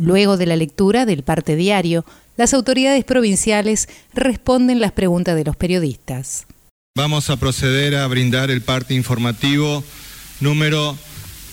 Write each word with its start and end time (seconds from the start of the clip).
Luego 0.00 0.38
de 0.38 0.46
la 0.46 0.56
lectura 0.56 1.04
del 1.04 1.22
parte 1.22 1.56
diario, 1.56 2.06
las 2.38 2.54
autoridades 2.54 3.04
provinciales 3.04 3.86
responden 4.14 4.80
las 4.80 4.92
preguntas 4.92 5.36
de 5.36 5.44
los 5.44 5.56
periodistas. 5.56 6.46
Vamos 6.96 7.28
a 7.28 7.36
proceder 7.36 7.94
a 7.96 8.06
brindar 8.06 8.50
el 8.50 8.62
parte 8.62 8.94
informativo 8.94 9.84
número 10.40 10.96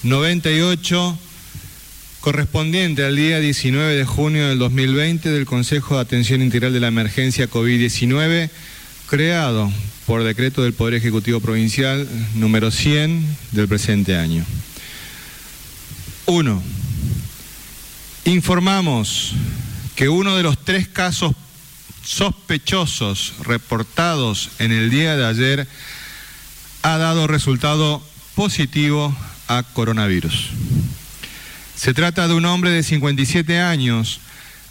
98 0.03 1.19
correspondiente 2.21 3.03
al 3.03 3.17
día 3.17 3.41
19 3.41 3.95
de 3.95 4.05
junio 4.05 4.47
del 4.47 4.59
2020 4.59 5.29
del 5.29 5.45
Consejo 5.45 5.95
de 5.95 6.01
Atención 6.01 6.41
Integral 6.41 6.71
de 6.71 6.79
la 6.79 6.87
Emergencia 6.87 7.49
COVID-19, 7.49 8.49
creado 9.09 9.69
por 10.05 10.23
decreto 10.23 10.63
del 10.63 10.71
Poder 10.71 10.93
Ejecutivo 10.93 11.41
Provincial 11.41 12.07
número 12.35 12.71
100 12.71 13.25
del 13.51 13.67
presente 13.67 14.15
año. 14.15 14.45
1. 16.27 16.86
Informamos 18.27 19.31
que 19.95 20.09
uno 20.09 20.35
de 20.35 20.43
los 20.43 20.57
tres 20.57 20.89
casos 20.89 21.31
sospechosos 22.03 23.35
reportados 23.45 24.49
en 24.59 24.73
el 24.73 24.89
día 24.89 25.15
de 25.15 25.25
ayer 25.25 25.67
ha 26.81 26.97
dado 26.97 27.27
resultado 27.27 28.03
positivo 28.35 29.15
a 29.47 29.63
coronavirus. 29.63 30.49
Se 31.77 31.93
trata 31.93 32.27
de 32.27 32.33
un 32.33 32.43
hombre 32.43 32.71
de 32.71 32.83
57 32.83 33.61
años 33.61 34.19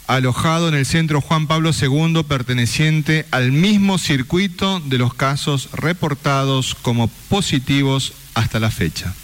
alojado 0.06 0.68
en 0.68 0.74
el 0.74 0.84
centro 0.84 1.22
Juan 1.22 1.46
Pablo 1.46 1.70
II 1.70 2.24
perteneciente 2.28 3.24
al 3.30 3.52
mismo 3.52 3.96
circuito 3.96 4.80
de 4.80 4.98
los 4.98 5.14
casos 5.14 5.70
reportados 5.72 6.74
como 6.74 7.08
positivos 7.30 8.12
hasta 8.34 8.60
la 8.60 8.70
fecha. 8.70 9.14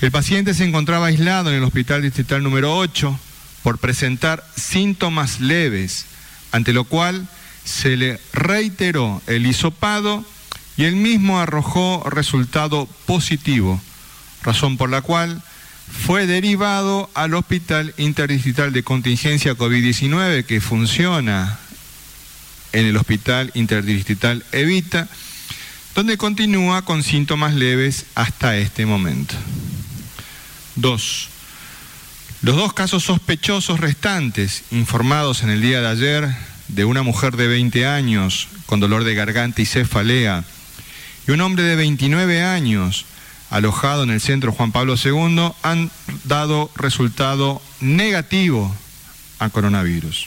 El 0.00 0.12
paciente 0.12 0.54
se 0.54 0.64
encontraba 0.64 1.06
aislado 1.06 1.50
en 1.50 1.56
el 1.56 1.64
hospital 1.64 2.02
distrital 2.02 2.44
número 2.44 2.76
8 2.76 3.18
por 3.64 3.78
presentar 3.78 4.44
síntomas 4.56 5.40
leves, 5.40 6.06
ante 6.52 6.72
lo 6.72 6.84
cual 6.84 7.26
se 7.64 7.96
le 7.96 8.20
reiteró 8.32 9.20
el 9.26 9.44
hisopado 9.44 10.24
y 10.76 10.84
el 10.84 10.94
mismo 10.94 11.40
arrojó 11.40 12.04
resultado 12.08 12.86
positivo, 13.06 13.80
razón 14.44 14.76
por 14.76 14.88
la 14.88 15.02
cual 15.02 15.42
fue 15.90 16.28
derivado 16.28 17.10
al 17.14 17.34
Hospital 17.34 17.92
Interdistrital 17.96 18.72
de 18.72 18.84
Contingencia 18.84 19.56
COVID-19 19.56 20.44
que 20.44 20.60
funciona 20.60 21.58
en 22.72 22.86
el 22.86 22.96
Hospital 22.96 23.50
Interdistrital 23.54 24.44
Evita, 24.52 25.08
donde 25.96 26.16
continúa 26.16 26.82
con 26.82 27.02
síntomas 27.02 27.54
leves 27.54 28.06
hasta 28.14 28.56
este 28.56 28.86
momento. 28.86 29.34
2. 30.80 31.28
Los 32.42 32.56
dos 32.56 32.72
casos 32.72 33.04
sospechosos 33.04 33.80
restantes, 33.80 34.64
informados 34.70 35.42
en 35.42 35.50
el 35.50 35.60
día 35.60 35.80
de 35.80 35.88
ayer, 35.88 36.36
de 36.68 36.84
una 36.84 37.02
mujer 37.02 37.36
de 37.36 37.48
20 37.48 37.86
años 37.86 38.48
con 38.66 38.80
dolor 38.80 39.04
de 39.04 39.14
garganta 39.14 39.60
y 39.60 39.66
cefalea, 39.66 40.44
y 41.26 41.32
un 41.32 41.40
hombre 41.40 41.64
de 41.64 41.76
29 41.76 42.42
años 42.42 43.06
alojado 43.50 44.02
en 44.02 44.10
el 44.10 44.20
centro 44.20 44.52
Juan 44.52 44.72
Pablo 44.72 44.94
II, 45.02 45.52
han 45.62 45.90
dado 46.24 46.70
resultado 46.76 47.62
negativo 47.80 48.74
a 49.38 49.48
coronavirus. 49.48 50.26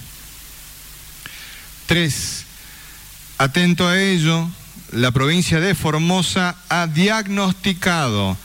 3. 1.86 2.46
Atento 3.38 3.88
a 3.88 4.00
ello, 4.00 4.50
la 4.92 5.12
provincia 5.12 5.60
de 5.60 5.76
Formosa 5.76 6.56
ha 6.70 6.88
diagnosticado 6.88 8.38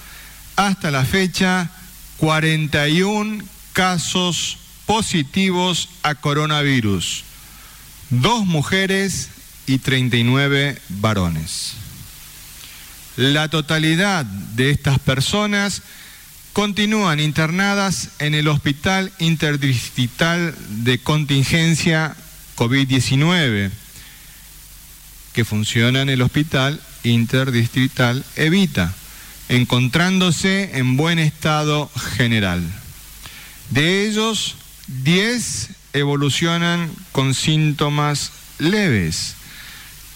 hasta 0.57 0.91
la 0.91 1.05
fecha 1.05 1.71
41 2.19 3.45
casos 3.73 4.59
positivos 4.87 5.89
a 6.03 6.15
coronavirus, 6.15 7.25
dos 8.11 8.47
mujeres 8.47 9.29
y 9.67 9.79
39 9.79 10.81
varones. 10.89 11.73
La 13.17 13.49
totalidad 13.49 14.25
de 14.25 14.71
estas 14.71 14.99
personas 14.99 15.83
continúan 16.53 17.21
internadas 17.21 18.11
en 18.19 18.35
el 18.35 18.49
Hospital 18.49 19.13
Interdistrital 19.19 20.55
de 20.85 20.99
Contingencia 20.99 22.17
COVID-19, 22.57 23.71
que 25.35 25.45
funciona 25.45 26.01
en 26.01 26.09
el 26.09 26.23
Hospital 26.23 26.81
Interdistrital 27.05 28.25
Evita, 28.37 28.95
encontrándose 29.49 30.79
en 30.79 30.97
buen 30.97 31.19
estado 31.19 31.91
general. 32.17 32.63
De 33.71 34.07
ellos, 34.07 34.57
10 34.89 35.71
evolucionan 35.93 36.91
con 37.13 37.35
síntomas 37.35 38.33
leves, 38.59 39.35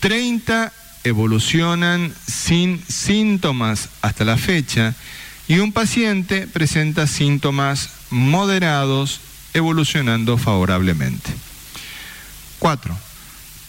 30 0.00 0.72
evolucionan 1.04 2.12
sin 2.26 2.82
síntomas 2.86 3.88
hasta 4.02 4.24
la 4.24 4.36
fecha 4.36 4.94
y 5.48 5.58
un 5.58 5.72
paciente 5.72 6.46
presenta 6.46 7.06
síntomas 7.06 7.90
moderados 8.10 9.20
evolucionando 9.54 10.38
favorablemente. 10.38 11.32
4. 12.58 13.09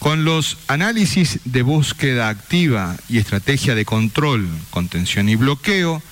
Con 0.02 0.24
los 0.24 0.58
análisis 0.66 1.38
de 1.44 1.62
búsqueda 1.62 2.28
activa 2.28 2.96
y 3.08 3.18
estrategia 3.18 3.76
de 3.76 3.84
control, 3.84 4.48
contención 4.70 5.28
y 5.28 5.36
bloqueo, 5.36 6.02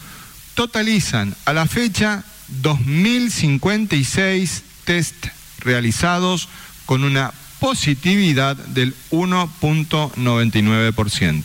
totalizan 0.55 1.35
a 1.45 1.53
la 1.53 1.67
fecha 1.67 2.23
2.056 2.63 4.63
test 4.85 5.27
realizados 5.59 6.49
con 6.87 7.03
una 7.03 7.33
positividad 7.59 8.55
del 8.55 8.95
1.99%. 9.11 11.45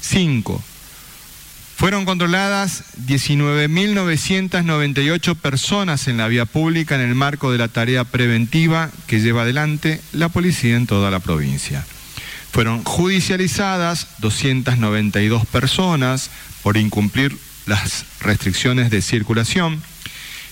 5. 0.00 0.64
Fueron 1.80 2.04
controladas 2.04 2.84
19.998 3.06 5.34
personas 5.34 6.06
en 6.08 6.18
la 6.18 6.28
vía 6.28 6.44
pública 6.44 6.94
en 6.94 7.00
el 7.00 7.14
marco 7.14 7.50
de 7.50 7.56
la 7.56 7.68
tarea 7.68 8.04
preventiva 8.04 8.90
que 9.06 9.20
lleva 9.20 9.40
adelante 9.42 10.02
la 10.12 10.28
policía 10.28 10.76
en 10.76 10.86
toda 10.86 11.10
la 11.10 11.20
provincia. 11.20 11.86
Fueron 12.52 12.84
judicializadas 12.84 14.08
292 14.18 15.46
personas 15.46 16.28
por 16.62 16.76
incumplir 16.76 17.34
las 17.64 18.04
restricciones 18.20 18.90
de 18.90 19.00
circulación, 19.00 19.82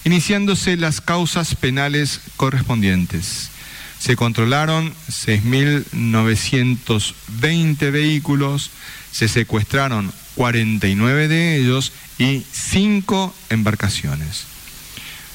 iniciándose 0.04 0.78
las 0.78 1.02
causas 1.02 1.54
penales 1.56 2.22
correspondientes. 2.36 3.50
Se 3.98 4.16
controlaron 4.16 4.94
6.920 5.10 7.92
vehículos, 7.92 8.70
se 9.12 9.28
secuestraron 9.28 10.10
49 10.38 11.26
de 11.26 11.56
ellos 11.56 11.92
y 12.16 12.44
5 12.52 13.34
embarcaciones. 13.50 14.44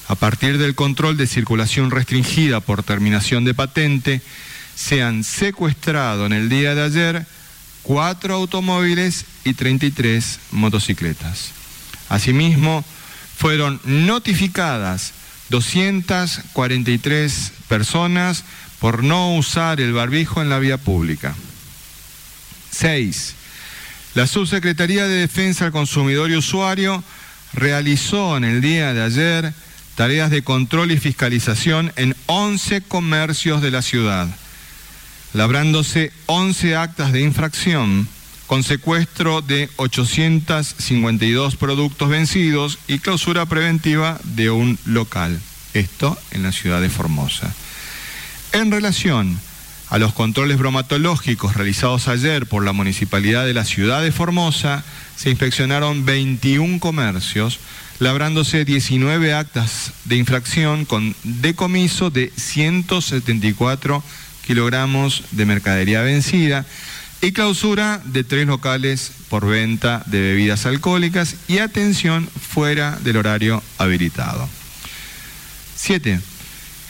A 0.08 0.14
partir 0.14 0.56
del 0.56 0.74
control 0.74 1.18
de 1.18 1.26
circulación 1.26 1.90
restringida 1.90 2.60
por 2.60 2.82
terminación 2.82 3.44
de 3.44 3.52
patente, 3.52 4.22
se 4.74 5.02
han 5.02 5.22
secuestrado 5.22 6.24
en 6.24 6.32
el 6.32 6.48
día 6.48 6.74
de 6.74 6.84
ayer 6.84 7.26
cuatro 7.82 8.32
automóviles 8.32 9.26
y 9.44 9.52
33 9.52 10.40
motocicletas. 10.52 11.50
Asimismo, 12.08 12.82
fueron 13.36 13.82
notificadas 13.84 15.12
243 15.50 17.52
personas 17.68 18.44
por 18.80 19.04
no 19.04 19.36
usar 19.36 19.82
el 19.82 19.92
barbijo 19.92 20.40
en 20.40 20.48
la 20.48 20.58
vía 20.58 20.78
pública. 20.78 21.34
6. 22.70 23.34
La 24.14 24.28
Subsecretaría 24.28 25.08
de 25.08 25.16
Defensa 25.16 25.66
al 25.66 25.72
Consumidor 25.72 26.30
y 26.30 26.36
Usuario 26.36 27.02
realizó 27.52 28.36
en 28.36 28.44
el 28.44 28.60
día 28.60 28.94
de 28.94 29.02
ayer 29.02 29.52
tareas 29.96 30.30
de 30.30 30.42
control 30.42 30.92
y 30.92 30.98
fiscalización 30.98 31.92
en 31.96 32.14
11 32.26 32.82
comercios 32.82 33.60
de 33.60 33.72
la 33.72 33.82
ciudad, 33.82 34.28
labrándose 35.32 36.12
11 36.26 36.76
actas 36.76 37.12
de 37.12 37.22
infracción 37.22 38.08
con 38.46 38.62
secuestro 38.62 39.40
de 39.42 39.68
852 39.76 41.56
productos 41.56 42.08
vencidos 42.08 42.78
y 42.86 43.00
clausura 43.00 43.46
preventiva 43.46 44.20
de 44.22 44.50
un 44.50 44.78
local. 44.84 45.40
Esto 45.72 46.16
en 46.30 46.44
la 46.44 46.52
ciudad 46.52 46.80
de 46.80 46.90
Formosa. 46.90 47.52
En 48.52 48.70
relación 48.70 49.40
a 49.90 49.98
los 49.98 50.12
controles 50.12 50.58
bromatológicos 50.58 51.54
realizados 51.54 52.08
ayer 52.08 52.46
por 52.46 52.64
la 52.64 52.72
Municipalidad 52.72 53.44
de 53.44 53.54
la 53.54 53.64
Ciudad 53.64 54.02
de 54.02 54.12
Formosa, 54.12 54.84
se 55.16 55.30
inspeccionaron 55.30 56.04
21 56.04 56.80
comercios, 56.80 57.58
labrándose 57.98 58.64
19 58.64 59.34
actas 59.34 59.92
de 60.04 60.16
infracción 60.16 60.84
con 60.84 61.14
decomiso 61.22 62.10
de 62.10 62.32
174 62.36 64.02
kilogramos 64.46 65.24
de 65.30 65.46
mercadería 65.46 66.02
vencida 66.02 66.64
y 67.20 67.32
clausura 67.32 68.02
de 68.04 68.24
tres 68.24 68.46
locales 68.46 69.12
por 69.30 69.46
venta 69.46 70.02
de 70.06 70.20
bebidas 70.20 70.66
alcohólicas 70.66 71.36
y 71.48 71.58
atención 71.58 72.28
fuera 72.28 72.98
del 73.02 73.16
horario 73.16 73.62
habilitado. 73.78 74.48
7. 75.76 76.20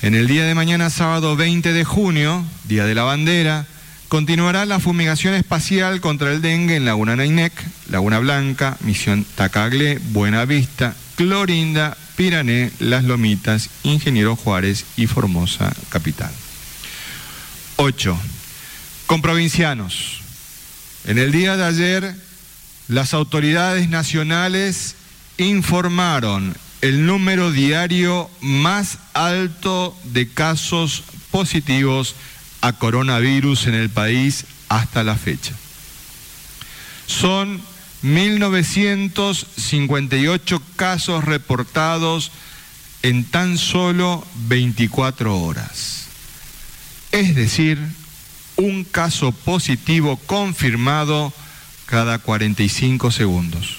En 0.05 0.15
el 0.15 0.27
día 0.27 0.45
de 0.45 0.55
mañana, 0.55 0.91
sábado 0.91 1.35
20 1.35 1.73
de 1.73 1.83
junio, 1.83 2.45
Día 2.65 2.85
de 2.85 2.95
la 2.95 3.05
Bandera, 3.05 3.65
continuará 4.09 4.67
la 4.67 4.79
fumigación 4.79 5.33
espacial 5.33 6.03
contra 6.03 6.31
el 6.31 6.43
dengue 6.43 6.77
en 6.77 6.85
Laguna 6.85 7.17
Nainec, 7.17 7.55
Laguna 7.89 8.19
Blanca, 8.19 8.77
Misión 8.81 9.25
Tacagle, 9.35 9.99
Buena 10.11 10.45
Vista, 10.45 10.95
Clorinda, 11.17 11.97
Pirané, 12.17 12.71
Las 12.81 13.05
Lomitas, 13.05 13.71
Ingeniero 13.83 14.37
Juárez 14.37 14.85
y 14.99 15.07
Formosa 15.07 15.73
Capital. 15.89 16.33
8. 17.77 18.15
Con 19.07 19.23
provincianos. 19.23 20.21
En 21.07 21.17
el 21.17 21.33
día 21.33 21.57
de 21.57 21.65
ayer, 21.65 22.15
las 22.89 23.15
autoridades 23.15 23.89
nacionales 23.89 24.97
informaron 25.39 26.55
el 26.85 27.07
número 27.07 27.51
diario 27.51 28.31
más 28.41 28.99
alto 29.15 29.97
de 30.05 30.29
casos 30.29 31.03
positivos 31.31 32.15
a 32.61 32.75
coronavirus 32.75 33.69
en 33.69 33.75
el 33.75 33.89
país 33.91 34.45
hasta 34.69 35.03
la 35.03 35.17
fecha. 35.17 35.55
Son 37.07 37.61
1.958 38.03 40.61
casos 40.77 41.25
reportados 41.25 42.31
en 43.03 43.25
tan 43.25 43.59
solo 43.59 44.25
24 44.49 45.37
horas 45.37 46.05
es 47.15 47.37
decir, 47.37 47.79
un 48.57 48.83
caso 48.83 49.31
positivo 49.31 50.17
confirmado 50.27 51.33
cada 51.87 52.19
45 52.19 53.13
segundos. 53.13 53.77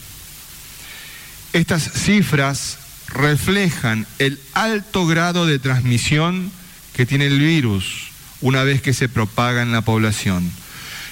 Estas 1.51 1.83
cifras 1.83 2.77
reflejan 3.07 4.05
el 4.19 4.39
alto 4.53 5.05
grado 5.05 5.45
de 5.45 5.59
transmisión 5.59 6.51
que 6.93 7.05
tiene 7.05 7.27
el 7.27 7.39
virus 7.39 8.09
una 8.41 8.63
vez 8.63 8.81
que 8.81 8.93
se 8.93 9.09
propaga 9.09 9.61
en 9.61 9.71
la 9.71 9.81
población, 9.81 10.51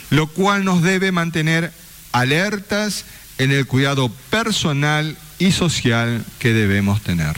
lo 0.09 0.27
cual 0.27 0.65
nos 0.65 0.81
debe 0.81 1.11
mantener 1.11 1.71
alertas 2.11 3.05
en 3.37 3.51
el 3.51 3.65
cuidado 3.65 4.09
personal 4.29 5.17
y 5.39 5.51
social 5.51 6.23
que 6.39 6.53
debemos 6.53 7.01
tener. 7.01 7.35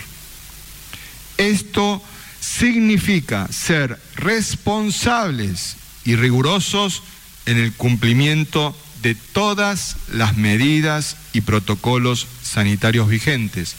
Esto 1.37 2.01
significa 2.39 3.47
ser 3.51 3.99
responsables 4.15 5.77
y 6.03 6.15
rigurosos 6.15 7.01
en 7.45 7.57
el 7.57 7.73
cumplimiento 7.73 8.75
de 9.01 9.15
todas 9.15 9.97
las 10.11 10.37
medidas 10.37 11.17
y 11.33 11.41
protocolos 11.41 12.27
sanitarios 12.41 13.07
vigentes, 13.07 13.75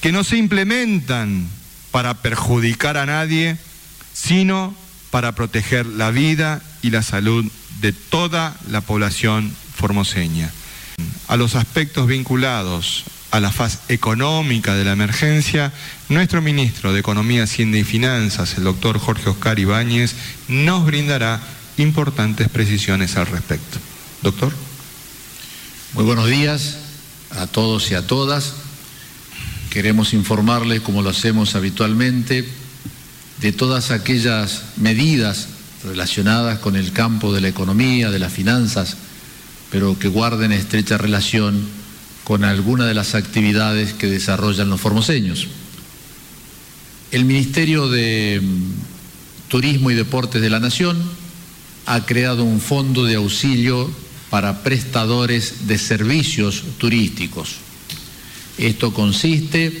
que 0.00 0.12
no 0.12 0.24
se 0.24 0.36
implementan 0.36 1.48
para 1.90 2.14
perjudicar 2.14 2.96
a 2.96 3.06
nadie, 3.06 3.56
sino 4.12 4.74
para 5.10 5.34
proteger 5.34 5.86
la 5.86 6.10
vida 6.10 6.62
y 6.82 6.90
la 6.90 7.02
salud 7.02 7.44
de 7.80 7.92
toda 7.92 8.56
la 8.70 8.80
población 8.80 9.54
formoseña. 9.74 10.50
A 11.28 11.36
los 11.36 11.54
aspectos 11.54 12.06
vinculados 12.06 13.04
a 13.30 13.40
la 13.40 13.52
faz 13.52 13.80
económica 13.88 14.74
de 14.74 14.84
la 14.84 14.92
emergencia, 14.92 15.72
nuestro 16.08 16.42
ministro 16.42 16.92
de 16.92 17.00
Economía, 17.00 17.44
Hacienda 17.44 17.78
y 17.78 17.84
Finanzas, 17.84 18.58
el 18.58 18.64
doctor 18.64 18.98
Jorge 18.98 19.30
Oscar 19.30 19.58
Ibáñez, 19.58 20.14
nos 20.48 20.84
brindará 20.84 21.40
importantes 21.76 22.48
precisiones 22.48 23.16
al 23.16 23.26
respecto. 23.26 23.78
Doctor. 24.22 24.52
Muy 25.94 26.04
buenos 26.04 26.28
días 26.28 26.76
a 27.30 27.46
todos 27.46 27.90
y 27.90 27.94
a 27.94 28.06
todas. 28.06 28.54
Queremos 29.70 30.14
informarles, 30.14 30.80
como 30.80 31.00
lo 31.00 31.10
hacemos 31.10 31.54
habitualmente, 31.54 32.44
de 33.40 33.52
todas 33.52 33.92
aquellas 33.92 34.64
medidas 34.76 35.46
relacionadas 35.84 36.58
con 36.58 36.74
el 36.74 36.92
campo 36.92 37.32
de 37.32 37.40
la 37.40 37.48
economía, 37.48 38.10
de 38.10 38.18
las 38.18 38.32
finanzas, 38.32 38.96
pero 39.70 39.96
que 39.96 40.08
guarden 40.08 40.50
estrecha 40.50 40.98
relación 40.98 41.68
con 42.24 42.42
alguna 42.42 42.84
de 42.84 42.94
las 42.94 43.14
actividades 43.14 43.92
que 43.92 44.08
desarrollan 44.08 44.68
los 44.68 44.80
formoseños. 44.80 45.46
El 47.12 47.24
Ministerio 47.24 47.88
de 47.88 48.42
Turismo 49.46 49.92
y 49.92 49.94
Deportes 49.94 50.42
de 50.42 50.50
la 50.50 50.58
Nación 50.58 51.00
ha 51.86 52.04
creado 52.06 52.42
un 52.42 52.60
fondo 52.60 53.04
de 53.04 53.14
auxilio 53.14 53.88
para 54.30 54.64
prestadores 54.64 55.68
de 55.68 55.78
servicios 55.78 56.64
turísticos. 56.78 57.69
Esto 58.60 58.92
consiste 58.92 59.80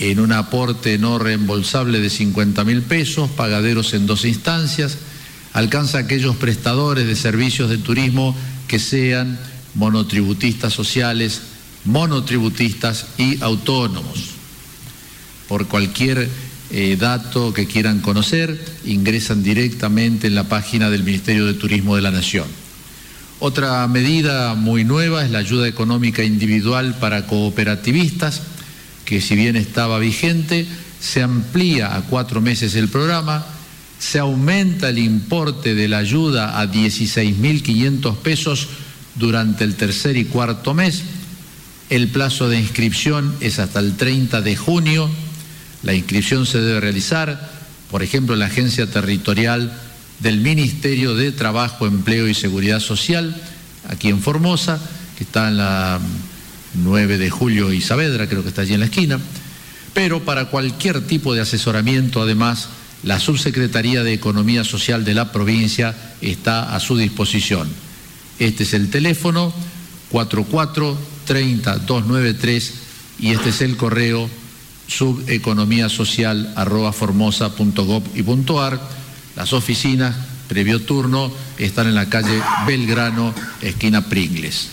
en 0.00 0.18
un 0.18 0.32
aporte 0.32 0.98
no 0.98 1.20
reembolsable 1.20 2.00
de 2.00 2.10
50 2.10 2.64
mil 2.64 2.82
pesos, 2.82 3.30
pagaderos 3.30 3.94
en 3.94 4.06
dos 4.06 4.24
instancias, 4.24 4.98
alcanza 5.52 5.98
a 5.98 6.00
aquellos 6.02 6.34
prestadores 6.34 7.06
de 7.06 7.14
servicios 7.14 7.70
de 7.70 7.78
turismo 7.78 8.36
que 8.66 8.80
sean 8.80 9.38
monotributistas 9.74 10.72
sociales, 10.72 11.40
monotributistas 11.84 13.06
y 13.16 13.40
autónomos. 13.42 14.30
Por 15.46 15.68
cualquier 15.68 16.28
eh, 16.70 16.96
dato 16.98 17.54
que 17.54 17.68
quieran 17.68 18.00
conocer, 18.00 18.60
ingresan 18.84 19.44
directamente 19.44 20.26
en 20.26 20.34
la 20.34 20.48
página 20.48 20.90
del 20.90 21.04
Ministerio 21.04 21.46
de 21.46 21.54
Turismo 21.54 21.94
de 21.94 22.02
la 22.02 22.10
Nación. 22.10 22.65
Otra 23.38 23.86
medida 23.86 24.54
muy 24.54 24.84
nueva 24.84 25.24
es 25.24 25.30
la 25.30 25.38
ayuda 25.38 25.68
económica 25.68 26.24
individual 26.24 26.94
para 26.98 27.26
cooperativistas, 27.26 28.42
que 29.04 29.20
si 29.20 29.36
bien 29.36 29.56
estaba 29.56 29.98
vigente, 29.98 30.66
se 31.00 31.22
amplía 31.22 31.94
a 31.94 32.02
cuatro 32.02 32.40
meses 32.40 32.74
el 32.74 32.88
programa, 32.88 33.44
se 33.98 34.18
aumenta 34.18 34.88
el 34.88 34.98
importe 34.98 35.74
de 35.74 35.88
la 35.88 35.98
ayuda 35.98 36.60
a 36.60 36.66
16.500 36.66 38.16
pesos 38.16 38.68
durante 39.14 39.64
el 39.64 39.74
tercer 39.74 40.16
y 40.16 40.24
cuarto 40.24 40.74
mes, 40.74 41.02
el 41.88 42.08
plazo 42.08 42.48
de 42.48 42.58
inscripción 42.58 43.36
es 43.40 43.60
hasta 43.60 43.78
el 43.78 43.96
30 43.96 44.40
de 44.40 44.56
junio. 44.56 45.08
La 45.84 45.94
inscripción 45.94 46.44
se 46.44 46.60
debe 46.60 46.80
realizar, 46.80 47.48
por 47.90 48.02
ejemplo, 48.02 48.34
en 48.34 48.40
la 48.40 48.46
agencia 48.46 48.90
territorial 48.90 49.72
del 50.20 50.40
Ministerio 50.40 51.14
de 51.14 51.32
Trabajo, 51.32 51.86
Empleo 51.86 52.28
y 52.28 52.34
Seguridad 52.34 52.80
Social, 52.80 53.40
aquí 53.88 54.08
en 54.08 54.20
Formosa, 54.20 54.80
que 55.16 55.24
está 55.24 55.48
en 55.48 55.58
la 55.58 56.00
9 56.74 57.18
de 57.18 57.30
julio 57.30 57.72
y 57.72 57.80
Saavedra, 57.80 58.28
creo 58.28 58.42
que 58.42 58.48
está 58.48 58.62
allí 58.62 58.74
en 58.74 58.80
la 58.80 58.86
esquina. 58.86 59.18
Pero 59.94 60.24
para 60.24 60.46
cualquier 60.46 61.06
tipo 61.06 61.34
de 61.34 61.40
asesoramiento, 61.40 62.20
además, 62.20 62.68
la 63.02 63.20
Subsecretaría 63.20 64.02
de 64.02 64.12
Economía 64.12 64.64
Social 64.64 65.04
de 65.04 65.14
la 65.14 65.32
provincia 65.32 65.94
está 66.20 66.74
a 66.74 66.80
su 66.80 66.96
disposición. 66.96 67.68
Este 68.38 68.64
es 68.64 68.74
el 68.74 68.90
teléfono 68.90 69.52
44 70.10 70.98
30293 71.26 72.74
y 73.18 73.32
este 73.32 73.50
es 73.50 73.60
el 73.62 73.76
correo 73.76 74.28
subeconomiasocial 74.86 76.52
arroba 76.56 76.94
y 78.14 78.22
puntuar. 78.22 78.80
Las 79.36 79.52
oficinas, 79.52 80.16
previo 80.48 80.80
turno, 80.82 81.30
están 81.58 81.86
en 81.86 81.94
la 81.94 82.08
calle 82.08 82.40
Belgrano, 82.66 83.34
esquina 83.60 84.08
Pringles. 84.08 84.70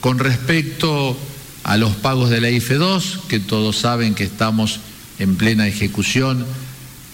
Con 0.00 0.20
respecto 0.20 1.18
a 1.64 1.76
los 1.76 1.96
pagos 1.96 2.30
de 2.30 2.40
la 2.40 2.50
IFE 2.50 2.76
2, 2.76 3.20
que 3.28 3.40
todos 3.40 3.76
saben 3.76 4.14
que 4.14 4.24
estamos 4.24 4.80
en 5.18 5.34
plena 5.34 5.66
ejecución, 5.66 6.46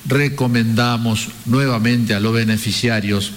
recomendamos 0.06 1.28
nuevamente 1.46 2.14
a 2.14 2.20
los 2.20 2.34
beneficiarios 2.34 3.32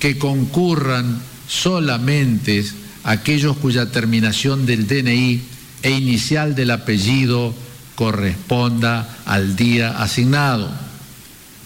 que 0.00 0.18
concurran 0.18 1.22
solamente 1.46 2.64
aquellos 3.04 3.56
cuya 3.56 3.90
terminación 3.90 4.66
del 4.66 4.88
DNI 4.88 5.40
e 5.82 5.90
inicial 5.90 6.54
del 6.56 6.72
apellido 6.72 7.54
corresponda 7.94 9.18
al 9.24 9.54
día 9.54 10.02
asignado, 10.02 10.72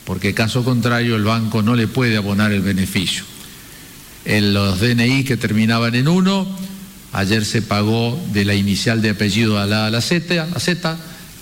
porque 0.07 0.33
caso 0.33 0.65
contrario 0.65 1.17
el 1.17 1.25
banco 1.25 1.63
no 1.63 1.75
le 1.75 1.89
puede 1.89 2.17
abonar 2.17 2.53
el 2.53 2.63
beneficio. 2.63 3.25
En 4.25 4.55
los 4.55 4.81
DNI 4.81 5.25
que 5.25 5.37
terminaban 5.37 5.97
en 5.97 6.09
1, 6.09 6.47
ayer 7.13 7.45
se 7.45 7.61
pagó 7.61 8.19
de 8.33 8.45
la 8.45 8.55
inicial 8.55 9.03
de 9.03 9.11
apellido 9.11 9.59
a 9.59 9.67
la, 9.67 9.87
a 9.87 9.91
la 9.91 10.01
Z, 10.01 10.97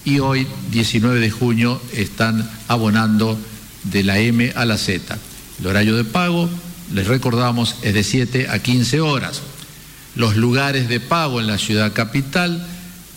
y 0.06 0.18
hoy, 0.18 0.46
19 0.70 1.20
de 1.20 1.30
junio, 1.30 1.80
están 1.92 2.50
abonando 2.66 3.38
de 3.84 4.02
la 4.02 4.18
M 4.18 4.52
a 4.54 4.64
la 4.64 4.78
Z. 4.78 5.16
El 5.60 5.66
horario 5.66 5.96
de 5.96 6.04
pago, 6.04 6.48
les 6.92 7.06
recordamos, 7.06 7.76
es 7.82 7.94
de 7.94 8.02
7 8.02 8.48
a 8.48 8.58
15 8.58 9.00
horas. 9.00 9.42
Los 10.14 10.36
lugares 10.36 10.88
de 10.88 11.00
pago 11.00 11.40
en 11.40 11.46
la 11.46 11.58
ciudad 11.58 11.92
capital, 11.92 12.66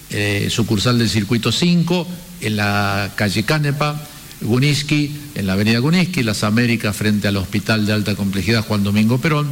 eh, 0.10 0.48
sucursal 0.50 0.98
del 0.98 1.10
circuito 1.10 1.51
5, 1.51 2.08
en 2.42 2.56
la 2.58 3.12
calle 3.16 3.44
Canepa, 3.44 4.01
Guniski, 4.41 5.12
en 5.36 5.48
la 5.48 5.53
avenida 5.53 5.79
Guniski, 5.79 6.24
Las 6.24 6.44
Américas 6.44 6.96
frente 6.96 7.27
al 7.27 7.38
Hospital 7.38 7.86
de 7.86 7.94
Alta 7.94 8.15
Complejidad 8.15 8.65
Juan 8.65 8.84
Domingo 8.84 9.20
Perón, 9.20 9.48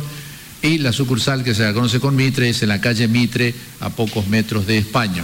y 0.61 0.79
la 0.79 0.93
sucursal 0.93 1.43
que 1.43 1.53
se 1.53 1.63
la 1.63 1.73
conoce 1.73 1.99
con 1.99 2.15
Mitre 2.15 2.49
es 2.49 2.63
en 2.63 2.69
la 2.69 2.81
calle 2.81 3.07
Mitre, 3.07 3.53
a 3.79 3.89
pocos 3.89 4.27
metros 4.27 4.67
de 4.67 4.77
España. 4.77 5.23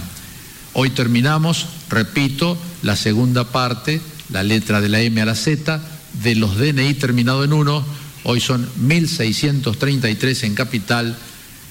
Hoy 0.72 0.90
terminamos, 0.90 1.66
repito, 1.90 2.58
la 2.82 2.96
segunda 2.96 3.50
parte, 3.50 4.00
la 4.30 4.42
letra 4.42 4.80
de 4.80 4.88
la 4.88 5.00
M 5.00 5.20
a 5.20 5.26
la 5.26 5.34
Z, 5.34 5.80
de 6.22 6.34
los 6.34 6.58
DNI 6.58 6.94
terminado 6.94 7.44
en 7.44 7.52
1, 7.52 7.84
hoy 8.24 8.40
son 8.40 8.66
1.633 8.86 10.44
en 10.44 10.54
capital 10.54 11.14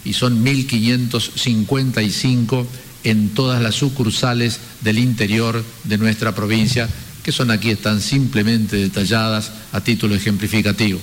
y 0.04 0.14
son 0.14 0.44
1.555 0.44 2.66
en 3.04 3.30
todas 3.30 3.62
las 3.62 3.76
sucursales 3.76 4.60
del 4.82 4.98
interior 5.00 5.64
de 5.84 5.98
nuestra 5.98 6.36
provincia, 6.36 6.88
que 7.24 7.32
son 7.32 7.52
aquí, 7.52 7.70
están 7.70 8.02
simplemente 8.02 8.78
detalladas 8.78 9.52
a 9.72 9.82
título 9.82 10.16
ejemplificativo. 10.16 11.00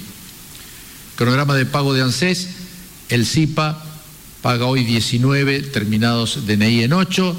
Cronograma 1.16 1.54
de 1.54 1.66
pago 1.66 1.94
de 1.94 2.02
ANSES, 2.02 2.48
el 3.08 3.26
CIPA 3.26 3.84
paga 4.42 4.66
hoy 4.66 4.84
19 4.84 5.62
terminados 5.62 6.46
DNI 6.46 6.84
en 6.84 6.92
8 6.92 7.36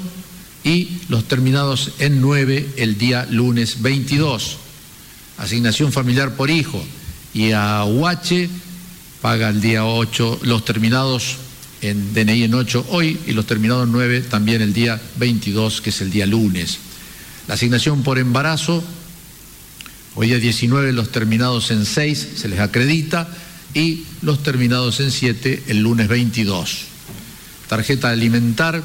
y 0.64 0.88
los 1.08 1.24
terminados 1.24 1.92
en 1.98 2.20
9 2.20 2.74
el 2.76 2.98
día 2.98 3.26
lunes 3.30 3.80
22. 3.80 4.58
Asignación 5.38 5.92
familiar 5.92 6.36
por 6.36 6.50
hijo 6.50 6.82
y 7.32 7.52
a 7.52 7.84
UH 7.84 8.48
paga 9.22 9.48
el 9.48 9.60
día 9.60 9.84
8 9.84 10.40
los 10.42 10.64
terminados 10.64 11.36
en 11.80 12.12
DNI 12.12 12.44
en 12.44 12.54
8 12.54 12.86
hoy 12.90 13.18
y 13.26 13.32
los 13.32 13.46
terminados 13.46 13.86
en 13.86 13.92
9 13.92 14.20
también 14.22 14.60
el 14.60 14.74
día 14.74 15.00
22, 15.16 15.80
que 15.80 15.90
es 15.90 16.00
el 16.00 16.10
día 16.10 16.26
lunes. 16.26 16.78
Asignación 17.50 18.04
por 18.04 18.20
embarazo, 18.20 18.84
hoy 20.14 20.28
día 20.28 20.38
19 20.38 20.92
los 20.92 21.10
terminados 21.10 21.72
en 21.72 21.84
6 21.84 22.28
se 22.36 22.48
les 22.48 22.60
acredita 22.60 23.28
y 23.74 24.04
los 24.22 24.44
terminados 24.44 25.00
en 25.00 25.10
7 25.10 25.64
el 25.66 25.80
lunes 25.80 26.06
22. 26.06 26.82
Tarjeta 27.68 28.10
alimentar 28.10 28.84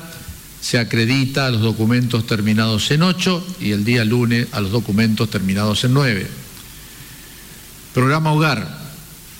se 0.62 0.80
acredita 0.80 1.46
a 1.46 1.52
los 1.52 1.62
documentos 1.62 2.26
terminados 2.26 2.90
en 2.90 3.04
8 3.04 3.58
y 3.60 3.70
el 3.70 3.86
día 3.86 4.04
lunes 4.04 4.48
a 4.52 4.62
los 4.62 4.72
documentos 4.72 5.30
terminados 5.30 5.84
en 5.84 5.94
9. 5.94 6.28
Programa 7.94 8.34
Hogar 8.34 8.80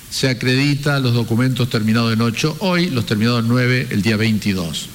se 0.08 0.28
acredita 0.28 1.00
los 1.00 1.14
documentos 1.14 1.68
terminados 1.68 2.12
en 2.12 2.20
8 2.20 2.58
hoy, 2.60 2.90
los 2.90 3.06
terminados 3.06 3.42
en 3.42 3.48
9 3.48 3.88
el 3.90 4.02
día 4.02 4.16
22. 4.16 4.86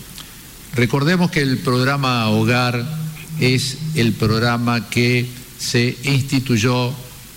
Recordemos 0.74 1.30
que 1.32 1.42
el 1.42 1.58
programa 1.58 2.30
Hogar 2.30 3.01
es 3.40 3.78
el 3.96 4.14
programa 4.14 4.90
que 4.90 5.28
se 5.58 5.98
instituyó 6.04 6.94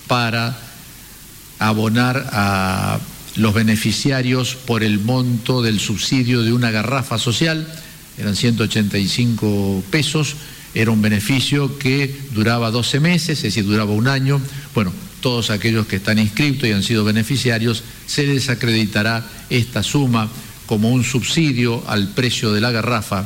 para 0.06 0.56
abonar 1.58 2.28
a 2.32 2.98
los 3.36 3.54
beneficiarios 3.54 4.54
por 4.54 4.82
el 4.82 5.00
monto 5.00 5.62
del 5.62 5.80
subsidio 5.80 6.42
de 6.42 6.52
una 6.52 6.70
garrafa 6.70 7.18
social, 7.18 7.66
eran 8.16 8.36
185 8.36 9.82
pesos, 9.90 10.36
era 10.74 10.90
un 10.90 11.02
beneficio 11.02 11.78
que 11.78 12.14
duraba 12.32 12.70
12 12.70 13.00
meses, 13.00 13.38
es 13.38 13.42
decir, 13.42 13.64
duraba 13.64 13.92
un 13.92 14.08
año. 14.08 14.40
Bueno, 14.74 14.92
todos 15.20 15.50
aquellos 15.50 15.86
que 15.86 15.96
están 15.96 16.18
inscritos 16.18 16.68
y 16.68 16.72
han 16.72 16.82
sido 16.82 17.04
beneficiarios, 17.04 17.82
se 18.06 18.26
les 18.26 18.48
acreditará 18.50 19.24
esta 19.50 19.82
suma 19.82 20.28
como 20.66 20.90
un 20.90 21.04
subsidio 21.04 21.82
al 21.88 22.08
precio 22.08 22.52
de 22.52 22.60
la 22.60 22.70
garrafa. 22.70 23.24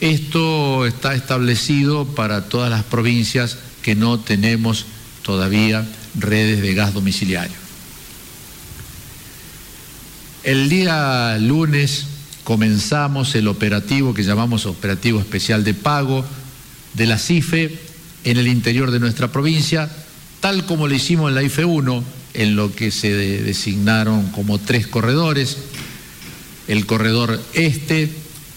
Esto 0.00 0.86
está 0.86 1.14
establecido 1.14 2.06
para 2.06 2.48
todas 2.48 2.70
las 2.70 2.84
provincias 2.84 3.58
que 3.82 3.94
no 3.94 4.18
tenemos 4.18 4.86
todavía 5.22 5.86
redes 6.18 6.62
de 6.62 6.74
gas 6.74 6.94
domiciliario. 6.94 7.56
El 10.42 10.68
día 10.68 11.38
lunes 11.38 12.06
comenzamos 12.44 13.34
el 13.34 13.48
operativo 13.48 14.12
que 14.12 14.24
llamamos 14.24 14.66
Operativo 14.66 15.20
Especial 15.20 15.64
de 15.64 15.74
Pago 15.74 16.24
de 16.92 17.06
la 17.06 17.18
CIFE 17.18 17.78
en 18.24 18.36
el 18.36 18.48
interior 18.48 18.90
de 18.90 19.00
nuestra 19.00 19.32
provincia 19.32 19.90
tal 20.44 20.66
como 20.66 20.88
lo 20.88 20.94
hicimos 20.94 21.30
en 21.30 21.36
la 21.36 21.42
IFE 21.42 21.64
1, 21.64 22.04
en 22.34 22.54
lo 22.54 22.70
que 22.74 22.90
se 22.90 23.14
designaron 23.14 24.30
como 24.30 24.58
tres 24.58 24.86
corredores. 24.86 25.56
El 26.68 26.84
corredor 26.84 27.42
este, 27.54 28.12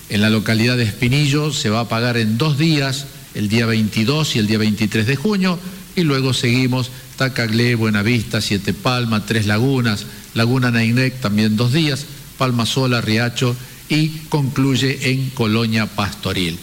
en 0.09 0.21
la 0.21 0.29
localidad 0.29 0.77
de 0.77 0.83
Espinillo, 0.83 1.51
se 1.51 1.69
va 1.69 1.81
a 1.81 1.89
pagar 1.89 2.17
en 2.17 2.37
dos 2.37 2.57
días, 2.57 3.07
el 3.33 3.49
día 3.49 3.65
22 3.65 4.35
y 4.35 4.39
el 4.39 4.47
día 4.47 4.57
23 4.57 5.05
de 5.05 5.15
junio, 5.15 5.59
y 5.95 6.03
luego 6.03 6.33
seguimos 6.33 6.91
Tacaglé, 7.17 7.75
Buenavista, 7.75 8.39
Siete 8.41 8.73
Palmas, 8.73 9.25
Tres 9.25 9.47
Lagunas, 9.47 10.05
Laguna 10.33 10.71
Nainec 10.71 11.19
también 11.19 11.57
dos 11.57 11.73
días, 11.73 12.05
Palma 12.37 12.65
Sola, 12.65 13.01
Riacho 13.01 13.55
y 13.89 14.09
concluye 14.29 15.11
en 15.11 15.31
Colonia 15.31 15.87
Pastoril. 15.87 16.57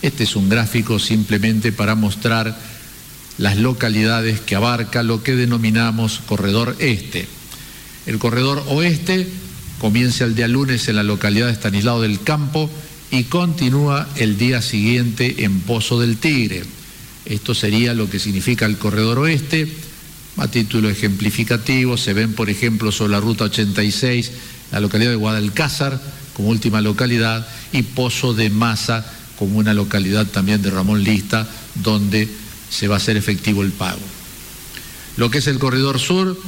Este 0.00 0.24
es 0.24 0.36
un 0.36 0.48
gráfico 0.48 0.98
simplemente 0.98 1.72
para 1.72 1.94
mostrar 1.94 2.58
las 3.36 3.56
localidades 3.56 4.40
que 4.40 4.56
abarca 4.56 5.02
lo 5.02 5.22
que 5.22 5.36
denominamos 5.36 6.20
corredor 6.26 6.76
este. 6.78 7.26
El 8.06 8.18
corredor 8.18 8.64
oeste 8.68 9.28
comienza 9.78 10.24
el 10.24 10.34
día 10.34 10.48
lunes 10.48 10.88
en 10.88 10.96
la 10.96 11.02
localidad 11.02 11.46
de 11.46 11.52
Estanislao 11.52 12.00
del 12.00 12.22
Campo 12.22 12.70
y 13.10 13.24
continúa 13.24 14.08
el 14.16 14.36
día 14.36 14.60
siguiente 14.62 15.44
en 15.44 15.60
Pozo 15.60 16.00
del 16.00 16.18
Tigre. 16.18 16.62
Esto 17.24 17.54
sería 17.54 17.94
lo 17.94 18.08
que 18.08 18.18
significa 18.18 18.66
el 18.66 18.78
corredor 18.78 19.18
oeste. 19.20 19.68
A 20.36 20.48
título 20.48 20.88
ejemplificativo, 20.88 21.96
se 21.96 22.12
ven, 22.12 22.34
por 22.34 22.48
ejemplo, 22.48 22.92
sobre 22.92 23.12
la 23.12 23.20
ruta 23.20 23.44
86, 23.44 24.30
la 24.70 24.80
localidad 24.80 25.10
de 25.10 25.16
Guadalcázar 25.16 26.00
como 26.34 26.50
última 26.50 26.80
localidad 26.80 27.48
y 27.72 27.82
Pozo 27.82 28.34
de 28.34 28.48
Maza 28.48 29.04
como 29.38 29.58
una 29.58 29.74
localidad 29.74 30.26
también 30.26 30.62
de 30.62 30.70
Ramón 30.70 31.02
Lista, 31.02 31.48
donde 31.76 32.28
se 32.70 32.88
va 32.88 32.94
a 32.94 32.98
hacer 32.98 33.16
efectivo 33.16 33.62
el 33.62 33.72
pago. 33.72 34.00
Lo 35.16 35.30
que 35.30 35.38
es 35.38 35.46
el 35.46 35.58
corredor 35.58 35.98
sur, 35.98 36.40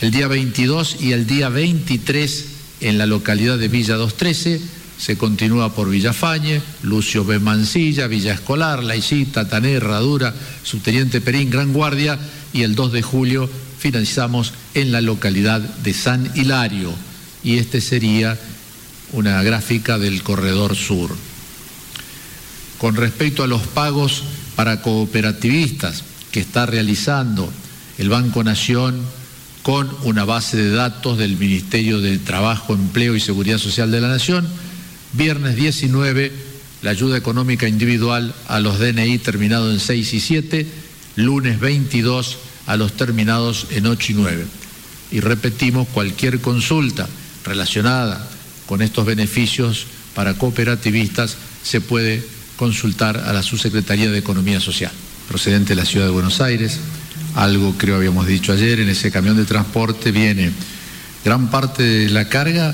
el 0.00 0.10
día 0.10 0.28
22 0.28 0.96
y 1.00 1.12
el 1.12 1.26
día 1.26 1.48
23 1.48 2.44
en 2.80 2.98
la 2.98 3.06
localidad 3.06 3.58
de 3.58 3.68
Villa 3.68 3.96
213, 3.96 4.60
se 4.98 5.16
continúa 5.16 5.74
por 5.74 5.88
Villafañe, 5.88 6.60
Lucio 6.82 7.24
B. 7.24 7.38
Mancilla, 7.38 8.08
Villa 8.08 8.34
Escolar, 8.34 8.82
Laicita, 8.82 9.48
Tané, 9.48 9.74
Herradura, 9.74 10.34
Subteniente 10.64 11.20
Perín, 11.20 11.50
Gran 11.50 11.72
Guardia 11.72 12.18
y 12.52 12.62
el 12.62 12.74
2 12.74 12.92
de 12.92 13.02
julio 13.02 13.48
finalizamos 13.78 14.52
en 14.74 14.90
la 14.90 15.00
localidad 15.00 15.60
de 15.60 15.94
San 15.94 16.30
Hilario 16.34 16.92
y 17.44 17.58
este 17.58 17.80
sería 17.80 18.36
una 19.12 19.42
gráfica 19.42 19.98
del 19.98 20.22
corredor 20.22 20.74
sur. 20.74 21.14
Con 22.78 22.96
respecto 22.96 23.42
a 23.42 23.46
los 23.46 23.62
pagos 23.62 24.24
para 24.56 24.82
cooperativistas 24.82 26.02
que 26.32 26.40
está 26.40 26.66
realizando 26.66 27.50
el 27.98 28.08
Banco 28.08 28.42
Nación 28.42 29.00
con 29.62 29.88
una 30.04 30.24
base 30.24 30.56
de 30.56 30.70
datos 30.70 31.18
del 31.18 31.36
Ministerio 31.36 32.00
de 32.00 32.18
Trabajo, 32.18 32.74
Empleo 32.74 33.14
y 33.16 33.20
Seguridad 33.20 33.58
Social 33.58 33.90
de 33.90 34.00
la 34.00 34.08
Nación. 34.08 34.48
Viernes 35.18 35.56
19, 35.56 36.30
la 36.82 36.90
ayuda 36.90 37.16
económica 37.16 37.66
individual 37.66 38.32
a 38.46 38.60
los 38.60 38.78
DNI 38.78 39.18
terminados 39.18 39.74
en 39.74 39.80
6 39.80 40.14
y 40.14 40.20
7. 40.20 40.66
Lunes 41.16 41.58
22, 41.58 42.38
a 42.68 42.76
los 42.76 42.92
terminados 42.92 43.66
en 43.72 43.88
8 43.88 44.12
y 44.12 44.14
9. 44.14 44.46
Y 45.10 45.18
repetimos, 45.18 45.88
cualquier 45.88 46.40
consulta 46.40 47.08
relacionada 47.44 48.28
con 48.66 48.80
estos 48.80 49.06
beneficios 49.06 49.86
para 50.14 50.34
cooperativistas 50.34 51.36
se 51.64 51.80
puede 51.80 52.24
consultar 52.56 53.16
a 53.16 53.32
la 53.32 53.42
Subsecretaría 53.42 54.12
de 54.12 54.18
Economía 54.18 54.60
Social, 54.60 54.92
procedente 55.26 55.70
de 55.70 55.80
la 55.80 55.84
Ciudad 55.84 56.06
de 56.06 56.12
Buenos 56.12 56.40
Aires. 56.40 56.78
Algo 57.34 57.74
creo 57.76 57.96
habíamos 57.96 58.28
dicho 58.28 58.52
ayer, 58.52 58.78
en 58.78 58.88
ese 58.88 59.10
camión 59.10 59.36
de 59.36 59.46
transporte 59.46 60.12
viene 60.12 60.52
gran 61.24 61.50
parte 61.50 61.82
de 61.82 62.10
la 62.10 62.28
carga, 62.28 62.72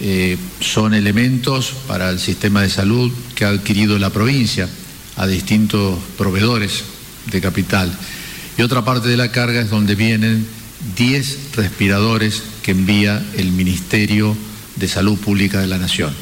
eh, 0.00 0.36
son 0.60 0.94
elementos 0.94 1.72
para 1.86 2.10
el 2.10 2.18
sistema 2.18 2.62
de 2.62 2.70
salud 2.70 3.12
que 3.34 3.44
ha 3.44 3.50
adquirido 3.50 3.98
la 3.98 4.10
provincia 4.10 4.68
a 5.16 5.26
distintos 5.26 5.98
proveedores 6.18 6.84
de 7.30 7.40
capital. 7.40 7.92
Y 8.58 8.62
otra 8.62 8.84
parte 8.84 9.08
de 9.08 9.16
la 9.16 9.30
carga 9.30 9.60
es 9.60 9.70
donde 9.70 9.94
vienen 9.94 10.46
10 10.96 11.56
respiradores 11.56 12.42
que 12.62 12.72
envía 12.72 13.24
el 13.36 13.52
Ministerio 13.52 14.36
de 14.76 14.88
Salud 14.88 15.18
Pública 15.18 15.60
de 15.60 15.66
la 15.66 15.78
Nación. 15.78 16.12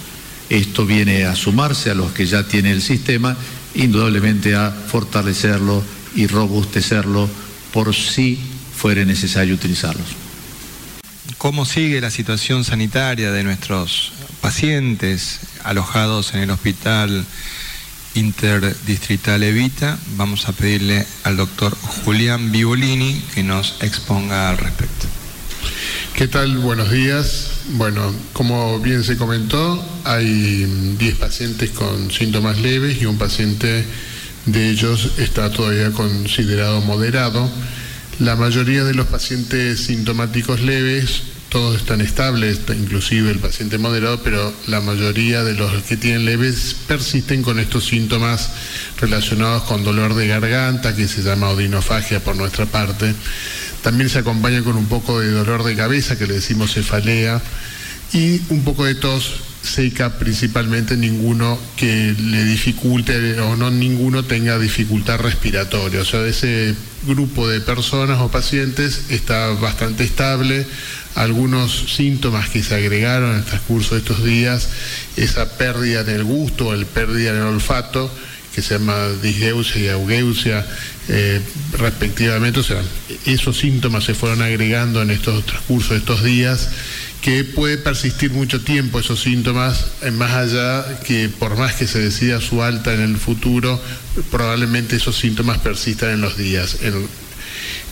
Esto 0.50 0.84
viene 0.84 1.24
a 1.24 1.34
sumarse 1.34 1.90
a 1.90 1.94
los 1.94 2.12
que 2.12 2.26
ya 2.26 2.46
tiene 2.46 2.72
el 2.72 2.82
sistema, 2.82 3.36
indudablemente 3.74 4.54
a 4.54 4.70
fortalecerlo 4.70 5.82
y 6.14 6.26
robustecerlo 6.26 7.28
por 7.72 7.94
si 7.94 8.38
fuere 8.76 9.06
necesario 9.06 9.54
utilizarlos. 9.54 10.21
¿Cómo 11.42 11.64
sigue 11.64 12.00
la 12.00 12.12
situación 12.12 12.62
sanitaria 12.62 13.32
de 13.32 13.42
nuestros 13.42 14.12
pacientes 14.40 15.40
alojados 15.64 16.34
en 16.34 16.40
el 16.42 16.50
hospital 16.50 17.24
interdistrital 18.14 19.42
Evita? 19.42 19.98
Vamos 20.16 20.46
a 20.46 20.52
pedirle 20.52 21.04
al 21.24 21.36
doctor 21.36 21.76
Julián 22.04 22.52
Vivolini 22.52 23.20
que 23.34 23.42
nos 23.42 23.74
exponga 23.80 24.50
al 24.50 24.58
respecto. 24.58 25.08
¿Qué 26.14 26.28
tal? 26.28 26.58
Buenos 26.58 26.92
días. 26.92 27.50
Bueno, 27.70 28.14
como 28.32 28.78
bien 28.78 29.02
se 29.02 29.16
comentó, 29.16 29.84
hay 30.04 30.94
10 30.96 31.16
pacientes 31.16 31.70
con 31.70 32.12
síntomas 32.12 32.58
leves 32.58 33.02
y 33.02 33.06
un 33.06 33.18
paciente 33.18 33.84
de 34.46 34.70
ellos 34.70 35.14
está 35.18 35.50
todavía 35.50 35.90
considerado 35.90 36.80
moderado. 36.82 37.50
La 38.20 38.36
mayoría 38.36 38.84
de 38.84 38.94
los 38.94 39.08
pacientes 39.08 39.86
sintomáticos 39.86 40.60
leves, 40.60 41.31
todos 41.52 41.76
están 41.76 42.00
estables, 42.00 42.60
inclusive 42.70 43.30
el 43.30 43.38
paciente 43.38 43.76
moderado, 43.76 44.22
pero 44.22 44.54
la 44.68 44.80
mayoría 44.80 45.44
de 45.44 45.52
los 45.52 45.82
que 45.82 45.98
tienen 45.98 46.24
leves 46.24 46.74
persisten 46.88 47.42
con 47.42 47.58
estos 47.58 47.84
síntomas 47.84 48.52
relacionados 48.98 49.64
con 49.64 49.84
dolor 49.84 50.14
de 50.14 50.28
garganta, 50.28 50.96
que 50.96 51.06
se 51.06 51.22
llama 51.22 51.50
odinofagia 51.50 52.20
por 52.20 52.36
nuestra 52.36 52.64
parte. 52.64 53.14
También 53.82 54.08
se 54.08 54.20
acompaña 54.20 54.64
con 54.64 54.78
un 54.78 54.86
poco 54.86 55.20
de 55.20 55.30
dolor 55.30 55.62
de 55.62 55.76
cabeza, 55.76 56.16
que 56.16 56.26
le 56.26 56.32
decimos 56.32 56.72
cefalea, 56.72 57.42
y 58.14 58.40
un 58.48 58.64
poco 58.64 58.86
de 58.86 58.94
tos 58.94 59.34
seca, 59.62 60.18
principalmente 60.18 60.96
ninguno 60.96 61.58
que 61.76 62.14
le 62.18 62.44
dificulte 62.44 63.38
o 63.40 63.56
no 63.56 63.70
ninguno 63.70 64.24
tenga 64.24 64.58
dificultad 64.58 65.20
respiratoria. 65.20 66.00
O 66.00 66.04
sea, 66.04 66.26
ese 66.26 66.74
grupo 67.06 67.48
de 67.48 67.60
personas 67.60 68.20
o 68.20 68.30
pacientes 68.30 69.06
está 69.10 69.48
bastante 69.54 70.04
estable. 70.04 70.66
Algunos 71.14 71.92
síntomas 71.94 72.48
que 72.48 72.62
se 72.62 72.74
agregaron 72.74 73.32
en 73.32 73.36
el 73.38 73.44
transcurso 73.44 73.94
de 73.94 74.00
estos 74.00 74.24
días, 74.24 74.68
esa 75.16 75.56
pérdida 75.58 76.04
del 76.04 76.24
gusto, 76.24 76.74
el 76.74 76.86
pérdida 76.86 77.30
en 77.30 77.36
el 77.36 77.42
olfato, 77.42 78.10
que 78.54 78.62
se 78.62 78.78
llama 78.78 79.08
disgeusia 79.22 79.80
y 79.80 79.88
augeusia 79.88 80.66
eh, 81.08 81.40
respectivamente, 81.72 82.60
o 82.60 82.62
sea, 82.62 82.82
esos 83.26 83.58
síntomas 83.58 84.04
se 84.04 84.14
fueron 84.14 84.42
agregando 84.42 85.02
en 85.02 85.10
estos 85.10 85.44
transcurso 85.46 85.94
de 85.94 86.00
estos 86.00 86.22
días 86.22 86.68
que 87.22 87.44
puede 87.44 87.78
persistir 87.78 88.32
mucho 88.32 88.60
tiempo 88.62 88.98
esos 88.98 89.22
síntomas, 89.22 89.86
eh, 90.02 90.10
más 90.10 90.32
allá 90.32 90.98
que 91.04 91.28
por 91.28 91.56
más 91.56 91.74
que 91.74 91.86
se 91.86 92.00
decida 92.00 92.40
su 92.40 92.62
alta 92.62 92.92
en 92.92 93.00
el 93.00 93.16
futuro, 93.16 93.80
probablemente 94.32 94.96
esos 94.96 95.16
síntomas 95.16 95.58
persistan 95.58 96.10
en 96.10 96.20
los 96.20 96.36
días. 96.36 96.78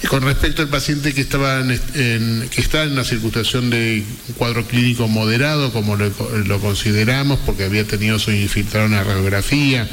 con 0.09 0.23
respecto 0.23 0.63
al 0.63 0.69
paciente 0.69 1.15
que 1.15 1.21
estaba 1.21 1.61
en, 1.61 2.49
que 2.51 2.61
está 2.61 2.83
en 2.83 2.93
una 2.93 3.05
circunstancia 3.05 3.61
de 3.61 4.05
cuadro 4.37 4.67
clínico 4.67 5.07
moderado, 5.07 5.73
como 5.73 5.95
lo, 5.95 6.11
lo 6.47 6.61
consideramos, 6.61 7.39
porque 7.47 7.65
había 7.65 7.87
tenido 7.87 8.19
su 8.19 8.33
infiltrado 8.33 8.87
una 8.87 9.05
radiografía, 9.05 9.89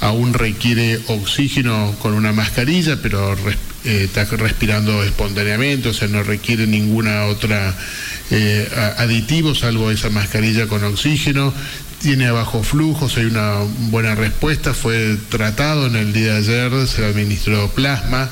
aún 0.00 0.34
requiere 0.34 0.98
oxígeno 1.06 1.94
con 2.00 2.14
una 2.14 2.32
mascarilla, 2.32 3.00
pero 3.00 3.36
eh, 3.86 4.04
está 4.04 4.24
respirando 4.24 5.02
espontáneamente, 5.02 5.88
o 5.88 5.94
sea, 5.94 6.08
no 6.08 6.22
requiere 6.22 6.66
ninguna 6.66 7.26
otra 7.26 7.74
eh, 8.30 8.68
aditivo 8.98 9.54
salvo 9.54 9.90
esa 9.90 10.10
mascarilla 10.10 10.66
con 10.66 10.82
oxígeno. 10.84 11.52
Tiene 12.00 12.30
bajo 12.30 12.62
flujos, 12.62 13.16
hay 13.16 13.24
una 13.24 13.58
buena 13.90 14.14
respuesta, 14.14 14.74
fue 14.74 15.16
tratado 15.28 15.86
en 15.86 15.96
el 15.96 16.12
día 16.12 16.34
de 16.34 16.38
ayer, 16.38 16.88
se 16.88 17.04
administró 17.04 17.70
plasma. 17.70 18.28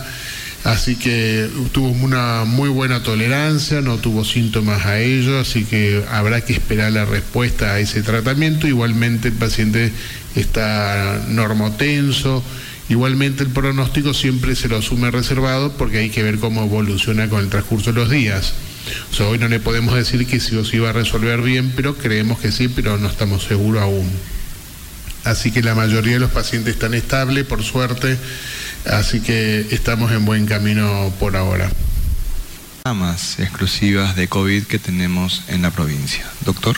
Así 0.65 0.97
que 0.97 1.49
tuvo 1.73 1.91
una 1.91 2.45
muy 2.45 2.71
buena 2.71 3.03
tolerancia, 3.03 3.83
no 3.83 3.99
tuvo 3.99 4.25
síntomas 4.25 4.87
a 4.87 4.99
ello, 4.99 5.39
así 5.39 5.65
que 5.65 6.03
habrá 6.11 6.41
que 6.41 6.55
esperar 6.55 6.91
la 6.93 7.05
respuesta 7.05 7.75
a 7.75 7.81
ese 7.81 8.03
tratamiento. 8.03 8.67
Igualmente 8.67 9.29
el 9.29 9.35
paciente 9.35 9.93
está 10.35 11.23
normotenso. 11.29 12.43
Igualmente 12.89 13.43
el 13.43 13.51
pronóstico 13.51 14.13
siempre 14.13 14.55
se 14.57 14.69
lo 14.69 14.77
asume 14.77 15.11
reservado 15.11 15.73
porque 15.73 15.99
hay 15.99 16.11
que 16.11 16.23
ver 16.23 16.39
cómo 16.39 16.65
evoluciona 16.65 17.29
con 17.29 17.41
el 17.41 17.49
transcurso 17.49 17.93
de 17.93 18.01
los 18.01 18.11
días. 18.11 18.53
Hoy 19.21 19.39
no 19.39 19.49
le 19.49 19.61
podemos 19.61 19.95
decir 19.95 20.27
que 20.27 20.41
si 20.41 20.57
o 20.57 20.65
si 20.65 20.79
va 20.79 20.91
a 20.91 20.93
resolver 20.93 21.41
bien, 21.41 21.73
pero 21.75 21.97
creemos 21.97 22.39
que 22.39 22.53
sí, 22.53 22.69
pero 22.69 22.99
no 22.99 23.09
estamos 23.09 23.45
seguros 23.45 23.83
aún. 23.83 24.11
Así 25.25 25.51
que 25.51 25.63
la 25.63 25.75
mayoría 25.75 26.15
de 26.15 26.21
los 26.21 26.31
pacientes 26.31 26.75
están 26.75 26.93
estables, 26.93 27.47
por 27.47 27.63
suerte, 27.63 28.19
así 28.85 29.21
que 29.21 29.67
estamos 29.71 30.13
en 30.13 30.27
buen 30.27 30.45
camino 30.45 31.13
por 31.19 31.37
ahora. 31.37 31.71
Exclusivas 33.39 34.15
de 34.17 34.29
COVID 34.29 34.65
que 34.65 34.79
tenemos 34.79 35.43
en 35.49 35.63
la 35.63 35.71
provincia. 35.71 36.27
Doctor. 36.45 36.77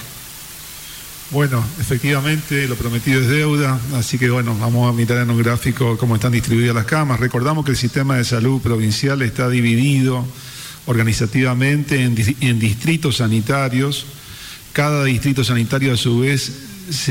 Bueno, 1.36 1.62
efectivamente, 1.78 2.66
lo 2.66 2.76
prometido 2.76 3.20
es 3.20 3.28
deuda, 3.28 3.78
así 3.94 4.16
que 4.16 4.30
bueno, 4.30 4.56
vamos 4.58 4.88
a 4.88 4.96
mirar 4.96 5.18
en 5.18 5.28
un 5.28 5.36
gráfico 5.36 5.98
cómo 5.98 6.14
están 6.14 6.32
distribuidas 6.32 6.74
las 6.74 6.86
camas. 6.86 7.20
Recordamos 7.20 7.62
que 7.62 7.72
el 7.72 7.76
sistema 7.76 8.16
de 8.16 8.24
salud 8.24 8.62
provincial 8.62 9.20
está 9.20 9.50
dividido 9.50 10.24
organizativamente 10.86 12.02
en, 12.04 12.16
en 12.40 12.58
distritos 12.58 13.18
sanitarios. 13.18 14.06
Cada 14.72 15.04
distrito 15.04 15.44
sanitario 15.44 15.92
a 15.92 15.98
su 15.98 16.20
vez 16.20 16.50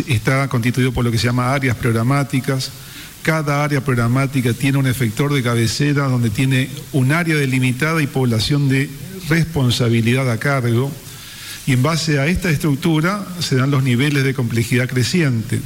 está 0.07 0.47
constituido 0.47 0.91
por 0.91 1.05
lo 1.05 1.11
que 1.11 1.19
se 1.19 1.27
llama 1.27 1.53
áreas 1.53 1.77
programáticas. 1.77 2.71
Cada 3.21 3.63
área 3.63 3.85
programática 3.85 4.53
tiene 4.53 4.79
un 4.79 4.87
efector 4.87 5.31
de 5.35 5.43
cabecera 5.43 6.07
donde 6.07 6.31
tiene 6.31 6.71
un 6.93 7.11
área 7.11 7.35
delimitada 7.35 8.01
y 8.01 8.07
población 8.07 8.69
de 8.69 8.89
responsabilidad 9.29 10.31
a 10.31 10.39
cargo. 10.39 10.91
Y 11.67 11.73
en 11.73 11.81
base 11.81 12.19
a 12.19 12.27
esta 12.27 12.49
estructura 12.49 13.25
se 13.39 13.55
dan 13.55 13.71
los 13.71 13.83
niveles 13.83 14.23
de 14.23 14.33
complejidad 14.33 14.87
creciente. 14.87 15.59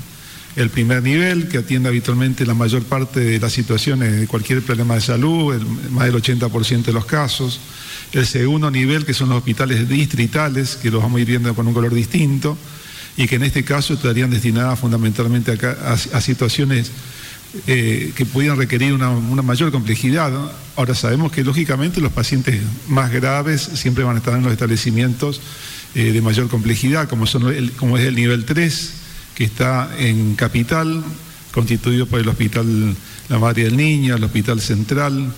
El 0.55 0.69
primer 0.69 1.03
nivel, 1.03 1.47
que 1.47 1.59
atiende 1.59 1.89
habitualmente 1.89 2.45
la 2.45 2.53
mayor 2.53 2.83
parte 2.83 3.19
de 3.19 3.39
las 3.39 3.53
situaciones 3.53 4.19
de 4.19 4.27
cualquier 4.27 4.61
problema 4.61 4.95
de 4.95 5.01
salud, 5.01 5.61
más 5.91 6.05
del 6.05 6.15
80% 6.15 6.83
de 6.83 6.93
los 6.93 7.05
casos. 7.05 7.59
El 8.11 8.25
segundo 8.25 8.71
nivel, 8.71 9.05
que 9.05 9.13
son 9.13 9.29
los 9.29 9.37
hospitales 9.37 9.87
distritales, 9.87 10.75
que 10.75 10.89
los 10.89 11.01
vamos 11.01 11.19
a 11.19 11.21
ir 11.21 11.27
viendo 11.27 11.53
con 11.53 11.67
un 11.67 11.73
color 11.73 11.93
distinto 11.93 12.57
y 13.15 13.27
que 13.27 13.35
en 13.35 13.43
este 13.43 13.63
caso 13.63 13.93
estarían 13.93 14.29
destinadas 14.29 14.79
fundamentalmente 14.79 15.51
a, 15.51 16.21
situaciones 16.21 16.91
eh, 17.67 18.13
que 18.15 18.25
pudieran 18.25 18.57
requerir 18.57 18.93
una, 18.93 19.11
mayor 19.41 19.71
complejidad. 19.71 20.31
Ahora 20.75 20.95
sabemos 20.95 21.31
que 21.31 21.43
lógicamente 21.43 21.99
los 21.99 22.13
pacientes 22.13 22.61
más 22.87 23.11
graves 23.11 23.61
siempre 23.61 24.03
van 24.03 24.15
a 24.15 24.19
estar 24.19 24.35
en 24.35 24.43
los 24.43 24.53
establecimientos 24.53 25.41
eh, 25.95 26.11
de 26.11 26.21
mayor 26.21 26.49
complejidad, 26.49 27.09
como, 27.09 27.25
son 27.25 27.69
como 27.77 27.97
es 27.97 28.05
el 28.05 28.15
nivel 28.15 28.45
3, 28.45 28.93
que 29.35 29.43
está 29.43 29.89
en 29.97 30.35
Capital, 30.35 31.03
constituido 31.51 32.05
por 32.05 32.19
el 32.19 32.27
Hospital 32.27 32.95
La 33.29 33.39
Madre 33.39 33.63
del 33.63 33.77
Niño, 33.77 34.15
el 34.15 34.23
Hospital 34.23 34.61
Central, 34.61 35.33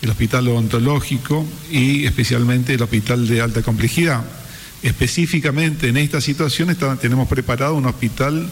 el 0.00 0.10
Hospital 0.10 0.48
Odontológico 0.48 1.46
y 1.70 2.04
especialmente 2.04 2.74
el 2.74 2.82
Hospital 2.82 3.28
de 3.28 3.40
Alta 3.40 3.62
Complejidad. 3.62 4.24
Específicamente 4.82 5.88
en 5.88 5.96
esta 5.96 6.20
situación 6.20 6.76
tenemos 7.00 7.28
preparado 7.28 7.74
un 7.76 7.86
hospital 7.86 8.50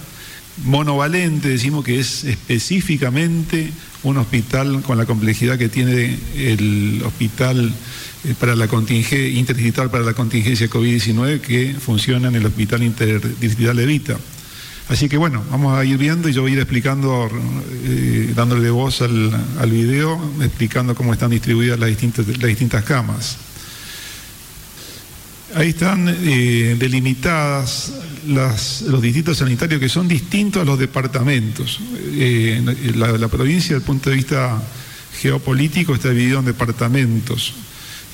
monovalente, 0.64 1.48
decimos 1.48 1.84
que 1.84 1.98
es 1.98 2.24
específicamente 2.24 3.72
un 4.02 4.16
hospital 4.16 4.82
con 4.82 4.98
la 4.98 5.06
complejidad 5.06 5.58
que 5.58 5.68
tiene 5.68 6.18
el 6.36 7.02
hospital 7.04 7.72
eh, 8.24 8.34
para 8.38 8.56
la 8.56 8.68
contingencia, 8.68 9.28
interdistrital 9.28 9.90
para 9.90 10.04
la 10.04 10.14
contingencia 10.14 10.68
COVID-19 10.68 11.40
que 11.40 11.74
funciona 11.78 12.28
en 12.28 12.36
el 12.36 12.46
hospital 12.46 12.82
interdistrital 12.82 13.76
de 13.76 13.86
Vita. 13.86 14.16
Así 14.88 15.08
que 15.08 15.16
bueno, 15.16 15.44
vamos 15.50 15.78
a 15.78 15.84
ir 15.84 15.98
viendo 15.98 16.28
y 16.28 16.32
yo 16.32 16.42
voy 16.42 16.50
a 16.50 16.54
ir 16.54 16.60
explicando, 16.60 17.30
eh, 17.84 18.32
dándole 18.34 18.70
voz 18.70 19.02
al, 19.02 19.30
al 19.60 19.70
video, 19.70 20.20
explicando 20.40 20.94
cómo 20.94 21.12
están 21.12 21.30
distribuidas 21.30 21.78
las 21.78 21.88
distintas, 21.88 22.26
las 22.26 22.38
distintas 22.38 22.82
camas. 22.84 23.49
Ahí 25.54 25.70
están 25.70 26.08
eh, 26.08 26.76
delimitadas 26.78 27.92
los 28.26 29.02
distritos 29.02 29.38
sanitarios 29.38 29.80
que 29.80 29.88
son 29.88 30.06
distintos 30.06 30.62
a 30.62 30.64
los 30.64 30.78
departamentos. 30.78 31.80
Eh, 32.12 32.62
la, 32.94 33.28
provincia, 33.28 33.74
desde 33.74 33.76
el 33.76 33.82
punto 33.82 34.10
de 34.10 34.16
vista 34.16 34.62
geopolítico, 35.20 35.94
está 35.94 36.10
dividido 36.10 36.38
en 36.38 36.44
departamentos. 36.44 37.54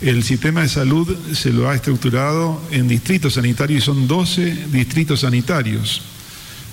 El 0.00 0.22
sistema 0.22 0.62
de 0.62 0.68
salud 0.68 1.14
se 1.34 1.52
lo 1.52 1.68
ha 1.68 1.74
estructurado 1.74 2.62
en 2.70 2.88
distritos 2.88 3.34
sanitarios 3.34 3.82
y 3.82 3.84
son 3.84 4.08
12 4.08 4.68
distritos 4.72 5.20
sanitarios, 5.20 6.02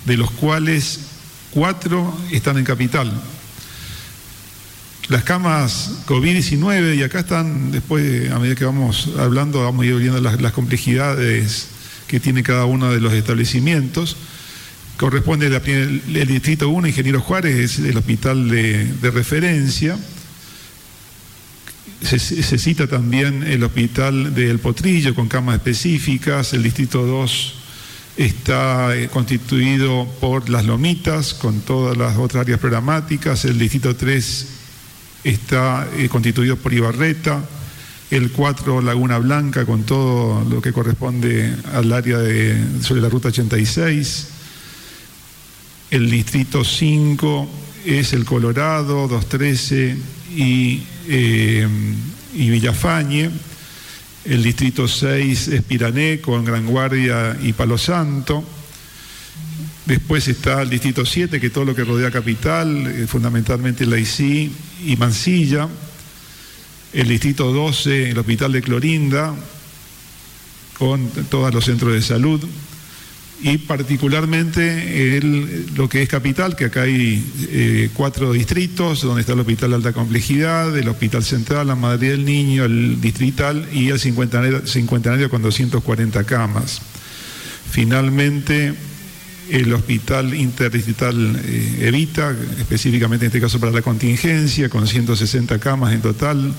de 0.06 0.16
los 0.16 0.30
cuales 0.30 1.00
cuatro 1.50 2.16
están 2.30 2.56
en 2.58 2.64
capital, 2.64 3.12
las 5.08 5.22
camas 5.22 5.90
COVID-19, 6.06 6.96
y 6.96 7.02
acá 7.02 7.20
están, 7.20 7.72
después, 7.72 8.30
a 8.30 8.38
medida 8.38 8.54
que 8.54 8.64
vamos 8.64 9.10
hablando, 9.18 9.62
vamos 9.62 9.84
a 9.84 9.86
ir 9.86 9.96
viendo 9.96 10.20
las, 10.20 10.52
complejidades 10.52 11.68
que 12.06 12.20
tiene 12.20 12.42
cada 12.42 12.64
uno 12.64 12.90
de 12.90 13.00
los 13.00 13.12
establecimientos. 13.12 14.16
Corresponde 14.96 15.46
el, 15.46 16.26
Distrito 16.26 16.68
1, 16.70 16.88
Ingeniero 16.88 17.20
Juárez, 17.20 17.56
es 17.56 17.78
el 17.80 17.96
hospital 17.96 18.48
de, 18.48 19.10
referencia. 19.10 19.98
se, 22.00 22.18
cita 22.58 22.86
también 22.86 23.42
el 23.42 23.62
hospital 23.62 24.34
del 24.34 24.58
Potrillo 24.58 25.14
con 25.14 25.28
camas 25.28 25.56
específicas, 25.56 26.54
el 26.54 26.62
distrito 26.62 27.04
2 27.04 27.54
está 28.16 28.96
eh, 28.96 29.08
constituido 29.08 30.06
por 30.20 30.48
las 30.48 30.64
lomitas 30.64 31.34
con 31.34 31.60
todas 31.60 31.96
las 31.96 32.16
otras 32.16 32.42
áreas 32.42 32.60
programáticas, 32.60 33.44
el 33.44 33.58
distrito 33.58 33.96
3 33.96 34.63
está 35.24 35.88
eh, 35.96 36.08
constituido 36.08 36.56
por 36.56 36.72
Ibarreta, 36.72 37.42
el 38.10 38.30
4 38.30 38.82
Laguna 38.82 39.18
Blanca 39.18 39.64
con 39.64 39.82
todo 39.84 40.44
lo 40.48 40.60
que 40.60 40.72
corresponde 40.72 41.56
al 41.72 41.90
área 41.92 42.18
de, 42.18 42.82
sobre 42.82 43.00
la 43.00 43.08
ruta 43.08 43.28
86, 43.28 44.28
el 45.90 46.10
distrito 46.10 46.64
5 46.64 47.48
es 47.86 48.12
el 48.12 48.24
Colorado, 48.24 49.08
213 49.08 49.96
y, 50.36 50.82
eh, 51.08 51.66
y 52.34 52.50
Villafañe, 52.50 53.30
el 54.24 54.42
distrito 54.42 54.88
6 54.88 55.48
es 55.48 55.62
Pirané 55.62 56.20
con 56.20 56.44
Gran 56.44 56.66
Guardia 56.66 57.36
y 57.42 57.52
Palo 57.52 57.76
Santo. 57.76 58.42
Después 59.86 60.28
está 60.28 60.62
el 60.62 60.70
distrito 60.70 61.04
7, 61.04 61.40
que 61.40 61.50
todo 61.50 61.64
lo 61.64 61.74
que 61.74 61.84
rodea 61.84 62.10
Capital, 62.10 62.86
eh, 62.86 63.06
fundamentalmente 63.06 63.84
la 63.86 63.98
ICI 63.98 64.50
y 64.86 64.96
Mansilla. 64.96 65.68
El 66.92 67.08
distrito 67.08 67.52
12, 67.52 68.10
el 68.10 68.18
Hospital 68.18 68.52
de 68.52 68.62
Clorinda, 68.62 69.34
con 70.78 71.08
todos 71.28 71.52
los 71.52 71.64
centros 71.64 71.92
de 71.92 72.02
salud 72.02 72.44
y 73.42 73.58
particularmente 73.58 75.20
lo 75.76 75.88
que 75.88 76.02
es 76.02 76.08
capital, 76.08 76.56
que 76.56 76.66
acá 76.66 76.82
hay 76.82 77.22
eh, 77.50 77.90
cuatro 77.92 78.32
distritos, 78.32 79.02
donde 79.02 79.20
está 79.20 79.34
el 79.34 79.40
Hospital 79.40 79.70
de 79.70 79.76
Alta 79.76 79.92
Complejidad, 79.92 80.76
el 80.76 80.88
Hospital 80.88 81.24
Central, 81.24 81.66
la 81.66 81.74
Madre 81.74 82.10
del 82.10 82.24
Niño, 82.24 82.64
el 82.64 83.00
Distrital 83.02 83.68
y 83.72 83.88
el 83.88 84.00
cincuentenario, 84.00 85.28
con 85.28 85.42
240 85.42 86.24
camas. 86.24 86.80
Finalmente, 87.70 88.72
el 89.50 89.72
Hospital 89.72 90.34
Interdistrital 90.34 91.40
eh, 91.44 91.88
Evita, 91.88 92.34
específicamente 92.58 93.26
en 93.26 93.28
este 93.28 93.40
caso 93.40 93.60
para 93.60 93.72
la 93.72 93.82
contingencia, 93.82 94.68
con 94.68 94.86
160 94.86 95.58
camas 95.58 95.92
en 95.92 96.00
total, 96.00 96.54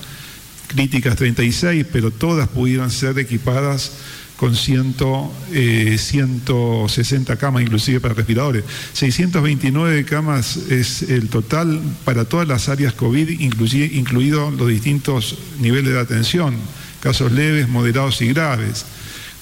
críticas 0.68 1.16
36, 1.16 1.86
pero 1.92 2.10
todas 2.10 2.48
pudieron 2.48 2.90
ser 2.90 3.18
equipadas 3.18 3.92
con 4.36 4.54
160 4.54 7.32
eh, 7.32 7.36
camas, 7.38 7.62
inclusive 7.62 8.00
para 8.00 8.14
respiradores. 8.14 8.64
629 8.92 10.04
camas 10.04 10.56
es 10.56 11.02
el 11.02 11.28
total 11.28 11.80
para 12.04 12.26
todas 12.26 12.46
las 12.46 12.68
áreas 12.68 12.92
COVID, 12.92 13.40
incluidos 13.40 14.54
los 14.54 14.68
distintos 14.68 15.38
niveles 15.60 15.94
de 15.94 16.00
atención, 16.00 16.54
casos 17.00 17.32
leves, 17.32 17.68
moderados 17.68 18.20
y 18.20 18.28
graves. 18.28 18.84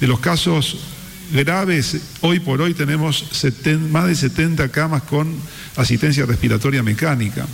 De 0.00 0.06
los 0.06 0.20
casos 0.20 0.78
graves, 1.32 1.96
hoy 2.20 2.40
por 2.40 2.60
hoy 2.60 2.74
tenemos 2.74 3.26
más 3.90 4.06
de 4.06 4.14
70 4.14 4.68
camas 4.68 5.02
con 5.02 5.34
asistencia 5.76 6.26
respiratoria 6.26 6.82
mecánica 6.82 7.46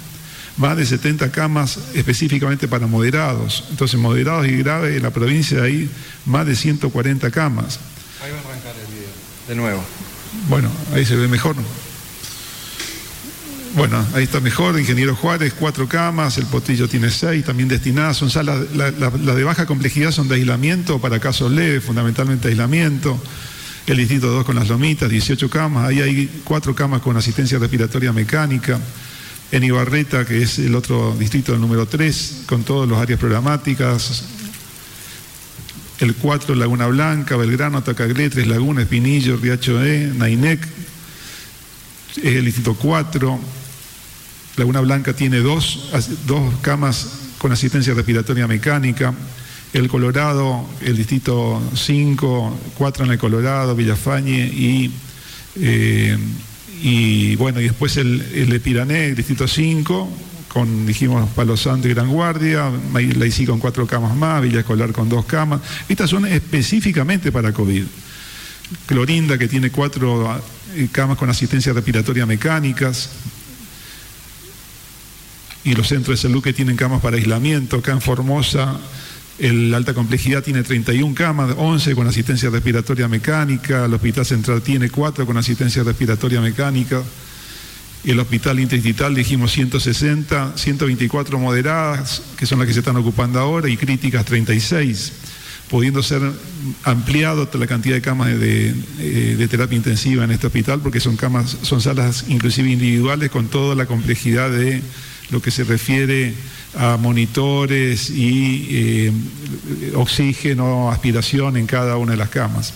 más 0.57 0.77
de 0.77 0.85
70 0.85 1.33
camas 1.33 1.79
específicamente 1.95 2.69
para 2.69 2.87
moderados. 2.87 3.65
Entonces, 3.71 3.99
moderados 3.99 4.47
y 4.47 4.59
graves 4.59 4.95
en 4.95 5.03
la 5.03 5.11
provincia 5.11 5.63
de 5.63 5.67
ahí, 5.67 5.91
más 6.27 6.47
de 6.47 6.55
140 6.55 7.31
camas. 7.31 7.81
Ahí 8.23 8.31
va 8.31 8.37
a 8.37 8.41
arrancar 8.41 8.75
el 8.79 8.95
video, 8.95 9.09
de 9.49 9.55
nuevo. 9.55 9.83
Bueno, 10.49 10.71
ahí 10.93 11.07
se 11.07 11.17
ve 11.17 11.29
mejor. 11.29 11.57
Bueno, 13.75 14.05
ahí 14.15 14.25
está 14.25 14.41
mejor, 14.41 14.79
Ingeniero 14.79 15.15
Juárez, 15.15 15.55
cuatro 15.57 15.89
camas, 15.89 16.37
el 16.39 16.47
Potillo 16.47 16.89
tiene 16.89 17.09
seis, 17.09 17.45
también 17.45 17.69
destinadas, 17.69 18.17
son 18.17 18.29
salas, 18.29 18.59
las 18.75 19.37
de 19.37 19.45
baja 19.45 19.65
complejidad 19.65 20.11
son 20.11 20.27
de 20.27 20.35
aislamiento 20.35 21.01
para 21.01 21.21
casos 21.21 21.53
leves, 21.53 21.85
fundamentalmente 21.85 22.49
aislamiento. 22.49 23.23
El 23.87 23.97
distrito 23.97 24.29
2 24.29 24.45
con 24.45 24.57
las 24.57 24.69
lomitas, 24.69 25.11
18 25.11 25.51
camas, 25.51 25.89
ahí 25.89 26.01
hay 26.01 26.43
cuatro 26.45 26.75
camas 26.75 27.01
con 27.01 27.17
asistencia 27.17 27.59
respiratoria 27.59 28.13
mecánica. 28.13 28.79
En 29.53 29.65
Ibarreta, 29.65 30.25
que 30.25 30.43
es 30.43 30.61
el 30.61 30.77
otro 30.77 31.17
distrito 31.19 31.51
del 31.53 31.61
número 31.61 31.87
3, 31.87 32.43
con 32.47 32.63
todas 32.63 32.89
las 32.89 33.01
áreas 33.01 33.19
programáticas, 33.19 34.25
el 35.99 36.15
4 36.15 36.55
Laguna 36.55 36.87
Blanca, 36.87 37.37
Belgrano, 37.37 37.83
Tacaglé, 37.83 38.31
Tres 38.31 38.47
Lagunas, 38.47 38.85
Espinillo, 38.85 39.37
Riacho 39.37 39.85
E, 39.85 40.13
Nainec, 40.15 40.67
el 42.23 42.45
distrito 42.45 42.75
4, 42.75 43.41
Laguna 44.57 44.81
Blanca 44.81 45.13
tiene 45.15 45.39
dos, 45.39 45.91
dos 46.27 46.55
camas 46.61 47.09
con 47.39 47.53
asistencia 47.53 47.95
respiratoria 47.95 48.47
mecánica, 48.47 49.15
el 49.73 49.89
Colorado, 49.89 50.67
el 50.81 50.97
distrito 50.97 51.63
5, 51.75 52.59
4 52.77 53.05
en 53.05 53.11
el 53.13 53.19
Colorado, 53.19 53.75
Villafañe 53.75 54.47
y 54.47 54.91
eh, 55.57 56.17
y 56.83 57.37
bueno, 57.37 57.61
y 57.61 57.65
después 57.65 57.97
el, 57.99 58.23
el 58.35 58.49
de 58.49 58.61
Pirané, 58.61 59.09
el 59.09 59.17
distrito 59.17 59.47
5, 59.47 60.09
con, 60.49 60.87
dijimos, 60.87 61.29
Palo 61.31 61.57
Santo 61.57 61.89
y 61.89 61.95
Gran 61.95 62.09
Guardia, 62.09 62.71
la 62.93 63.27
ICI 63.27 63.47
con 63.47 63.61
cuatro 63.61 63.87
camas 63.87 64.17
más, 64.17 64.43
Villa 64.43 64.61
Escolar 64.61 64.93
con 64.93 65.09
dos 65.09 65.25
camas. 65.27 65.61
Estas 65.89 66.11
son 66.11 66.27
específicamente 66.27 67.31
para 67.31 67.53
COVID. 67.53 67.85
Clorinda, 68.87 69.37
que 69.37 69.49
tiene 69.49 69.71
cuatro 69.71 70.43
eh, 70.75 70.89
camas 70.91 71.19
con 71.19 71.29
asistencia 71.29 71.73
respiratoria 71.73 72.25
mecánicas, 72.25 73.11
y 75.63 75.75
los 75.75 75.89
centros 75.89 76.19
de 76.19 76.29
salud 76.29 76.43
que 76.43 76.55
tienen 76.55 76.77
camas 76.77 77.03
para 77.03 77.17
aislamiento. 77.17 77.77
Acá 77.77 77.93
en 77.93 78.01
Formosa 78.01 78.81
el 79.41 79.73
alta 79.75 79.95
complejidad 79.95 80.43
tiene 80.43 80.63
31 80.63 81.15
camas, 81.15 81.55
11 81.57 81.95
con 81.95 82.07
asistencia 82.07 82.51
respiratoria 82.51 83.09
mecánica, 83.09 83.87
el 83.87 83.95
Hospital 83.95 84.27
Central 84.27 84.61
tiene 84.61 84.91
4 84.91 85.25
con 85.25 85.37
asistencia 85.39 85.83
respiratoria 85.83 86.43
mecánica, 86.43 87.03
el 88.05 88.21
Hospital 88.21 88.61
Interdistrital 88.61 89.15
dijimos 89.15 89.53
160, 89.53 90.53
124 90.57 91.39
moderadas, 91.39 92.23
que 92.37 92.47
son 92.47 92.59
las 92.59 92.69
que 92.69 92.75
se 92.75 92.81
están 92.81 92.97
ocupando 92.97 93.39
ahora, 93.39 93.69
y 93.69 93.77
críticas 93.79 94.27
36, 94.27 95.13
pudiendo 95.71 96.03
ser 96.03 96.23
ampliado 96.85 97.49
la 97.55 97.67
cantidad 97.67 97.95
de 97.95 98.03
camas 98.03 98.29
de, 98.39 98.75
eh, 98.99 99.37
de, 99.39 99.49
terapia 99.49 99.77
intensiva 99.77 100.25
en 100.25 100.33
este 100.33 100.49
hospital, 100.49 100.81
porque 100.81 101.01
son 101.01 101.17
camas, 101.17 101.57
son 101.63 101.81
salas 101.81 102.25
inclusive 102.29 102.71
individuales 102.71 103.31
con 103.31 103.49
toda 103.49 103.75
la 103.75 103.87
complejidad 103.87 104.51
de 104.51 104.83
lo 105.31 105.41
que 105.41 105.51
se 105.51 105.65
refiere 105.65 106.35
a 106.77 106.97
monitores 106.97 108.11
y 108.11 108.67
eh, 108.71 109.13
oxígeno, 109.95 110.91
aspiración 110.91 111.57
en 111.57 111.67
cada 111.67 111.97
una 111.97 112.13
de 112.13 112.19
las 112.19 112.31
camas. 112.31 112.73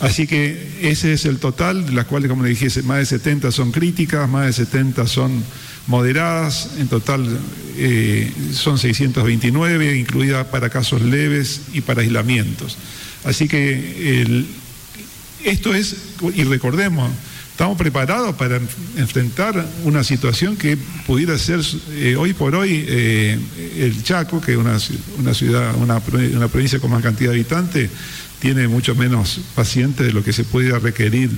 Así 0.00 0.26
que 0.26 0.68
ese 0.82 1.12
es 1.12 1.24
el 1.26 1.38
total, 1.38 1.86
de 1.86 1.92
las 1.92 2.06
cuales, 2.06 2.28
como 2.28 2.42
le 2.42 2.50
dije, 2.50 2.68
más 2.82 2.98
de 2.98 3.06
70 3.06 3.52
son 3.52 3.70
críticas, 3.70 4.28
más 4.28 4.46
de 4.46 4.52
70 4.52 5.06
son 5.06 5.44
moderadas, 5.86 6.70
en 6.78 6.88
total 6.88 7.24
eh, 7.76 8.32
son 8.52 8.78
629, 8.78 9.96
incluidas 9.96 10.46
para 10.46 10.70
casos 10.70 11.02
leves 11.02 11.62
y 11.72 11.82
para 11.82 12.02
aislamientos. 12.02 12.76
Así 13.24 13.46
que 13.46 14.44
esto 15.44 15.74
es, 15.74 15.96
y 16.34 16.44
recordemos, 16.44 17.10
estamos 17.62 17.78
preparados 17.78 18.34
para 18.34 18.56
enfrentar 18.96 19.64
una 19.84 20.02
situación 20.02 20.56
que 20.56 20.76
pudiera 21.06 21.38
ser 21.38 21.60
eh, 21.92 22.16
hoy 22.16 22.32
por 22.32 22.56
hoy 22.56 22.84
eh, 22.88 23.38
el 23.76 24.02
Chaco, 24.02 24.40
que 24.40 24.54
es 24.54 24.58
una, 24.58 24.80
ciudad, 25.32 25.72
una, 25.76 26.00
provincia 26.00 26.80
con 26.80 26.90
más 26.90 27.04
cantidad 27.04 27.30
de 27.30 27.36
habitantes, 27.36 27.88
tiene 28.40 28.66
mucho 28.66 28.96
menos 28.96 29.38
pacientes 29.54 30.04
de 30.04 30.12
lo 30.12 30.24
que 30.24 30.32
se 30.32 30.42
pudiera 30.42 30.80
requerir 30.80 31.30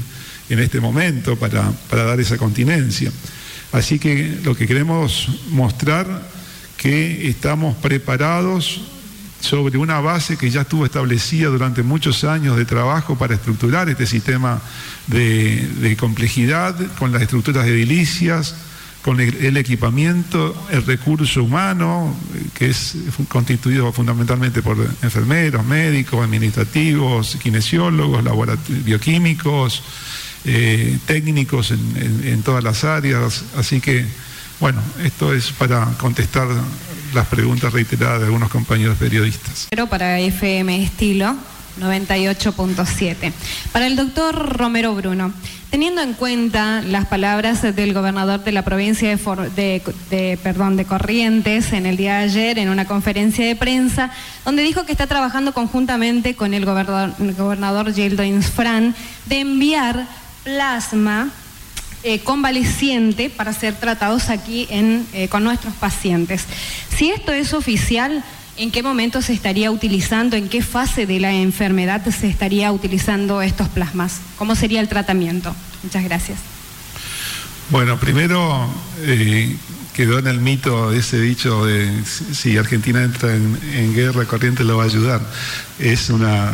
en 0.48 0.60
este 0.60 0.80
momento 0.80 1.36
para, 1.36 1.70
para 1.90 2.04
dar 2.04 2.18
esa 2.18 2.38
continencia. 2.38 3.12
Así 3.72 3.98
que 3.98 4.38
lo 4.44 4.56
que 4.56 4.66
queremos 4.66 5.28
mostrar 5.50 6.06
que 6.78 7.28
estamos 7.28 7.76
preparados 7.76 8.80
sobre 9.40 9.76
una 9.78 10.00
base 10.00 10.36
que 10.36 10.50
ya 10.50 10.62
estuvo 10.62 10.86
establecida 10.86 11.48
durante 11.48 11.82
muchos 11.82 12.24
años 12.24 12.56
de 12.56 12.64
trabajo 12.64 13.16
para 13.16 13.34
estructurar 13.34 13.88
este 13.88 14.06
sistema 14.06 14.60
de, 15.06 15.96
complejidad, 15.98 16.74
con 16.98 17.12
las 17.12 17.22
estructuras 17.22 17.66
edilicias, 17.66 18.54
con 19.02 19.20
el, 19.20 19.56
equipamiento, 19.58 20.56
el 20.70 20.86
recurso 20.86 21.42
humano, 21.42 22.16
que 22.54 22.70
es 22.70 22.96
constituido 23.28 23.92
fundamentalmente 23.92 24.62
por 24.62 24.78
enfermeros, 25.02 25.64
médicos, 25.66 26.24
administrativos, 26.24 27.36
kinesiólogos, 27.42 28.24
bioquímicos, 28.82 29.82
eh, 30.46 30.98
técnicos 31.06 31.70
en, 31.70 32.22
en 32.24 32.42
todas 32.42 32.64
las 32.64 32.84
áreas. 32.84 33.44
Así 33.56 33.80
que, 33.80 34.06
bueno, 34.60 34.80
esto 35.02 35.32
es 35.32 35.52
para 35.52 35.84
contestar 35.98 36.48
las 37.12 37.26
preguntas 37.28 37.72
reiteradas 37.72 38.20
de 38.20 38.26
algunos 38.26 38.50
compañeros 38.50 38.98
periodistas. 38.98 39.68
Pero 39.70 39.86
para 39.86 40.18
FM 40.18 40.82
Estilo, 40.82 41.36
98.7. 41.80 43.32
Para 43.72 43.86
el 43.86 43.96
doctor 43.96 44.56
Romero 44.56 44.94
Bruno, 44.94 45.32
teniendo 45.70 46.02
en 46.02 46.14
cuenta 46.14 46.82
las 46.82 47.06
palabras 47.06 47.62
del 47.62 47.94
gobernador 47.94 48.44
de 48.44 48.52
la 48.52 48.62
provincia 48.62 49.16
de, 49.56 50.38
perdón, 50.42 50.76
de 50.76 50.84
Corrientes 50.84 51.72
en 51.72 51.86
el 51.86 51.96
día 51.96 52.18
de 52.18 52.24
ayer 52.24 52.58
en 52.58 52.68
una 52.68 52.84
conferencia 52.84 53.44
de 53.44 53.56
prensa, 53.56 54.10
donde 54.44 54.62
dijo 54.62 54.86
que 54.86 54.92
está 54.92 55.06
trabajando 55.06 55.52
conjuntamente 55.52 56.36
con 56.36 56.54
el 56.54 56.64
gobernador, 56.64 57.12
gobernador 57.36 57.92
Gildo 57.92 58.22
Insfran 58.22 58.94
de 59.26 59.40
enviar 59.40 60.06
plasma 60.44 61.30
eh, 62.04 62.20
convaleciente 62.20 63.30
para 63.30 63.52
ser 63.52 63.74
tratados 63.74 64.28
aquí 64.28 64.68
eh, 64.70 65.28
con 65.28 65.42
nuestros 65.42 65.74
pacientes. 65.74 66.44
Si 66.96 67.10
esto 67.10 67.32
es 67.32 67.52
oficial, 67.52 68.22
¿En 68.56 68.70
qué 68.70 68.84
momento 68.84 69.20
se 69.20 69.32
estaría 69.32 69.72
utilizando, 69.72 70.36
en 70.36 70.48
qué 70.48 70.62
fase 70.62 71.06
de 71.06 71.18
la 71.18 71.32
enfermedad 71.32 72.06
se 72.08 72.28
estaría 72.28 72.70
utilizando 72.70 73.42
estos 73.42 73.68
plasmas? 73.68 74.20
¿Cómo 74.38 74.54
sería 74.54 74.80
el 74.80 74.88
tratamiento? 74.88 75.52
Muchas 75.82 76.04
gracias. 76.04 76.38
Bueno, 77.70 77.98
primero 77.98 78.68
eh, 79.00 79.56
quedó 79.94 80.18
en 80.18 80.26
el 80.26 80.40
mito 80.40 80.92
ese 80.92 81.20
dicho 81.20 81.64
de 81.64 81.90
si 82.04 82.58
Argentina 82.58 83.02
entra 83.02 83.34
en, 83.34 83.94
guerra, 83.94 84.24
Corriente 84.26 84.64
lo 84.64 84.76
va 84.76 84.82
a 84.82 84.86
ayudar. 84.86 85.20
Es 85.78 86.10
una 86.10 86.52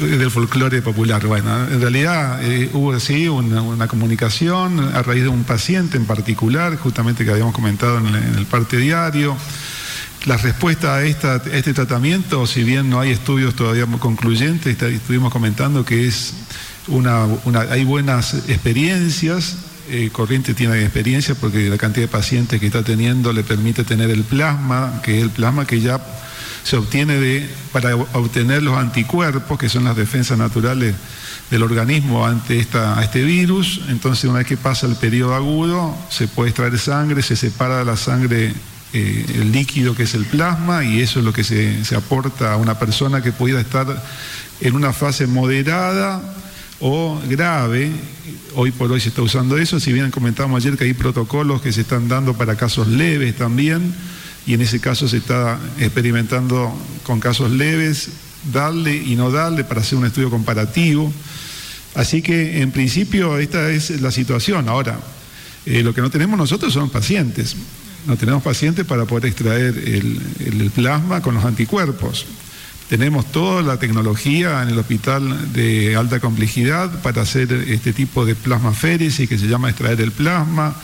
del 0.00 0.30
folclore 0.30 0.80
popular. 0.80 1.26
Bueno, 1.26 1.66
en 1.68 1.80
realidad 1.80 2.42
eh, 2.42 2.70
hubo 2.72 2.92
así 2.92 3.28
una, 3.28 3.88
comunicación 3.88 4.78
a 4.94 5.02
raíz 5.02 5.24
de 5.24 5.28
un 5.28 5.44
paciente 5.44 5.96
en 5.96 6.06
particular, 6.06 6.76
justamente 6.76 7.24
que 7.24 7.32
habíamos 7.32 7.54
comentado 7.54 7.98
en 7.98 8.14
el 8.14 8.46
parte 8.46 8.76
diario. 8.76 9.36
La 10.26 10.36
respuesta 10.36 10.96
a, 10.96 11.02
este 11.02 11.74
tratamiento, 11.74 12.46
si 12.46 12.62
bien 12.62 12.90
no 12.90 13.00
hay 13.00 13.10
estudios 13.10 13.54
todavía 13.54 13.86
concluyentes, 13.86 14.80
estuvimos 14.80 15.32
comentando 15.32 15.84
que 15.84 16.06
es 16.06 16.34
una, 16.88 17.26
hay 17.70 17.84
buenas 17.84 18.34
experiencias, 18.48 19.56
eh, 19.90 20.10
Corriente 20.12 20.54
tiene 20.54 20.80
experiencia 20.82 21.34
porque 21.34 21.68
la 21.68 21.78
cantidad 21.78 22.04
de 22.04 22.12
pacientes 22.12 22.60
que 22.60 22.66
está 22.66 22.82
teniendo 22.82 23.32
le 23.32 23.42
permite 23.42 23.84
tener 23.84 24.10
el 24.10 24.24
plasma, 24.24 25.00
que 25.02 25.18
es 25.18 25.22
el 25.22 25.30
plasma 25.30 25.66
que 25.66 25.80
ya 25.80 26.00
se 26.62 26.76
obtiene 26.76 27.14
de, 27.14 27.48
para 27.72 27.96
obtener 27.96 28.62
los 28.62 28.76
anticuerpos, 28.76 29.58
que 29.58 29.68
son 29.68 29.84
las 29.84 29.96
defensas 29.96 30.38
naturales 30.38 30.94
del 31.50 31.62
organismo 31.62 32.26
ante 32.26 32.58
esta, 32.58 33.02
este 33.02 33.22
virus. 33.22 33.80
Entonces, 33.88 34.24
una 34.24 34.38
vez 34.38 34.46
que 34.46 34.56
pasa 34.56 34.86
el 34.86 34.96
periodo 34.96 35.34
agudo, 35.34 35.96
se 36.10 36.28
puede 36.28 36.50
extraer 36.50 36.78
sangre, 36.78 37.22
se 37.22 37.36
separa 37.36 37.84
la 37.84 37.96
sangre 37.96 38.54
eh, 38.92 39.24
el 39.34 39.52
líquido 39.52 39.94
que 39.94 40.02
es 40.02 40.14
el 40.14 40.24
plasma 40.24 40.82
y 40.82 41.00
eso 41.00 41.20
es 41.20 41.24
lo 41.24 41.32
que 41.32 41.44
se, 41.44 41.94
aporta 41.94 42.52
a 42.52 42.56
una 42.56 42.76
persona 42.76 43.22
que 43.22 43.30
pueda 43.30 43.60
estar 43.60 43.86
en 44.60 44.74
una 44.74 44.92
fase 44.92 45.28
moderada 45.28 46.20
o 46.80 47.20
grave. 47.28 47.90
Hoy 48.54 48.72
por 48.72 48.90
hoy 48.90 49.00
se 49.00 49.10
está 49.10 49.22
usando 49.22 49.56
eso, 49.58 49.78
si 49.78 49.92
bien 49.92 50.10
comentamos 50.10 50.62
ayer 50.62 50.76
que 50.76 50.84
hay 50.84 50.94
protocolos 50.94 51.62
que 51.62 51.72
se 51.72 51.82
están 51.82 52.08
dando 52.08 52.34
para 52.34 52.56
casos 52.56 52.88
leves 52.88 53.36
también, 53.36 53.94
y 54.46 54.54
en 54.54 54.62
ese 54.62 54.80
caso 54.80 55.06
se 55.06 55.18
está 55.18 55.58
experimentando 55.78 56.74
con 57.04 57.20
casos 57.20 57.50
leves, 57.50 58.08
darle 58.52 58.96
y 58.96 59.14
no 59.14 59.30
darle 59.30 59.64
para 59.64 59.82
hacer 59.82 59.98
un 59.98 60.06
estudio 60.06 60.30
comparativo. 60.30 61.12
Así 61.94 62.22
que 62.22 62.62
en 62.62 62.72
principio 62.72 63.38
esta 63.38 63.70
es 63.70 64.00
la 64.00 64.10
situación. 64.10 64.68
Ahora, 64.68 64.98
eh, 65.66 65.82
lo 65.82 65.94
que 65.94 66.00
no 66.00 66.10
tenemos 66.10 66.38
nosotros 66.38 66.72
son 66.72 66.88
pacientes 66.88 67.54
no 68.06 68.16
tenemos 68.16 68.42
pacientes 68.42 68.84
para 68.84 69.04
poder 69.04 69.26
extraer 69.26 69.76
el, 69.76 70.70
plasma 70.74 71.20
con 71.20 71.34
los 71.34 71.44
anticuerpos. 71.44 72.26
Tenemos 72.90 73.30
toda 73.30 73.62
la 73.62 73.76
tecnología 73.76 74.64
en 74.64 74.70
el 74.70 74.78
hospital 74.80 75.52
de 75.52 75.94
alta 75.94 76.18
complejidad 76.18 76.90
para 77.02 77.22
hacer 77.22 77.52
este 77.52 77.92
tipo 77.92 78.26
de 78.26 78.34
plasmaféresis 78.34 79.28
que 79.28 79.38
se 79.38 79.46
llama 79.46 79.70
extraer 79.70 80.00
el 80.00 80.10
plasma 80.10 80.74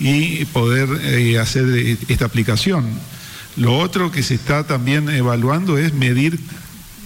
y 0.00 0.46
poder 0.46 0.88
eh, 1.02 1.38
hacer 1.38 1.98
esta 2.08 2.24
aplicación. 2.24 2.86
Lo 3.58 3.76
otro 3.76 4.10
que 4.10 4.22
se 4.22 4.32
está 4.32 4.64
también 4.64 5.10
evaluando 5.10 5.76
es 5.76 5.92
medir 5.92 6.40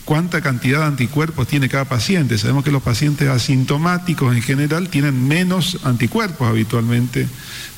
cuánta 0.04 0.40
cantidad 0.40 0.78
de 0.78 0.86
anticuerpos 0.86 1.48
tiene 1.48 1.68
cada 1.68 1.86
paciente. 1.86 2.38
Sabemos 2.38 2.62
que 2.62 2.70
los 2.70 2.84
pacientes 2.84 3.28
asintomáticos 3.28 4.32
en 4.32 4.42
general 4.42 4.90
tienen 4.90 5.26
menos 5.26 5.80
anticuerpos 5.82 6.48
habitualmente 6.48 7.26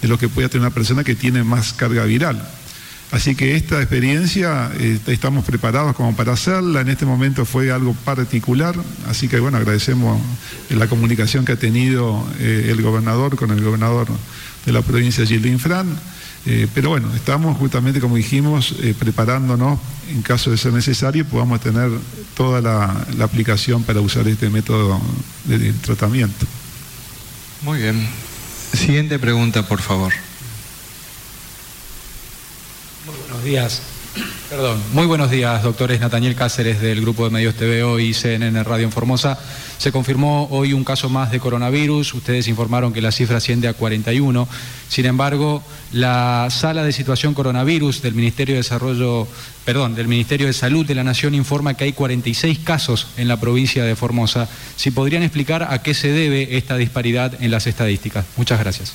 de 0.03 0.09
lo 0.09 0.19
que 0.19 0.29
puede 0.29 0.51
tener 0.51 0.67
una 0.67 0.75
persona 0.75 1.03
que 1.03 1.15
tiene 1.15 1.45
más 1.45 1.73
carga 1.73 2.05
viral. 2.05 2.47
Así 3.11 3.35
que 3.35 3.57
esta 3.57 3.81
experiencia 3.81 4.71
eh, 4.79 4.99
estamos 5.07 5.45
preparados 5.45 5.97
como 5.97 6.15
para 6.15 6.33
hacerla. 6.33 6.83
En 6.83 6.89
este 6.89 7.07
momento 7.07 7.47
fue 7.47 7.71
algo 7.71 7.95
particular, 7.95 8.75
así 9.09 9.29
que 9.29 9.41
bueno, 9.41 9.57
agradecemos 9.57 10.21
la 10.69 10.87
comunicación 10.89 11.47
que 11.47 11.53
ha 11.53 11.57
tenido 11.57 12.27
eh, 12.39 12.69
el 12.71 12.83
gobernador 12.83 13.37
con 13.37 13.51
el 13.51 13.65
gobernador 13.65 14.09
de 14.67 14.73
la 14.73 14.83
provincia 14.83 15.25
Gildín 15.25 15.59
Fran. 15.59 15.89
Eh, 16.45 16.67
pero 16.75 16.91
bueno, 16.91 17.13
estamos 17.15 17.57
justamente, 17.57 18.01
como 18.01 18.17
dijimos, 18.17 18.75
preparándonos 18.99 19.79
en 20.11 20.23
caso 20.23 20.51
de 20.51 20.57
ser 20.57 20.73
necesario 20.73 21.25
podamos 21.25 21.61
tener 21.61 21.91
toda 22.35 22.61
la, 22.61 23.07
la 23.17 23.25
aplicación 23.25 23.83
para 23.83 24.01
usar 24.01 24.29
este 24.29 24.51
método 24.51 25.01
de 25.45 25.73
tratamiento. 25.73 26.47
Muy 27.63 27.81
bien. 27.81 28.07
Siguiente 28.75 29.19
pregunta, 29.19 29.67
por 29.67 29.81
favor. 29.81 30.13
Muy 33.09 33.17
buenos 33.17 33.38
días. 33.49 33.81
Perdón, 34.51 34.79
muy 34.93 35.07
buenos 35.07 35.31
días, 35.31 35.63
doctores 35.63 36.01
Nataniel 36.01 36.35
Cáceres 36.35 36.83
del 36.83 37.01
Grupo 37.01 37.25
de 37.25 37.31
Medios 37.31 37.55
TVO 37.55 37.99
y 37.99 38.13
CNN 38.13 38.63
Radio 38.63 38.85
en 38.85 38.93
Formosa. 38.93 39.39
Se 39.79 39.91
confirmó 39.91 40.49
hoy 40.51 40.75
un 40.75 40.85
caso 40.85 41.09
más 41.09 41.31
de 41.31 41.41
coronavirus. 41.41 42.13
Ustedes 42.13 42.47
informaron 42.47 42.93
que 42.93 43.01
la 43.01 43.11
cifra 43.11 43.39
asciende 43.39 43.67
a 43.67 43.73
41. 43.73 44.47
Sin 44.91 45.07
embargo, 45.07 45.63
la 45.93 46.49
sala 46.51 46.85
de 46.85 46.93
situación 46.93 47.33
coronavirus 47.33 48.03
del 48.03 48.13
Ministerio 48.13 48.55
de 48.55 48.61
Desarrollo, 48.61 49.27
perdón, 49.65 49.95
del 49.95 50.09
Ministerio 50.09 50.47
de 50.47 50.53
Salud 50.53 50.85
de 50.85 50.95
la 50.95 51.05
Nación 51.05 51.35
informa 51.35 51.73
que 51.73 51.85
hay 51.85 51.95
46 51.95 52.59
casos 52.59 53.07
en 53.17 53.29
la 53.29 53.41
provincia 53.41 53.83
de 53.83 53.97
Formosa. 53.97 54.47
Si 54.77 54.91
podrían 54.91 55.23
explicar 55.23 55.69
a 55.71 55.81
qué 55.83 55.95
se 55.95 56.09
debe 56.09 56.59
esta 56.59 56.77
disparidad 56.77 57.43
en 57.43 57.51
las 57.51 57.67
estadísticas. 57.67 58.27
Muchas 58.37 58.61
gracias. 58.61 58.93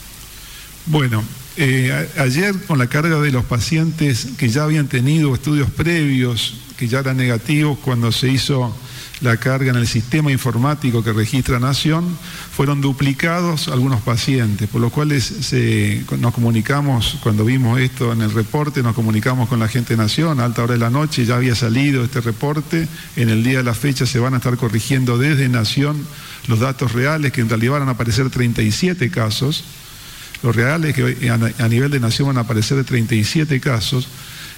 Bueno, 0.86 1.24
eh, 1.58 2.10
ayer 2.18 2.56
con 2.66 2.80
la 2.80 2.88
carga 2.88 3.20
de 3.20 3.32
los 3.32 3.46
pacientes 3.46 4.28
que 4.38 4.50
ya 4.50 4.64
habían 4.64 4.88
tenido 4.88 5.34
estudios 5.34 5.70
previos, 5.70 6.56
que 6.78 6.88
ya 6.88 7.00
eran 7.00 7.18
negativos 7.18 7.78
cuando 7.80 8.12
se 8.12 8.30
hizo 8.30 8.76
la 9.22 9.38
carga 9.38 9.72
en 9.72 9.78
el 9.78 9.88
sistema 9.88 10.32
informático 10.32 11.04
que 11.04 11.14
registra 11.14 11.60
Nación, 11.60 12.18
fueron 12.52 12.82
duplicados 12.82 13.70
algunos 13.70 14.02
pacientes, 14.02 14.68
por 14.68 14.82
lo 14.82 14.90
cuales 14.90 15.54
nos 16.20 16.34
comunicamos, 16.34 17.18
cuando 17.24 17.46
vimos 17.46 17.80
esto 17.80 18.12
en 18.12 18.22
el 18.22 18.32
reporte, 18.32 18.84
nos 18.84 18.96
comunicamos 18.96 19.48
con 19.48 19.60
la 19.60 19.70
gente 19.70 19.94
de 19.94 20.04
Nación, 20.04 20.40
a 20.40 20.46
alta 20.46 20.64
hora 20.64 20.74
de 20.74 20.80
la 20.80 20.90
noche 20.90 21.26
ya 21.26 21.38
había 21.38 21.56
salido 21.56 22.04
este 22.04 22.20
reporte, 22.20 22.88
en 23.16 23.30
el 23.30 23.44
día 23.44 23.60
de 23.60 23.64
la 23.64 23.74
fecha 23.74 24.06
se 24.06 24.20
van 24.20 24.34
a 24.34 24.38
estar 24.38 24.58
corrigiendo 24.58 25.18
desde 25.18 25.48
Nación 25.48 26.06
los 26.48 26.60
datos 26.60 26.92
reales, 26.92 27.32
que 27.32 27.42
en 27.42 27.50
realidad 27.50 27.80
van 27.80 27.88
a 27.88 27.92
aparecer 27.92 28.30
37 28.30 29.10
casos, 29.10 29.64
los 30.44 30.56
reales 30.56 30.94
que 30.94 31.30
a 31.30 31.68
nivel 31.70 31.90
de 31.90 32.00
nación 32.00 32.28
van 32.28 32.38
a 32.38 32.42
aparecer 32.42 32.78
de 32.78 32.84
37 32.84 33.60
casos. 33.60 34.08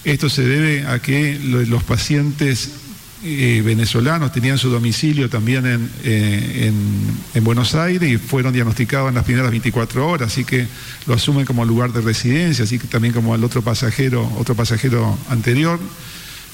Esto 0.03 0.29
se 0.29 0.43
debe 0.43 0.85
a 0.87 0.99
que 0.99 1.39
los 1.41 1.83
pacientes 1.83 2.71
eh, 3.23 3.61
venezolanos 3.63 4.31
tenían 4.31 4.57
su 4.57 4.69
domicilio 4.69 5.29
también 5.29 5.89
eh, 6.03 6.71
en, 7.33 7.43
Buenos 7.43 7.75
Aires 7.75 8.11
y 8.11 8.17
fueron 8.17 8.53
diagnosticados 8.53 9.09
en 9.09 9.15
las 9.15 9.23
primeras 9.23 9.51
24 9.51 10.07
horas, 10.07 10.31
así 10.31 10.43
que 10.43 10.67
lo 11.05 11.13
asumen 11.13 11.45
como 11.45 11.63
lugar 11.63 11.93
de 11.93 12.01
residencia, 12.01 12.63
así 12.63 12.79
que 12.79 12.87
también 12.87 13.13
como 13.13 13.35
el 13.35 13.43
otro 13.43 13.61
pasajero, 13.61 14.31
otro 14.37 14.55
pasajero 14.55 15.17
anterior. 15.29 15.79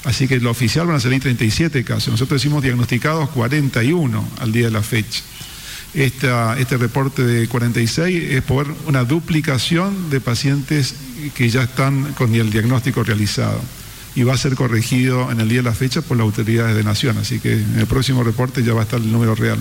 Así 0.04 0.26
que 0.26 0.40
lo 0.40 0.50
oficial 0.50 0.86
van 0.86 0.96
a 0.96 1.00
salir 1.00 1.20
37 1.20 1.84
casos. 1.84 2.08
Nosotros 2.08 2.42
decimos 2.42 2.62
diagnosticados 2.62 3.30
41 3.30 4.28
al 4.40 4.52
día 4.52 4.64
de 4.64 4.70
la 4.72 4.82
fecha 4.82 5.22
este 5.94 6.76
reporte 6.78 7.22
de 7.22 7.48
46 7.48 8.32
es 8.32 8.42
por 8.42 8.74
una 8.86 9.04
duplicación 9.04 10.10
de 10.10 10.20
pacientes 10.20 10.94
que 11.34 11.50
ya 11.50 11.62
están 11.62 12.14
con 12.14 12.34
el 12.34 12.50
diagnóstico 12.50 13.02
realizado 13.04 13.60
y 14.14 14.22
va 14.24 14.34
a 14.34 14.38
ser 14.38 14.54
corregido 14.54 15.30
en 15.30 15.40
el 15.40 15.48
día 15.48 15.58
de 15.58 15.64
la 15.64 15.74
fecha 15.74 16.02
por 16.02 16.16
las 16.16 16.24
autoridades 16.24 16.76
de 16.76 16.84
Nación, 16.84 17.18
así 17.18 17.40
que 17.40 17.52
en 17.52 17.78
el 17.78 17.86
próximo 17.86 18.22
reporte 18.22 18.62
ya 18.62 18.74
va 18.74 18.80
a 18.80 18.84
estar 18.84 19.00
el 19.00 19.10
número 19.10 19.34
real. 19.34 19.58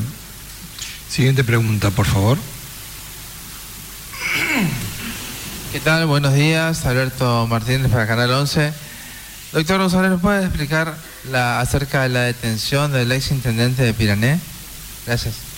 Siguiente 1.10 1.44
pregunta, 1.44 1.90
por 1.92 2.06
favor. 2.06 2.38
¿Qué 5.72 5.80
tal? 5.80 6.06
Buenos 6.06 6.34
días, 6.34 6.86
Alberto 6.86 7.48
Martínez 7.48 7.90
para 7.90 8.08
Canal 8.08 8.32
11. 8.32 8.74
Doctor 9.54 9.80
González, 9.80 10.12
¿nos 10.12 10.22
puede 10.22 10.46
explicar 10.46 10.98
la, 11.30 11.60
acerca 11.60 12.04
de 12.04 12.10
la 12.10 12.22
detención 12.22 12.92
del 12.92 13.12
ex 13.12 13.32
intendente 13.32 13.84
de 13.84 13.94
Pirané? 13.94 14.40
Gracias. 15.06 15.51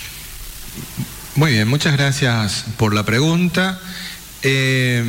Muy 1.35 1.51
bien, 1.51 1.67
muchas 1.67 1.93
gracias 1.93 2.65
por 2.77 2.93
la 2.93 3.03
pregunta. 3.03 3.79
Eh, 4.45 5.03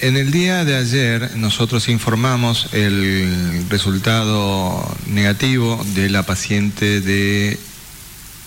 en 0.00 0.16
el 0.16 0.30
día 0.30 0.64
de 0.64 0.76
ayer 0.76 1.36
nosotros 1.36 1.88
informamos 1.88 2.68
el 2.72 3.64
resultado 3.70 4.86
negativo 5.06 5.82
de 5.94 6.10
la 6.10 6.24
paciente 6.24 7.00
de 7.00 7.58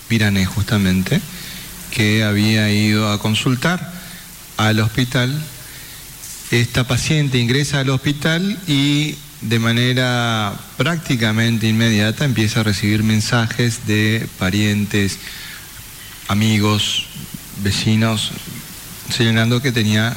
Pirané 0.06 0.46
justamente, 0.46 1.20
que 1.90 2.22
había 2.22 2.70
ido 2.70 3.10
a 3.10 3.18
consultar 3.18 3.92
al 4.56 4.80
hospital. 4.80 5.34
Esta 6.50 6.84
paciente 6.84 7.38
ingresa 7.38 7.80
al 7.80 7.90
hospital 7.90 8.58
y 8.66 9.16
de 9.40 9.58
manera 9.58 10.54
prácticamente 10.76 11.68
inmediata 11.68 12.24
empieza 12.24 12.60
a 12.60 12.64
recibir 12.64 13.02
mensajes 13.02 13.86
de 13.86 14.26
parientes, 14.38 15.18
amigos, 16.28 17.06
vecinos, 17.62 18.32
señalando 19.10 19.60
que 19.62 19.72
tenía, 19.72 20.14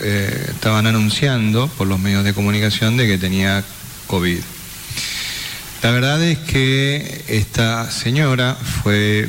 eh, 0.00 0.48
estaban 0.50 0.86
anunciando 0.86 1.68
por 1.68 1.86
los 1.86 2.00
medios 2.00 2.24
de 2.24 2.34
comunicación 2.34 2.96
de 2.96 3.06
que 3.06 3.16
tenía 3.16 3.64
COVID. 4.08 4.40
La 5.82 5.90
verdad 5.92 6.22
es 6.22 6.38
que 6.38 7.24
esta 7.28 7.90
señora 7.90 8.54
fue 8.54 9.28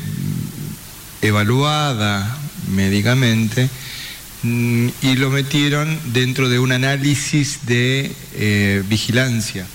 evaluada 1.22 2.38
médicamente 2.70 3.70
mm, 4.42 4.88
y 5.02 5.16
lo 5.16 5.30
metieron 5.30 6.00
dentro 6.14 6.50
de 6.50 6.60
un 6.60 6.72
análisis 6.72 7.66
de 7.66 8.12
eh, 8.34 8.84
vigilancia 8.88 9.68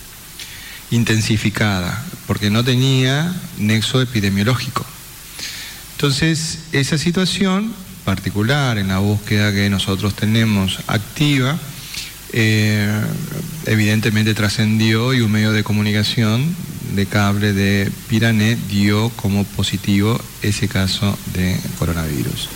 intensificada, 0.90 2.04
porque 2.26 2.50
no 2.50 2.64
tenía 2.64 3.32
nexo 3.58 4.02
epidemiológico. 4.02 4.84
Entonces, 6.00 6.60
esa 6.72 6.96
situación 6.96 7.74
particular 8.06 8.78
en 8.78 8.88
la 8.88 9.00
búsqueda 9.00 9.52
que 9.52 9.68
nosotros 9.68 10.14
tenemos 10.14 10.78
activa, 10.86 11.58
eh, 12.32 12.90
evidentemente 13.66 14.32
trascendió 14.32 15.12
y 15.12 15.20
un 15.20 15.30
medio 15.30 15.52
de 15.52 15.62
comunicación 15.62 16.56
de 16.94 17.04
cable 17.04 17.52
de 17.52 17.92
Pirané 18.08 18.56
dio 18.70 19.10
como 19.10 19.44
positivo 19.44 20.18
ese 20.40 20.68
caso 20.68 21.18
de 21.34 21.60
coronavirus. 21.78 22.48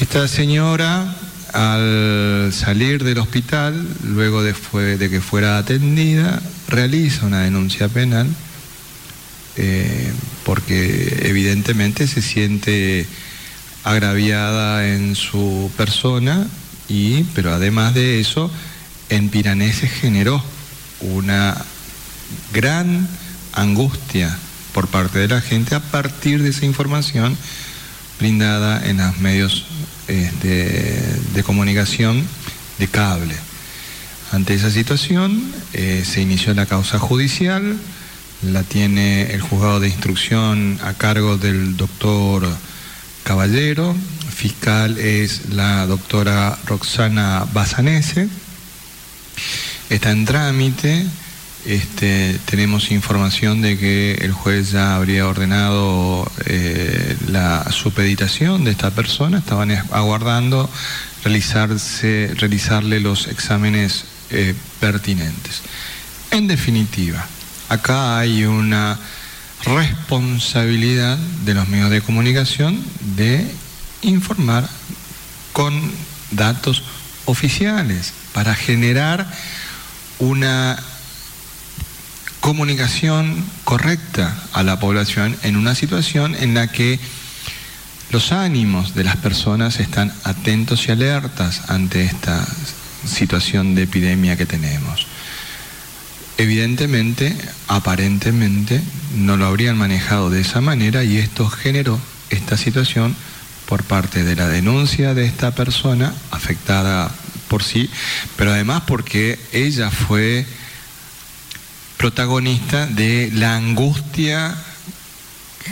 Esta 0.00 0.26
señora, 0.26 1.14
al 1.52 2.50
salir 2.54 3.04
del 3.04 3.18
hospital, 3.18 3.86
luego 4.04 4.42
de, 4.42 4.54
de 4.96 5.10
que 5.10 5.20
fuera 5.20 5.58
atendida, 5.58 6.40
realiza 6.66 7.26
una 7.26 7.40
denuncia 7.40 7.88
penal 7.88 8.26
eh, 9.58 10.12
porque 10.44 11.22
evidentemente 11.24 12.06
se 12.06 12.22
siente 12.22 13.06
agraviada 13.84 14.88
en 14.88 15.16
su 15.16 15.70
persona 15.76 16.46
y, 16.88 17.24
pero 17.34 17.52
además 17.52 17.92
de 17.92 18.20
eso, 18.20 18.50
en 19.08 19.28
Pirané 19.28 19.72
se 19.72 19.88
generó 19.88 20.42
una 21.00 21.56
gran 22.52 23.08
angustia 23.52 24.38
por 24.72 24.88
parte 24.88 25.18
de 25.18 25.28
la 25.28 25.40
gente 25.40 25.74
a 25.74 25.80
partir 25.80 26.42
de 26.42 26.50
esa 26.50 26.64
información 26.64 27.36
brindada 28.18 28.88
en 28.88 28.98
los 28.98 29.18
medios 29.18 29.64
este, 30.06 31.02
de 31.34 31.42
comunicación 31.42 32.24
de 32.78 32.88
cable. 32.88 33.34
Ante 34.30 34.54
esa 34.54 34.70
situación 34.70 35.52
eh, 35.72 36.04
se 36.04 36.20
inició 36.20 36.54
la 36.54 36.66
causa 36.66 36.98
judicial, 36.98 37.76
la 38.42 38.62
tiene 38.62 39.32
el 39.32 39.40
juzgado 39.40 39.80
de 39.80 39.88
instrucción 39.88 40.78
a 40.82 40.94
cargo 40.94 41.36
del 41.36 41.76
doctor 41.76 42.48
Caballero, 43.24 43.94
fiscal 44.34 44.98
es 44.98 45.50
la 45.50 45.86
doctora 45.86 46.56
Roxana 46.66 47.44
Bazanese, 47.52 48.28
está 49.90 50.10
en 50.12 50.24
trámite, 50.24 51.06
este, 51.66 52.38
tenemos 52.46 52.90
información 52.90 53.60
de 53.60 53.76
que 53.76 54.14
el 54.14 54.32
juez 54.32 54.70
ya 54.70 54.94
habría 54.94 55.26
ordenado 55.26 56.30
eh, 56.46 57.16
la 57.26 57.70
supeditación 57.70 58.64
de 58.64 58.70
esta 58.70 58.90
persona, 58.92 59.38
estaban 59.38 59.72
aguardando 59.72 60.70
realizarse, 61.24 62.32
realizarle 62.36 63.00
los 63.00 63.26
exámenes 63.26 64.04
eh, 64.30 64.54
pertinentes. 64.80 65.62
En 66.30 66.46
definitiva, 66.46 67.26
acá 67.68 68.18
hay 68.18 68.44
una 68.44 68.98
responsabilidad 69.64 71.18
de 71.44 71.54
los 71.54 71.68
medios 71.68 71.90
de 71.90 72.00
comunicación 72.00 72.82
de 73.16 73.50
informar 74.02 74.68
con 75.52 75.90
datos 76.30 76.84
oficiales 77.24 78.12
para 78.32 78.54
generar 78.54 79.26
una 80.18 80.78
comunicación 82.40 83.44
correcta 83.64 84.34
a 84.52 84.62
la 84.62 84.78
población 84.78 85.36
en 85.42 85.56
una 85.56 85.74
situación 85.74 86.36
en 86.36 86.54
la 86.54 86.68
que 86.68 87.00
los 88.10 88.32
ánimos 88.32 88.94
de 88.94 89.04
las 89.04 89.16
personas 89.16 89.80
están 89.80 90.12
atentos 90.24 90.88
y 90.88 90.92
alertas 90.92 91.68
ante 91.68 92.04
esta 92.04 92.46
situación 93.04 93.74
de 93.74 93.82
epidemia 93.82 94.36
que 94.36 94.46
tenemos. 94.46 95.07
Evidentemente, 96.38 97.36
aparentemente, 97.66 98.80
no 99.16 99.36
lo 99.36 99.46
habrían 99.46 99.76
manejado 99.76 100.30
de 100.30 100.40
esa 100.40 100.60
manera 100.60 101.02
y 101.02 101.16
esto 101.16 101.48
generó 101.50 102.00
esta 102.30 102.56
situación 102.56 103.16
por 103.66 103.82
parte 103.82 104.22
de 104.22 104.36
la 104.36 104.46
denuncia 104.46 105.14
de 105.14 105.26
esta 105.26 105.50
persona 105.50 106.14
afectada 106.30 107.10
por 107.48 107.64
sí, 107.64 107.90
pero 108.36 108.52
además 108.52 108.84
porque 108.86 109.38
ella 109.52 109.90
fue 109.90 110.46
protagonista 111.96 112.86
de 112.86 113.30
la 113.34 113.56
angustia 113.56 114.56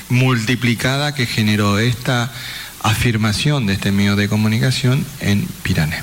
multiplicada 0.08 1.14
que 1.14 1.26
generó 1.26 1.78
esta 1.78 2.32
afirmación 2.82 3.66
de 3.66 3.74
este 3.74 3.92
medio 3.92 4.16
de 4.16 4.28
comunicación 4.28 5.06
en 5.20 5.46
Pirané. 5.62 6.02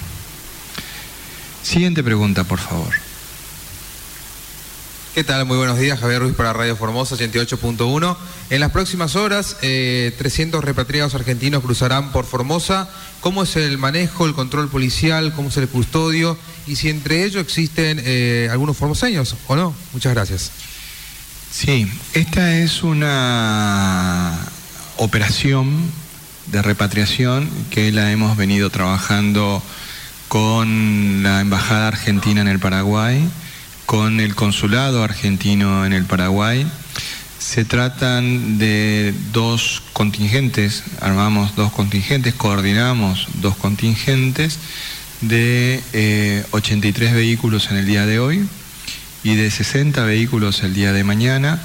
Siguiente 1.63 2.01
pregunta, 2.01 2.45
por 2.45 2.59
favor. 2.59 3.02
¿Qué 5.13 5.23
tal? 5.23 5.45
Muy 5.45 5.57
buenos 5.57 5.77
días, 5.77 5.99
Javier 5.99 6.21
Ruiz 6.21 6.33
para 6.33 6.53
Radio 6.53 6.75
Formosa 6.75 7.15
88.1. 7.15 8.17
En 8.49 8.59
las 8.59 8.71
próximas 8.71 9.15
horas, 9.15 9.57
300 9.59 9.61
eh, 9.61 10.65
repatriados 10.65 11.13
argentinos 11.13 11.61
cruzarán 11.61 12.11
por 12.11 12.25
Formosa. 12.25 12.89
¿Cómo 13.21 13.43
es 13.43 13.55
el 13.55 13.77
manejo, 13.77 14.25
el 14.25 14.33
control 14.33 14.69
policial, 14.69 15.31
cómo 15.35 15.49
es 15.49 15.57
el 15.57 15.67
custodio 15.67 16.35
y 16.65 16.77
si 16.77 16.89
entre 16.89 17.25
ellos 17.25 17.43
existen 17.43 18.01
eh, 18.03 18.49
algunos 18.51 18.75
formoseños 18.75 19.35
o 19.45 19.55
no? 19.55 19.75
Muchas 19.93 20.15
gracias. 20.15 20.51
Sí, 21.51 21.87
esta 22.15 22.57
es 22.57 22.81
una 22.81 24.35
operación 24.97 25.91
de 26.47 26.63
repatriación 26.63 27.51
que 27.69 27.91
la 27.91 28.11
hemos 28.11 28.35
venido 28.35 28.71
trabajando 28.71 29.61
con 30.27 31.21
la 31.21 31.39
Embajada 31.41 31.89
Argentina 31.89 32.41
en 32.41 32.47
el 32.47 32.57
Paraguay 32.57 33.29
con 33.93 34.19
el 34.19 34.33
consulado 34.33 35.03
argentino 35.03 35.85
en 35.85 35.93
el 35.93 36.05
Paraguay. 36.05 36.65
Se 37.37 37.63
tratan 37.63 38.57
de 38.57 39.13
dos 39.31 39.83
contingentes, 39.93 40.83
armamos 40.99 41.55
dos 41.55 41.71
contingentes, 41.71 42.33
coordinamos 42.33 43.27
dos 43.35 43.55
contingentes 43.55 44.57
de 45.21 46.43
83 46.49 47.11
eh, 47.11 47.13
vehículos 47.13 47.69
en 47.69 47.77
el 47.77 47.85
día 47.85 48.07
de 48.07 48.17
hoy 48.17 48.47
y 49.23 49.35
de 49.35 49.51
60 49.51 50.03
vehículos 50.05 50.63
el 50.63 50.73
día 50.73 50.91
de 50.91 51.03
mañana. 51.03 51.61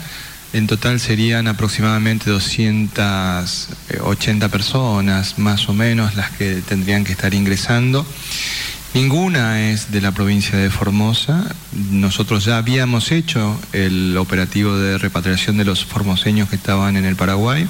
En 0.53 0.67
total 0.67 1.01
serían 1.01 1.49
aproximadamente 1.49 2.29
280 2.29 4.49
personas, 4.51 5.39
más 5.39 5.67
o 5.71 5.73
menos, 5.73 6.15
las 6.15 6.31
que 6.33 6.57
tendrían 6.57 7.05
que 7.05 7.13
estar 7.13 7.33
ingresando. 7.33 8.07
Ninguna 8.95 9.71
es 9.71 9.93
de 9.93 10.01
la 10.01 10.13
provincia 10.13 10.59
de 10.59 10.71
Formosa. 10.71 11.55
Nosotros 11.91 12.47
ya 12.47 12.57
habíamos 12.57 13.13
hecho 13.13 13.61
el 13.73 14.17
operativo 14.17 14.77
de 14.77 14.97
repatriación 14.97 15.59
de 15.59 15.65
los 15.65 15.85
formoseños 15.85 16.49
que 16.49 16.57
estaban 16.57 16.97
en 16.97 17.05
el 17.05 17.15
Paraguay. 17.15 17.69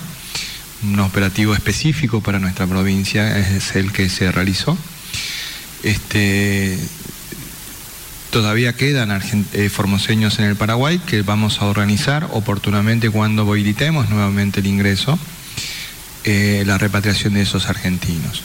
Un 0.85 1.01
operativo 1.01 1.55
específico 1.55 2.21
para 2.21 2.39
nuestra 2.39 2.67
provincia 2.67 3.37
es 3.37 3.75
el 3.75 3.91
que 3.93 4.09
se 4.09 4.31
realizó. 4.31 4.79
Este, 5.83 6.79
todavía 8.31 8.75
quedan 8.75 9.11
eh, 9.53 9.69
formoseños 9.69 10.39
en 10.39 10.45
el 10.45 10.55
Paraguay 10.55 10.99
que 10.99 11.23
vamos 11.23 11.61
a 11.61 11.67
organizar 11.67 12.29
oportunamente 12.33 13.11
cuando 13.11 13.43
habilitemos 13.43 14.09
nuevamente 14.09 14.61
el 14.61 14.67
ingreso, 14.67 15.19
eh, 16.25 16.63
la 16.65 16.79
repatriación 16.79 17.35
de 17.35 17.43
esos 17.43 17.67
argentinos. 17.67 18.43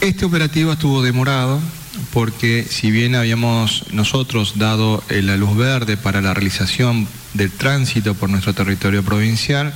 Este 0.00 0.24
operativo 0.24 0.72
estuvo 0.72 1.02
demorado 1.02 1.60
porque 2.14 2.66
si 2.68 2.90
bien 2.90 3.14
habíamos 3.14 3.84
nosotros 3.92 4.54
dado 4.56 5.04
la 5.10 5.36
luz 5.36 5.54
verde 5.54 5.98
para 5.98 6.22
la 6.22 6.32
realización 6.32 7.06
del 7.34 7.50
tránsito 7.50 8.14
por 8.14 8.30
nuestro 8.30 8.54
territorio 8.54 9.02
provincial, 9.02 9.74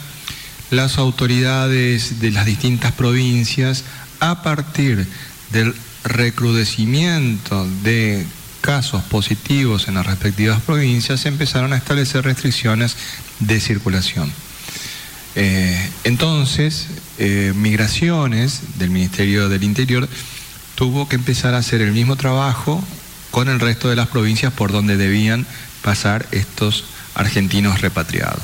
las 0.71 0.97
autoridades 0.97 2.21
de 2.21 2.31
las 2.31 2.47
distintas 2.47 2.93
provincias, 2.93 3.85
a 4.19 4.43
partir 4.43 5.07
del 5.53 5.75
recrudecimiento 6.05 7.69
de 7.83 8.27
casos 8.63 9.03
positivos 9.03 9.89
en 9.89 9.95
las 9.95 10.07
respectivas 10.07 10.63
provincias, 10.63 11.27
empezaron 11.27 11.75
a 11.75 11.77
establecer 11.77 12.25
restricciones 12.25 12.97
de 13.41 13.61
circulación. 13.61 14.33
Eh, 15.37 15.91
entonces, 16.05 16.87
eh, 17.19 17.53
Migraciones 17.57 18.79
del 18.79 18.91
Ministerio 18.91 19.49
del 19.49 19.65
Interior 19.65 20.09
tuvo 20.75 21.09
que 21.09 21.17
empezar 21.17 21.55
a 21.55 21.59
hacer 21.59 21.81
el 21.81 21.93
mismo 21.93 22.17
trabajo 22.17 22.83
con 23.31 23.49
el 23.49 23.59
resto 23.59 23.89
de 23.89 23.97
las 23.97 24.09
provincias 24.09 24.53
por 24.53 24.71
donde 24.71 24.97
debían 24.97 25.47
pasar 25.83 26.27
estos 26.31 26.85
argentinos 27.15 27.81
repatriados. 27.81 28.43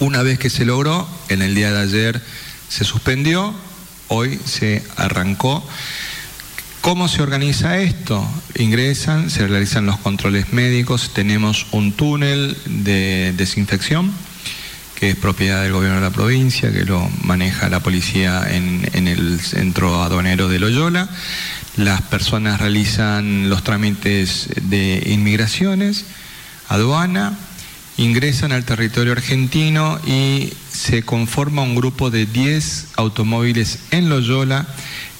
Una 0.00 0.22
vez 0.22 0.38
que 0.38 0.50
se 0.50 0.64
logró, 0.64 1.08
en 1.28 1.40
el 1.40 1.54
día 1.54 1.72
de 1.72 1.80
ayer 1.80 2.22
se 2.68 2.84
suspendió, 2.84 3.54
hoy 4.08 4.38
se 4.44 4.82
arrancó. 4.96 5.66
¿Cómo 6.82 7.08
se 7.08 7.22
organiza 7.22 7.78
esto? 7.78 8.26
Ingresan, 8.56 9.30
se 9.30 9.46
realizan 9.46 9.86
los 9.86 9.98
controles 9.98 10.52
médicos, 10.52 11.12
tenemos 11.14 11.66
un 11.70 11.92
túnel 11.92 12.58
de 12.66 13.32
desinfección 13.36 14.12
que 15.04 15.10
es 15.10 15.16
propiedad 15.16 15.62
del 15.62 15.72
gobierno 15.72 15.96
de 15.96 16.06
la 16.06 16.14
provincia, 16.14 16.72
que 16.72 16.86
lo 16.86 17.06
maneja 17.24 17.68
la 17.68 17.80
policía 17.80 18.42
en, 18.48 19.06
el 19.06 19.38
centro 19.38 20.02
aduanero 20.02 20.48
de 20.48 20.58
Loyola. 20.58 21.10
Las 21.76 22.00
personas 22.00 22.58
realizan 22.58 23.50
los 23.50 23.62
trámites 23.62 24.48
de 24.62 25.02
inmigraciones, 25.04 26.06
aduana, 26.70 27.36
ingresan 27.98 28.52
al 28.52 28.64
territorio 28.64 29.12
argentino 29.12 30.00
y 30.06 30.54
se 30.72 31.02
conforma 31.02 31.60
un 31.60 31.74
grupo 31.74 32.10
de 32.10 32.24
10 32.24 32.86
automóviles 32.96 33.80
en 33.90 34.08
Loyola. 34.08 34.66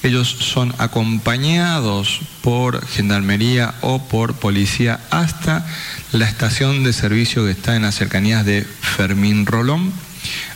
Ellos 0.05 0.27
son 0.27 0.71
acompañados 0.77 2.19
por 2.43 2.85
gendarmería 2.85 3.73
o 3.81 4.07
por 4.07 4.35
policía 4.35 4.99
hasta 5.09 5.65
la 6.11 6.25
estación 6.25 6.83
de 6.83 6.93
servicio 6.93 7.43
que 7.43 7.49
está 7.49 7.75
en 7.75 7.81
las 7.81 7.95
cercanías 7.95 8.45
de 8.45 8.61
Fermín 8.61 9.47
Rolón. 9.47 9.91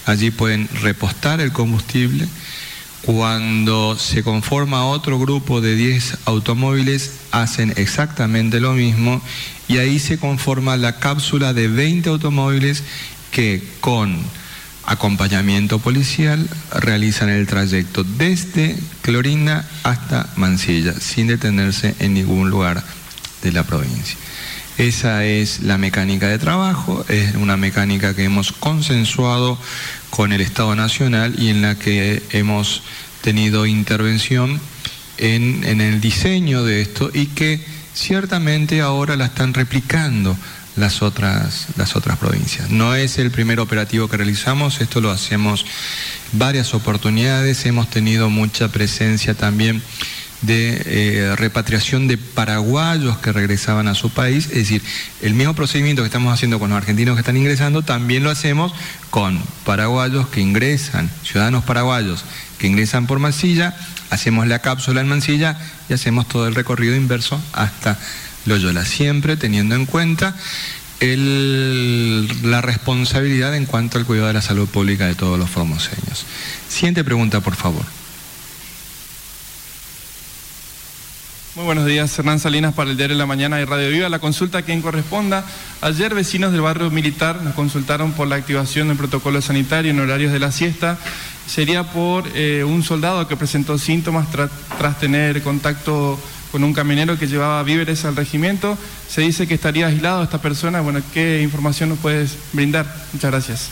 Allí 0.06 0.30
pueden 0.30 0.70
repostar 0.84 1.42
el 1.42 1.52
combustible. 1.52 2.28
Cuando 3.02 3.98
se 3.98 4.22
conforma 4.22 4.86
otro 4.86 5.18
grupo 5.18 5.62
de 5.62 5.76
10 5.76 6.20
automóviles, 6.26 7.14
hacen 7.32 7.74
exactamente 7.76 8.60
lo 8.60 8.74
mismo 8.74 9.20
y 9.68 9.80
ahí 9.80 9.98
se 9.98 10.20
conforma 10.20 10.78
la 10.78 11.00
cápsula 11.00 11.54
de 11.54 11.70
20 11.70 12.08
automóviles 12.10 12.84
que 13.32 13.64
con 13.82 14.16
acompañamiento 14.90 15.78
policial 15.78 16.50
realizan 16.72 17.30
el 17.30 17.46
trayecto 17.46 18.04
desde 18.04 18.76
Clorinda 19.04 19.70
hasta 19.84 20.28
Mansilla, 20.36 20.94
sin 21.00 21.28
detenerse 21.28 21.96
en 22.00 22.16
ningún 22.16 22.50
lugar 22.50 22.84
de 23.44 23.52
la 23.52 23.64
provincia. 23.64 24.18
Esa 24.80 25.26
es 25.26 25.62
la 25.62 25.78
mecánica 25.78 26.28
de 26.28 26.40
trabajo, 26.40 27.06
es 27.08 27.36
una 27.36 27.56
mecánica 27.56 28.16
que 28.16 28.24
hemos 28.24 28.52
consensuado 28.52 29.60
con 30.10 30.34
el 30.34 30.42
Estado 30.42 30.76
Nacional 30.76 31.36
y 31.38 31.50
en 31.50 31.62
la 31.62 31.76
que 31.76 32.24
hemos 32.32 32.82
tenido 33.22 33.68
intervención 33.68 34.60
en, 35.18 35.64
en 35.66 35.82
el 35.82 36.02
diseño 36.02 36.64
de 36.64 36.82
esto 36.82 37.12
y 37.14 37.28
que 37.28 37.64
ciertamente 37.94 38.82
ahora 38.82 39.16
la 39.18 39.26
están 39.26 39.54
replicando 39.54 40.36
las 40.80 41.02
otras, 41.02 41.68
las 41.76 41.96
otras 41.96 42.18
provincias. 42.18 42.70
No 42.70 42.96
es 42.96 43.18
el 43.18 43.32
primer 43.32 43.60
operativo 43.60 44.08
que 44.08 44.18
realizamos, 44.18 44.82
esto 44.82 45.02
lo 45.02 45.12
hacemos 45.12 45.66
varias 46.32 46.74
oportunidades, 46.74 47.66
hemos 47.66 47.90
tenido 47.90 48.30
mucha 48.30 48.70
presencia 48.70 49.34
también 49.34 49.82
de 50.42 50.82
eh, 50.86 51.36
repatriación 51.36 52.08
de 52.08 52.18
paraguayos 52.18 53.18
que 53.18 53.34
regresaban 53.34 53.88
a 53.88 53.96
su 53.96 54.10
país, 54.10 54.46
es 54.48 54.56
decir, 54.56 54.82
el 55.22 55.34
mismo 55.34 55.54
procedimiento 55.54 56.02
que 56.02 56.08
estamos 56.08 56.34
haciendo 56.34 56.60
con 56.60 56.70
los 56.70 56.78
argentinos 56.78 57.16
que 57.16 57.22
están 57.22 57.36
ingresando, 57.36 57.82
también 57.82 58.24
lo 58.24 58.30
hacemos 58.30 58.74
con 59.10 59.42
paraguayos 59.66 60.30
que 60.30 60.40
ingresan, 60.40 61.10
ciudadanos 61.24 61.66
paraguayos 61.66 62.24
que 62.58 62.68
ingresan 62.68 63.06
por 63.06 63.20
Mansilla, 63.20 63.76
hacemos 64.10 64.48
la 64.48 64.60
cápsula 64.60 65.02
en 65.02 65.10
Mansilla 65.10 65.58
y 65.90 65.94
hacemos 65.94 66.28
todo 66.28 66.48
el 66.48 66.56
recorrido 66.56 66.96
inverso 66.96 67.42
hasta 67.54 67.98
Loyola, 68.46 68.86
siempre 68.86 69.38
teniendo 69.38 69.76
en 69.76 69.86
cuenta 69.86 70.36
la 71.02 72.62
responsabilidad 72.62 73.56
en 73.56 73.66
cuanto 73.66 73.98
al 73.98 74.06
cuidado 74.06 74.28
de 74.28 74.34
la 74.34 74.42
salud 74.42 74.68
pública 74.68 75.06
de 75.06 75.16
todos 75.16 75.40
los 75.40 75.50
formoseños. 75.50 76.26
Siguiente 76.68 77.04
pregunta, 77.04 77.40
por 77.40 77.56
favor. 77.56 77.86
Muy 81.56 81.66
buenos 81.66 81.86
días, 81.86 82.18
Hernán 82.18 82.40
Salinas 82.40 82.74
para 82.74 82.90
el 82.90 82.96
Diario 82.96 83.16
de 83.16 83.20
la 83.20 83.26
Mañana 83.26 83.60
y 83.60 83.66
Radio 83.66 83.90
Viva. 83.90 84.08
La 84.08 84.20
consulta 84.20 84.60
a 84.60 84.62
quien 84.62 84.82
corresponda. 84.82 85.44
Ayer 85.82 86.16
vecinos 86.16 86.52
del 86.52 86.62
barrio 86.62 86.90
militar 86.90 87.42
nos 87.42 87.54
consultaron 87.54 88.14
por 88.14 88.28
la 88.28 88.38
activación 88.38 88.88
del 88.88 88.96
protocolo 88.96 89.42
sanitario 89.42 89.92
en 89.92 90.00
horarios 90.00 90.32
de 90.32 90.40
la 90.40 90.54
siesta. 90.54 90.98
Sería 91.48 91.92
por 91.92 92.26
eh, 92.34 92.64
un 92.64 92.84
soldado 92.84 93.28
que 93.28 93.36
presentó 93.36 93.78
síntomas 93.78 94.28
tras 94.32 95.00
tener 95.00 95.42
contacto 95.44 96.18
con 96.52 96.64
un 96.64 96.74
camionero 96.74 97.18
que 97.18 97.28
llevaba 97.28 97.62
víveres 97.64 98.06
al 98.06 98.16
regimiento. 98.16 98.78
Se 99.08 99.22
dice 99.22 99.48
que 99.48 99.54
estaría 99.54 99.88
aislado 99.88 100.24
esta 100.24 100.42
persona. 100.42 100.82
Bueno, 100.82 101.02
¿qué 101.14 101.42
información 101.42 101.90
nos 101.90 102.00
puedes 102.00 102.38
brindar? 102.54 102.86
Muchas 103.14 103.32
gracias. 103.32 103.70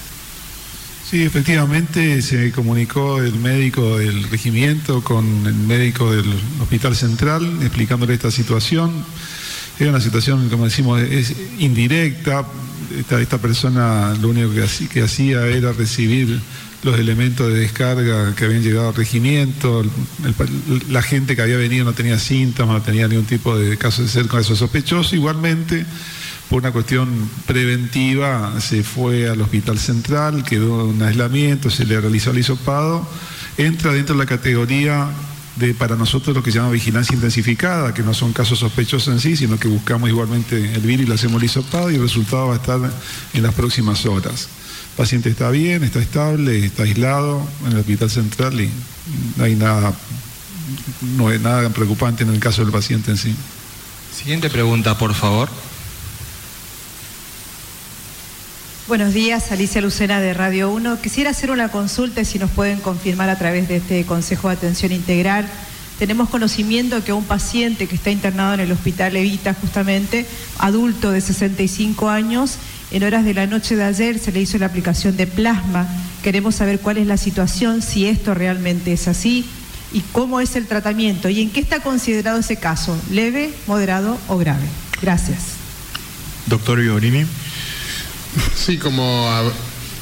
Sí, 1.10 1.24
efectivamente 1.24 2.22
se 2.22 2.52
comunicó 2.52 3.22
el 3.22 3.36
médico 3.36 3.98
del 3.98 4.30
regimiento 4.30 5.02
con 5.02 5.46
el 5.46 5.54
médico 5.54 6.12
del 6.12 6.26
Hospital 6.62 6.96
Central 6.98 7.60
explicándole 7.62 8.14
esta 8.14 8.30
situación. 8.30 8.92
Era 9.80 9.92
una 9.92 10.02
situación, 10.02 10.50
como 10.50 10.66
decimos, 10.66 11.02
es 11.02 11.34
indirecta. 11.60 12.46
Esta, 13.10 13.38
persona 13.38 14.16
lo 14.22 14.30
único 14.30 14.50
que 14.92 15.02
hacía 15.02 15.46
era 15.48 15.72
recibir 15.72 16.40
los 16.84 17.00
elementos 17.00 17.52
de 17.52 17.60
descarga 17.60 18.36
que 18.36 18.46
habían 18.46 18.62
llegado 18.62 18.90
al 18.90 18.96
regimiento, 18.96 19.84
la 20.90 21.02
gente 21.02 21.36
que 21.36 21.42
había 21.42 21.58
venido 21.58 21.86
no 21.86 21.94
tenía 21.94 22.20
síntomas, 22.20 22.78
no 22.78 22.82
tenía 22.82 23.08
ningún 23.08 23.26
tipo 23.26 23.58
de 23.58 23.78
caso 23.78 24.04
de 24.04 24.08
ser 24.08 24.28
con 24.28 24.40
eso 24.40 24.56
sospechoso. 24.56 25.16
Igualmente, 25.16 25.86
por 26.50 26.62
una 26.62 26.72
cuestión 26.72 27.30
preventiva 27.46 28.62
se 28.62 28.84
fue 28.84 29.28
al 29.28 29.42
hospital 29.42 29.80
central, 29.80 30.44
quedó 30.44 30.90
en 30.92 31.02
aislamiento, 31.02 31.70
se 31.70 31.86
le 31.86 32.00
realizó 32.00 32.32
el 32.32 32.40
hisopado, 32.40 33.08
entra 33.58 33.92
dentro 33.92 34.16
de 34.16 34.20
la 34.20 34.28
categoría 34.28 35.10
de 35.56 35.74
para 35.74 35.96
nosotros 35.96 36.36
lo 36.36 36.44
que 36.44 36.52
se 36.52 36.60
llama 36.60 36.70
vigilancia 36.70 37.16
intensificada, 37.16 37.94
que 37.94 38.04
no 38.04 38.14
son 38.14 38.32
casos 38.32 38.60
sospechosos 38.60 39.12
en 39.14 39.20
sí, 39.20 39.36
sino 39.36 39.60
que 39.60 39.68
buscamos 39.68 40.10
igualmente 40.10 40.74
el 40.76 40.82
virus 40.82 41.06
y 41.06 41.10
le 41.10 41.16
hacemos 41.16 41.42
el 41.42 41.46
hisopado 41.46 41.90
y 41.90 41.96
el 41.96 42.02
resultado 42.02 42.48
va 42.48 42.54
a 42.54 42.58
estar 42.58 42.80
en 43.34 43.44
las 43.44 43.54
próximas 43.56 44.06
horas. 44.06 44.48
El 44.98 45.04
paciente 45.04 45.30
está 45.30 45.52
bien, 45.52 45.84
está 45.84 46.00
estable, 46.00 46.66
está 46.66 46.82
aislado 46.82 47.48
en 47.68 47.74
el 47.74 47.78
hospital 47.78 48.10
central 48.10 48.60
y 48.60 48.68
no 49.36 49.44
hay 49.44 49.54
nada, 49.54 49.94
no 51.16 51.28
hay 51.28 51.38
nada 51.38 51.70
preocupante 51.70 52.24
en 52.24 52.32
el 52.32 52.40
caso 52.40 52.64
del 52.64 52.72
paciente 52.72 53.12
en 53.12 53.18
sí. 53.18 53.36
Siguiente 54.12 54.50
pregunta, 54.50 54.98
por 54.98 55.14
favor. 55.14 55.50
Buenos 58.88 59.14
días, 59.14 59.52
Alicia 59.52 59.82
Lucena 59.82 60.20
de 60.20 60.34
Radio 60.34 60.72
1. 60.72 61.00
Quisiera 61.00 61.30
hacer 61.30 61.52
una 61.52 61.70
consulta, 61.70 62.26
si 62.26 62.40
nos 62.40 62.50
pueden 62.50 62.80
confirmar 62.80 63.30
a 63.30 63.38
través 63.38 63.68
de 63.68 63.76
este 63.76 64.04
Consejo 64.04 64.48
de 64.48 64.56
Atención 64.56 64.92
Integral. 64.92 65.48
Tenemos 66.00 66.28
conocimiento 66.30 67.04
que 67.04 67.14
un 67.14 67.26
paciente 67.26 67.88
que 67.88 67.96
está 67.96 68.10
internado 68.10 68.56
en 68.56 68.62
el 68.62 68.72
Hospital 68.72 69.16
Evita, 69.16 69.54
justamente, 69.54 70.26
adulto 70.58 71.12
de 71.12 71.22
65 71.22 72.10
años, 72.10 72.58
en 72.92 73.04
horas 73.04 73.26
de 73.26 73.34
la 73.34 73.48
noche 73.48 73.76
de 73.76 73.84
ayer 73.84 74.20
se 74.20 74.32
le 74.32 74.42
hizo 74.42 74.58
la 74.58 74.68
aplicación 74.68 75.18
de 75.18 75.28
plasma. 75.28 75.88
Queremos 76.24 76.56
saber 76.56 76.80
cuál 76.80 76.98
es 76.98 77.08
la 77.08 77.18
situación, 77.18 77.82
si 77.82 78.08
esto 78.08 78.34
realmente 78.34 78.94
es 78.94 79.08
así 79.08 79.46
y 79.94 80.02
cómo 80.12 80.40
es 80.40 80.56
el 80.56 80.68
tratamiento 80.68 81.30
y 81.30 81.42
en 81.42 81.50
qué 81.50 81.60
está 81.60 81.80
considerado 81.80 82.40
ese 82.40 82.58
caso, 82.58 82.98
leve, 83.12 83.54
moderado 83.68 84.18
o 84.28 84.38
grave. 84.38 84.66
Gracias. 85.02 85.40
Doctor 86.48 86.84
Iorini. 86.84 87.26
Sí, 88.56 88.78
como 88.78 89.28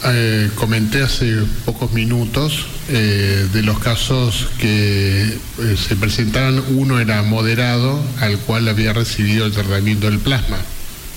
eh, 0.04 0.50
comenté 0.56 1.02
hace 1.02 1.38
pocos 1.66 1.92
minutos, 1.94 2.68
eh, 2.90 3.48
de 3.52 3.62
los 3.64 3.80
casos 3.80 4.50
que 4.60 5.24
eh, 5.24 5.76
se 5.76 5.96
presentaron, 5.96 6.64
uno 6.70 7.00
era 7.00 7.24
moderado, 7.24 8.00
al 8.20 8.38
cual 8.40 8.68
había 8.68 8.94
recibido 8.94 9.46
el 9.46 9.54
tratamiento 9.54 10.08
del 10.08 10.20
plasma. 10.20 10.58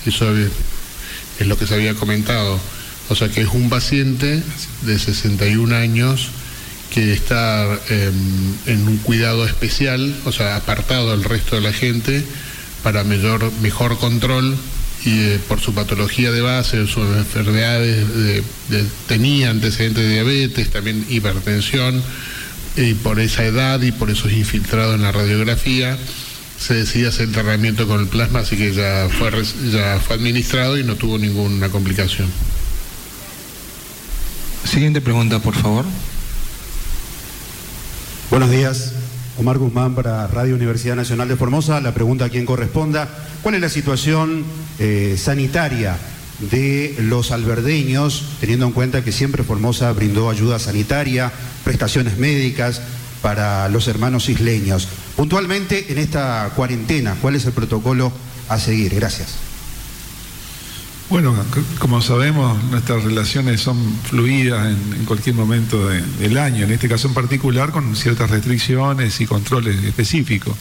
Eso 0.05 0.33
es 1.39 1.47
lo 1.47 1.57
que 1.57 1.67
se 1.67 1.73
había 1.73 1.93
comentado. 1.95 2.59
O 3.09 3.15
sea 3.15 3.29
que 3.29 3.41
es 3.41 3.49
un 3.49 3.69
paciente 3.69 4.41
de 4.83 4.99
61 4.99 5.75
años 5.75 6.29
que 6.93 7.13
está 7.13 7.65
em, 7.89 8.13
en 8.65 8.87
un 8.87 8.97
cuidado 8.97 9.45
especial, 9.45 10.15
o 10.25 10.31
sea, 10.31 10.55
apartado 10.55 11.11
del 11.11 11.23
resto 11.23 11.55
de 11.55 11.61
la 11.61 11.73
gente 11.73 12.23
para 12.83 13.03
mayor, 13.03 13.51
mejor 13.61 13.97
control 13.97 14.57
y 15.05 15.19
eh, 15.19 15.39
por 15.47 15.59
su 15.59 15.73
patología 15.73 16.31
de 16.31 16.41
base, 16.41 16.85
sus 16.87 17.05
enfermedades, 17.15 18.05
tenía 19.07 19.49
antecedentes 19.49 20.03
de 20.03 20.13
diabetes, 20.13 20.69
también 20.71 21.05
hipertensión, 21.09 22.01
y 22.75 22.93
por 22.95 23.19
esa 23.19 23.45
edad 23.45 23.81
y 23.81 23.91
por 23.91 24.09
esos 24.09 24.31
infiltrados 24.31 24.95
en 24.95 25.01
la 25.01 25.11
radiografía 25.11 25.97
se 26.59 26.73
decide 26.73 27.07
hacer 27.07 27.27
el 27.27 27.31
tratamiento 27.31 27.87
con 27.87 28.01
el 28.01 28.07
plasma, 28.07 28.39
así 28.39 28.57
que 28.57 28.73
ya 28.73 29.07
fue, 29.09 29.31
ya 29.71 29.99
fue 29.99 30.15
administrado 30.17 30.77
y 30.77 30.83
no 30.83 30.95
tuvo 30.95 31.17
ninguna 31.17 31.69
complicación. 31.69 32.27
Siguiente 34.65 35.01
pregunta, 35.01 35.39
por 35.39 35.55
favor. 35.55 35.85
Buenos 38.29 38.51
días. 38.51 38.93
Omar 39.37 39.57
Guzmán 39.57 39.95
para 39.95 40.27
Radio 40.27 40.53
Universidad 40.53 40.97
Nacional 40.97 41.29
de 41.29 41.37
Formosa. 41.37 41.79
La 41.79 41.93
pregunta 41.93 42.25
a 42.25 42.29
quien 42.29 42.45
corresponda. 42.45 43.07
¿Cuál 43.41 43.55
es 43.55 43.61
la 43.61 43.69
situación 43.69 44.43
eh, 44.79 45.15
sanitaria 45.17 45.95
de 46.51 46.95
los 46.99 47.31
alberdeños, 47.31 48.25
teniendo 48.41 48.65
en 48.65 48.73
cuenta 48.73 49.03
que 49.03 49.13
siempre 49.13 49.43
Formosa 49.43 49.91
brindó 49.93 50.29
ayuda 50.29 50.59
sanitaria, 50.59 51.31
prestaciones 51.63 52.17
médicas 52.17 52.81
para 53.21 53.69
los 53.69 53.87
hermanos 53.87 54.27
isleños? 54.27 54.89
Puntualmente 55.19 55.91
en 55.91 55.97
esta 55.97 56.49
cuarentena, 56.55 57.17
¿cuál 57.21 57.35
es 57.35 57.45
el 57.45 57.51
protocolo 57.51 58.09
a 58.47 58.57
seguir? 58.57 58.95
Gracias. 58.95 59.35
Bueno, 61.09 61.35
como 61.77 62.01
sabemos, 62.01 62.63
nuestras 62.71 63.03
relaciones 63.03 63.59
son 63.59 63.77
fluidas 64.03 64.67
en, 64.67 65.03
cualquier 65.03 65.35
momento 65.35 65.89
del 65.89 66.37
año, 66.37 66.63
en 66.63 66.71
este 66.71 66.87
caso 66.87 67.09
en 67.09 67.13
particular 67.13 67.71
con 67.71 67.97
ciertas 67.97 68.29
restricciones 68.29 69.19
y 69.19 69.25
controles 69.25 69.83
específicos. 69.83 70.55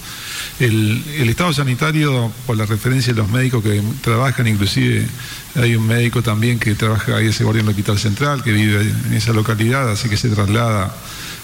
El, 0.59 1.05
estado 1.29 1.53
sanitario, 1.53 2.33
por 2.45 2.57
la 2.57 2.67
referencia 2.67 3.13
de 3.13 3.21
los 3.21 3.31
médicos 3.31 3.63
que 3.63 3.81
trabajan, 4.01 4.49
inclusive 4.49 5.07
hay 5.55 5.77
un 5.77 5.87
médico 5.87 6.21
también 6.21 6.59
que 6.59 6.75
trabaja 6.75 7.15
ahí, 7.15 7.29
ese 7.29 7.45
guardia 7.45 7.61
en 7.61 7.67
el 7.67 7.71
Hospital 7.71 7.99
Central, 8.01 8.43
que 8.43 8.51
vive 8.51 8.81
en 8.81 9.15
esa 9.15 9.33
localidad, 9.33 9.89
así 9.89 10.09
que 10.09 10.17
se 10.17 10.29
traslada 10.31 10.93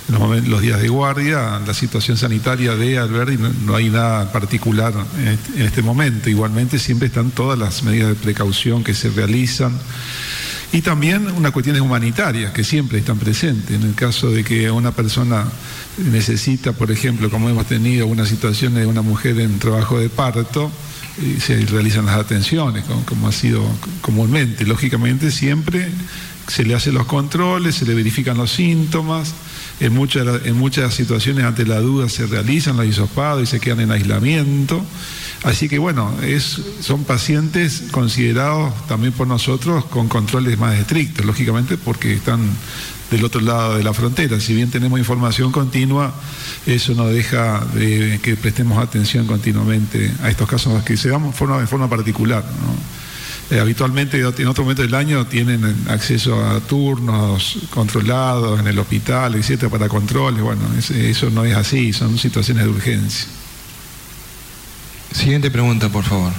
los, 0.09 0.61
días 0.61 0.81
de 0.81 0.89
guardia, 0.89 1.61
la 1.67 1.75
situación 1.75 2.17
sanitaria 2.17 2.75
de 2.77 2.99
Alberdi 2.99 3.39
no, 3.39 3.51
no 3.65 3.75
hay 3.75 3.89
nada 3.89 4.31
particular 4.33 4.93
en 5.19 5.63
este, 5.63 5.83
momento. 5.83 6.29
Igualmente 6.29 6.79
siempre 6.79 7.09
están 7.09 7.31
todas 7.31 7.59
las 7.59 7.83
medidas 7.83 8.11
de 8.11 8.15
precaución 8.15 8.85
que 8.85 8.95
se 8.95 9.11
realizan. 9.11 9.79
Y 10.73 10.83
también 10.83 11.31
unas 11.31 11.53
cuestiones 11.53 11.81
humanitarias 11.81 12.53
que 12.53 12.65
siempre 12.65 12.99
están 12.99 13.19
presentes. 13.19 13.77
En 13.77 13.83
el 13.83 13.95
caso 13.95 14.31
de 14.31 14.45
que 14.45 14.71
una 14.71 14.93
persona 14.93 15.47
necesita, 15.97 16.73
por 16.73 16.91
ejemplo, 16.91 17.31
como 17.31 17.49
hemos 17.49 17.67
tenido 17.67 18.07
una 18.07 18.27
situación 18.27 18.75
de 18.75 18.85
una 18.85 19.01
mujer 19.01 19.39
en 19.41 19.59
trabajo 19.59 19.99
de 19.99 20.11
parto, 20.11 20.71
se 21.41 21.65
realizan 21.67 22.07
las 22.07 22.17
atenciones, 22.17 22.85
como, 22.85 23.07
como 23.07 23.29
ha 23.29 23.33
sido 23.33 23.63
comúnmente. 24.03 24.67
Lógicamente 24.67 25.31
siempre 25.31 25.89
se 26.49 26.65
le 26.65 26.75
hacen 26.75 26.95
los 26.95 27.07
controles, 27.07 27.77
se 27.77 27.87
le 27.87 27.95
verifican 27.95 28.37
los 28.37 28.51
síntomas 28.51 29.33
en 29.81 29.93
muchas, 29.93 30.45
en 30.45 30.57
muchas 30.57 30.95
situaciones 30.95 31.45
ante 31.45 31.67
la 31.67 31.81
duda 31.81 32.09
se 32.09 32.27
realizan 32.27 32.77
los 32.77 32.87
hisopados 32.87 33.43
y 33.43 33.47
se 33.47 33.61
quedan 33.61 33.81
en 33.81 33.91
aislamiento. 33.91 34.85
Así 35.43 35.69
que 35.69 35.79
bueno, 35.79 36.15
es, 36.23 36.61
son 36.81 37.05
pacientes 37.05 37.85
considerados 37.91 38.73
también 38.87 39.13
por 39.13 39.27
nosotros 39.27 39.85
con 39.85 40.09
controles 40.09 40.59
más 40.59 40.79
estrictos, 40.79 41.27
lógicamente 41.27 41.77
porque 41.77 42.15
están 42.15 42.41
del 43.11 43.25
otro 43.25 43.41
lado 43.41 43.77
de 43.77 43.85
la 43.85 43.93
frontera. 43.93 44.41
Si 44.41 44.55
bien 44.55 44.71
tenemos 44.71 44.99
información 44.99 45.53
continua, 45.53 46.15
eso 46.67 46.95
no 46.95 47.07
deja 47.07 47.65
de 47.75 48.19
que 48.23 48.37
prestemos 48.37 48.79
atención 48.79 49.27
continuamente 49.27 50.13
a 50.23 50.31
estos 50.31 50.49
casos 50.49 50.83
que 50.83 50.97
se 50.97 51.11
dan 51.11 51.31
de 51.31 51.67
forma 51.67 51.89
particular. 51.89 52.45
Eh, 53.51 53.61
habitualmente 53.61 54.19
en 54.19 54.47
otro 54.49 54.65
momento 54.65 54.83
del 54.83 54.95
año 54.95 55.27
tienen 55.27 55.85
acceso 55.89 56.43
a 56.43 56.61
turnos 56.61 57.59
controlados 57.71 58.59
en 58.59 58.67
el 58.67 58.79
hospital, 58.79 59.35
etcétera, 59.35 59.71
para 59.71 59.89
controles. 59.89 60.43
Bueno, 60.43 60.63
eso 60.79 61.31
no 61.31 61.45
es 61.45 61.55
así, 61.55 61.93
son 61.93 62.19
situaciones 62.19 62.65
de 62.65 62.71
urgencia. 62.71 63.27
Siguiente 65.13 65.51
pregunta, 65.51 65.91
por 65.91 66.05
favor. 66.05 66.33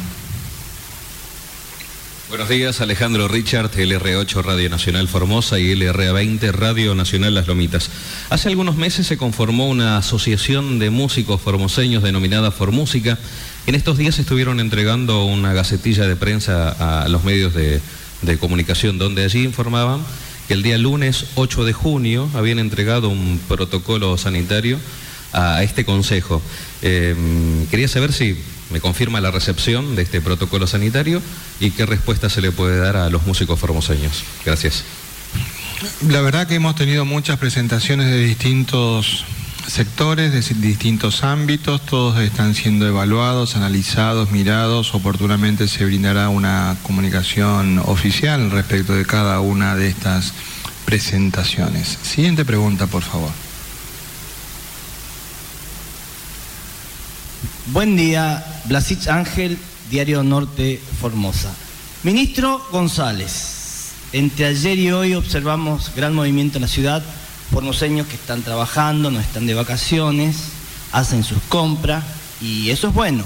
Buenos 2.28 2.50
días, 2.50 2.82
Alejandro 2.82 3.28
Richard, 3.28 3.72
LR8 3.72 4.44
Radio 4.44 4.70
Nacional 4.70 5.08
Formosa 5.08 5.60
y 5.60 5.74
LRA20 5.76 6.52
Radio 6.52 6.96
Nacional 6.96 7.36
Las 7.36 7.48
Lomitas. 7.48 7.92
Hace 8.32 8.50
algunos 8.50 8.76
meses 8.78 9.06
se 9.06 9.16
conformó 9.16 9.70
una 9.70 9.98
asociación 9.98 10.80
de 10.80 10.90
músicos 10.90 11.40
formoseños 11.40 12.02
denominada 12.04 12.52
Formúsica. 12.52 13.20
En 13.68 13.74
estos 13.74 13.98
días 13.98 14.20
estuvieron 14.20 14.60
entregando 14.60 15.26
una 15.26 15.54
gacetilla 15.54 16.06
de 16.08 16.16
prensa 16.16 17.04
a 17.04 17.10
los 17.10 17.24
medios 17.24 17.54
de, 17.56 17.82
comunicación 18.40 18.98
donde 18.98 19.24
allí 19.24 19.44
informaban 19.44 20.02
que 20.48 20.54
el 20.54 20.64
día 20.64 20.78
lunes 20.78 21.26
8 21.36 21.64
de 21.64 21.74
junio 21.74 22.30
habían 22.34 22.60
entregado 22.60 23.10
un 23.10 23.40
protocolo 23.48 24.18
sanitario 24.18 24.80
a 25.34 25.64
este 25.64 25.84
consejo. 25.84 26.42
Eh, 26.84 27.16
quería 27.72 27.88
saber 27.88 28.14
si 28.14 28.38
me 28.72 28.80
confirma 28.80 29.20
la 29.20 29.32
recepción 29.32 29.96
de 29.96 30.04
este 30.04 30.22
protocolo 30.22 30.68
sanitario 30.68 31.22
y 31.60 31.72
qué 31.72 31.88
respuesta 31.88 32.30
se 32.30 32.42
le 32.42 32.52
puede 32.52 32.78
dar 32.78 32.96
a 32.98 33.10
los 33.10 33.26
músicos 33.26 33.60
formoseños. 33.60 34.24
Gracias. 34.46 34.84
La 36.08 36.22
verdad 36.22 36.48
que 36.48 36.56
hemos 36.56 36.76
tenido 36.76 37.04
muchas 37.06 37.40
presentaciones 37.40 38.10
de 38.12 38.20
distintos 38.20 39.26
sectores, 39.68 40.32
de 40.32 40.56
distintos 40.56 41.24
ámbitos, 41.24 41.86
todos 41.86 42.20
están 42.20 42.56
siendo 42.56 42.88
evaluados, 42.88 43.56
analizados, 43.56 44.32
mirados, 44.32 44.94
oportunamente 44.94 45.68
se 45.68 45.86
brindará 45.86 46.30
una 46.30 46.78
comunicación 46.84 47.80
oficial 47.80 48.52
respecto 48.52 48.94
de 48.94 49.06
cada 49.06 49.40
una 49.40 49.76
de 49.76 49.90
estas 49.90 50.34
presentaciones. 50.86 51.98
Siguiente 52.04 52.46
pregunta, 52.46 52.88
por 52.88 53.02
favor. 53.02 53.32
Buen 57.68 57.96
día, 57.96 58.46
Blasich 58.66 59.08
Ángel, 59.08 59.58
Diario 59.90 60.24
Norte 60.24 60.80
Formosa. 61.02 61.52
Ministro 62.04 62.64
González, 62.72 63.92
entre 64.14 64.46
ayer 64.46 64.78
y 64.78 64.92
hoy 64.92 65.16
observamos 65.16 65.92
gran 65.96 66.14
movimiento 66.14 66.60
en 66.60 66.62
la 66.62 66.68
ciudad, 66.68 67.04
formoseños 67.52 68.08
que 68.08 68.16
están 68.16 68.42
trabajando, 68.42 69.12
no 69.12 69.20
están 69.20 69.46
de 69.46 69.54
vacaciones, 69.54 70.38
hacen 70.92 71.24
sus 71.24 71.42
compras 71.50 72.04
y 72.42 72.70
eso 72.70 72.90
es 72.90 72.94
bueno. 72.94 73.24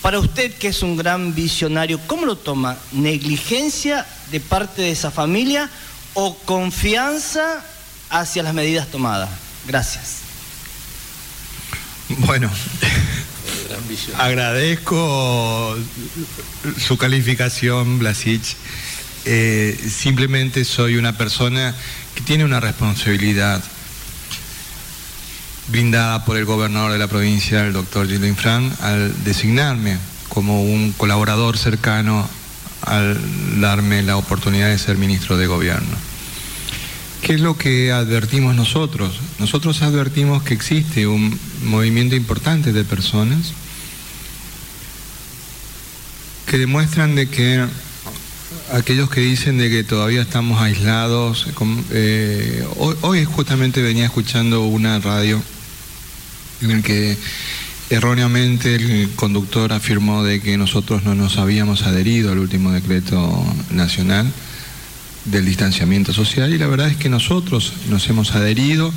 Para 0.00 0.18
usted 0.18 0.52
que 0.54 0.68
es 0.68 0.82
un 0.82 0.96
gran 0.96 1.34
visionario, 1.34 2.00
¿cómo 2.06 2.26
lo 2.26 2.36
toma? 2.36 2.76
¿Negligencia 2.92 4.06
de 4.30 4.40
parte 4.40 4.82
de 4.82 4.90
esa 4.90 5.10
familia 5.10 5.70
o 6.14 6.36
confianza 6.38 7.64
hacia 8.10 8.42
las 8.42 8.54
medidas 8.54 8.88
tomadas? 8.88 9.30
Gracias. 9.66 10.22
Bueno, 12.18 12.50
Agradezco 14.18 15.76
su 16.78 16.96
calificación, 16.96 17.98
Blasich. 17.98 18.56
Eh, 19.24 19.78
simplemente 19.88 20.64
soy 20.64 20.96
una 20.96 21.16
persona 21.16 21.74
que 22.14 22.22
tiene 22.22 22.44
una 22.44 22.60
responsabilidad 22.60 23.62
brindada 25.68 26.24
por 26.24 26.36
el 26.36 26.44
gobernador 26.44 26.92
de 26.92 26.98
la 26.98 27.06
provincia, 27.06 27.64
el 27.64 27.72
doctor 27.72 28.08
Gilles 28.08 28.36
Fran, 28.36 28.72
al 28.80 29.24
designarme 29.24 29.98
como 30.28 30.62
un 30.62 30.92
colaborador 30.92 31.56
cercano 31.56 32.28
al 32.82 33.16
darme 33.60 34.02
la 34.02 34.16
oportunidad 34.16 34.68
de 34.68 34.78
ser 34.78 34.96
ministro 34.96 35.36
de 35.36 35.46
gobierno. 35.46 35.96
¿Qué 37.22 37.34
es 37.34 37.40
lo 37.40 37.56
que 37.56 37.92
advertimos 37.92 38.56
nosotros? 38.56 39.20
Nosotros 39.38 39.82
advertimos 39.82 40.42
que 40.42 40.54
existe 40.54 41.06
un 41.06 41.38
movimiento 41.62 42.16
importante 42.16 42.72
de 42.72 42.82
personas 42.82 43.52
que 46.46 46.58
demuestran 46.58 47.14
de 47.14 47.28
que 47.28 47.64
aquellos 48.72 49.10
que 49.10 49.20
dicen 49.20 49.58
de 49.58 49.70
que 49.70 49.84
todavía 49.84 50.22
estamos 50.22 50.60
aislados, 50.60 51.46
eh, 51.90 52.66
hoy, 52.76 53.24
justamente 53.24 53.82
venía 53.82 54.06
escuchando 54.06 54.64
una 54.64 54.98
radio 54.98 55.42
en 56.60 56.70
el 56.70 56.82
que 56.82 57.16
erróneamente 57.90 58.74
el 58.76 59.10
conductor 59.16 59.72
afirmó 59.72 60.24
de 60.24 60.40
que 60.40 60.56
nosotros 60.56 61.04
no 61.04 61.14
nos 61.14 61.36
habíamos 61.36 61.82
adherido 61.82 62.32
al 62.32 62.38
último 62.38 62.72
decreto 62.72 63.44
nacional 63.70 64.32
del 65.26 65.44
distanciamiento 65.44 66.12
social 66.12 66.52
y 66.52 66.58
la 66.58 66.66
verdad 66.66 66.88
es 66.88 66.96
que 66.96 67.08
nosotros 67.08 67.72
nos 67.88 68.08
hemos 68.08 68.34
adherido 68.34 68.92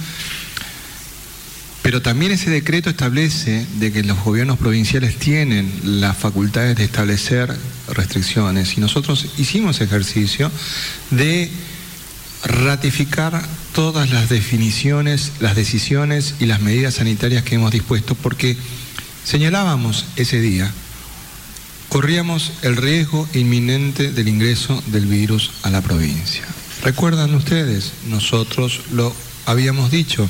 pero 1.85 2.01
también 2.01 2.31
ese 2.31 2.49
decreto 2.49 2.89
establece 2.89 3.63
de 3.77 3.91
que 3.91 4.01
los 4.01 4.23
gobiernos 4.23 4.57
provinciales 4.57 5.17
tienen 5.17 5.71
las 5.83 6.17
facultades 6.17 6.75
de 6.75 6.83
establecer 6.83 7.55
restricciones 7.89 8.75
y 8.75 8.81
nosotros 8.81 9.27
hicimos 9.37 9.81
ejercicio 9.81 10.51
de 11.11 11.47
ratificar 12.43 13.39
todas 13.75 14.09
las 14.09 14.29
definiciones, 14.29 15.33
las 15.39 15.55
decisiones 15.55 16.33
y 16.39 16.47
las 16.47 16.59
medidas 16.59 16.95
sanitarias 16.95 17.43
que 17.43 17.53
hemos 17.53 17.69
dispuesto 17.69 18.15
porque 18.15 18.57
señalábamos 19.23 20.07
ese 20.15 20.41
día, 20.41 20.71
corríamos 21.89 22.53
el 22.63 22.77
riesgo 22.77 23.29
inminente 23.35 24.11
del 24.11 24.27
ingreso 24.27 24.81
del 24.87 25.05
virus 25.05 25.51
a 25.61 25.69
la 25.69 25.81
provincia. 25.81 26.45
¿Recuerdan 26.83 27.35
ustedes? 27.35 27.91
Nosotros 28.07 28.81
lo 28.91 29.15
habíamos 29.45 29.91
dicho 29.91 30.27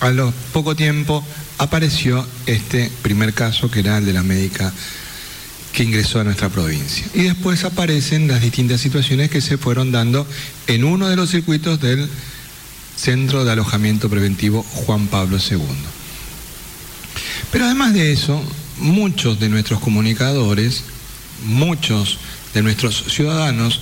a 0.00 0.10
lo 0.10 0.32
poco 0.52 0.74
tiempo 0.74 1.24
apareció 1.58 2.26
este 2.46 2.90
primer 3.02 3.34
caso 3.34 3.70
que 3.70 3.80
era 3.80 3.98
el 3.98 4.06
de 4.06 4.12
la 4.12 4.22
médica 4.22 4.72
que 5.72 5.84
ingresó 5.84 6.20
a 6.20 6.24
nuestra 6.24 6.48
provincia. 6.48 7.06
Y 7.14 7.22
después 7.24 7.64
aparecen 7.64 8.26
las 8.26 8.40
distintas 8.40 8.80
situaciones 8.80 9.30
que 9.30 9.40
se 9.40 9.58
fueron 9.58 9.92
dando 9.92 10.26
en 10.66 10.84
uno 10.84 11.08
de 11.08 11.16
los 11.16 11.30
circuitos 11.30 11.80
del 11.80 12.08
Centro 12.96 13.44
de 13.44 13.52
Alojamiento 13.52 14.10
Preventivo 14.10 14.62
Juan 14.62 15.06
Pablo 15.06 15.38
II. 15.38 15.60
Pero 17.52 17.64
además 17.66 17.94
de 17.94 18.12
eso, 18.12 18.42
muchos 18.78 19.38
de 19.38 19.48
nuestros 19.48 19.80
comunicadores, 19.80 20.84
muchos 21.44 22.18
de 22.52 22.62
nuestros 22.62 23.04
ciudadanos, 23.08 23.80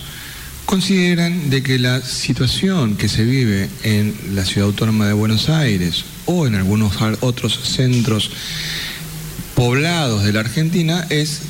consideran 0.68 1.48
de 1.48 1.62
que 1.62 1.78
la 1.78 2.02
situación 2.02 2.98
que 2.98 3.08
se 3.08 3.24
vive 3.24 3.70
en 3.84 4.14
la 4.34 4.44
ciudad 4.44 4.66
autónoma 4.66 5.06
de 5.06 5.14
Buenos 5.14 5.48
Aires 5.48 6.04
o 6.26 6.46
en 6.46 6.56
algunos 6.56 6.92
otros 7.20 7.58
centros 7.58 8.30
poblados 9.54 10.24
de 10.24 10.32
la 10.34 10.40
Argentina 10.40 11.06
es 11.08 11.40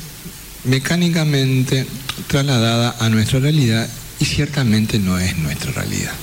mecánicamente 0.63 1.85
trasladada 2.27 2.95
a 2.97 3.09
nuestra 3.09 3.41
realidad 3.41 3.89
y 4.21 4.25
ciertamente 4.25 4.99
no 4.99 5.19
es 5.19 5.37
nuestra 5.37 5.73
realidad. 5.73 6.13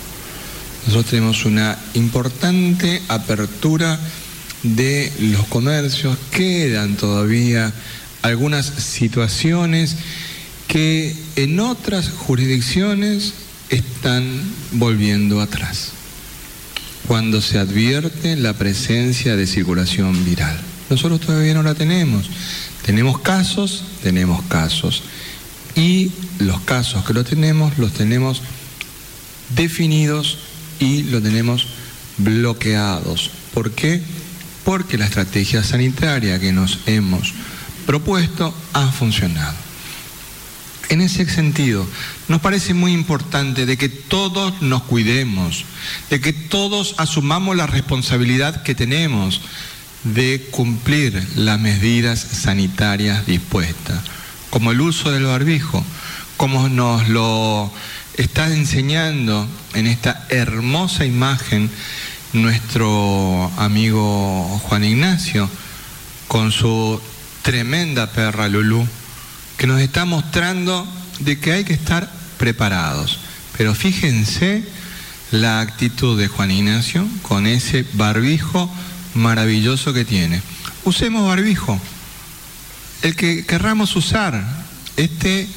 Nosotros 0.86 1.10
tenemos 1.10 1.44
una 1.44 1.78
importante 1.92 3.02
apertura 3.08 4.00
de 4.62 5.12
los 5.20 5.46
comercios, 5.48 6.16
quedan 6.30 6.96
todavía 6.96 7.74
algunas 8.22 8.64
situaciones 8.64 9.96
que 10.68 11.16
en 11.36 11.60
otras 11.60 12.10
jurisdicciones 12.10 13.34
están 13.70 14.24
volviendo 14.72 15.40
atrás, 15.40 15.92
cuando 17.06 17.40
se 17.40 17.58
advierte 17.58 18.36
la 18.36 18.54
presencia 18.54 19.36
de 19.36 19.46
circulación 19.46 20.24
viral. 20.24 20.58
Nosotros 20.90 21.20
todavía 21.20 21.54
no 21.54 21.62
la 21.62 21.74
tenemos. 21.74 22.30
Tenemos 22.84 23.18
casos, 23.20 23.84
tenemos 24.02 24.42
casos. 24.44 25.02
Y 25.74 26.12
los 26.38 26.60
casos 26.60 27.04
que 27.04 27.12
lo 27.12 27.24
tenemos, 27.24 27.76
los 27.78 27.92
tenemos 27.92 28.42
definidos 29.54 30.38
y 30.78 31.02
los 31.04 31.22
tenemos 31.22 31.66
bloqueados. 32.18 33.30
¿Por 33.52 33.72
qué? 33.72 34.00
Porque 34.64 34.98
la 34.98 35.06
estrategia 35.06 35.62
sanitaria 35.62 36.40
que 36.40 36.52
nos 36.52 36.78
hemos 36.86 37.34
propuesto 37.86 38.54
ha 38.72 38.90
funcionado. 38.90 39.65
En 40.88 41.00
ese 41.00 41.28
sentido, 41.28 41.86
nos 42.28 42.40
parece 42.40 42.72
muy 42.72 42.92
importante 42.92 43.66
de 43.66 43.76
que 43.76 43.88
todos 43.88 44.62
nos 44.62 44.84
cuidemos, 44.84 45.64
de 46.10 46.20
que 46.20 46.32
todos 46.32 46.94
asumamos 46.98 47.56
la 47.56 47.66
responsabilidad 47.66 48.62
que 48.62 48.76
tenemos 48.76 49.40
de 50.04 50.46
cumplir 50.52 51.26
las 51.34 51.58
medidas 51.58 52.20
sanitarias 52.20 53.26
dispuestas, 53.26 54.00
como 54.50 54.70
el 54.70 54.80
uso 54.80 55.10
del 55.10 55.24
barbijo, 55.24 55.84
como 56.36 56.68
nos 56.68 57.08
lo 57.08 57.72
está 58.16 58.52
enseñando 58.52 59.48
en 59.74 59.88
esta 59.88 60.26
hermosa 60.28 61.04
imagen 61.04 61.68
nuestro 62.32 63.50
amigo 63.56 64.60
Juan 64.64 64.84
Ignacio 64.84 65.50
con 66.28 66.52
su 66.52 67.00
tremenda 67.42 68.10
perra 68.12 68.48
Lulú 68.48 68.86
que 69.56 69.66
nos 69.66 69.80
está 69.80 70.04
mostrando 70.04 70.86
de 71.20 71.38
que 71.38 71.52
hay 71.52 71.64
que 71.64 71.72
estar 71.72 72.10
preparados. 72.38 73.18
Pero 73.56 73.74
fíjense 73.74 74.64
la 75.30 75.60
actitud 75.60 76.18
de 76.18 76.28
Juan 76.28 76.50
Ignacio 76.50 77.06
con 77.22 77.46
ese 77.46 77.84
barbijo 77.94 78.70
maravilloso 79.14 79.92
que 79.92 80.04
tiene. 80.04 80.42
Usemos 80.84 81.26
barbijo, 81.26 81.80
el 83.02 83.16
que 83.16 83.44
querramos 83.44 83.96
usar. 83.96 84.66
Este 84.96 85.48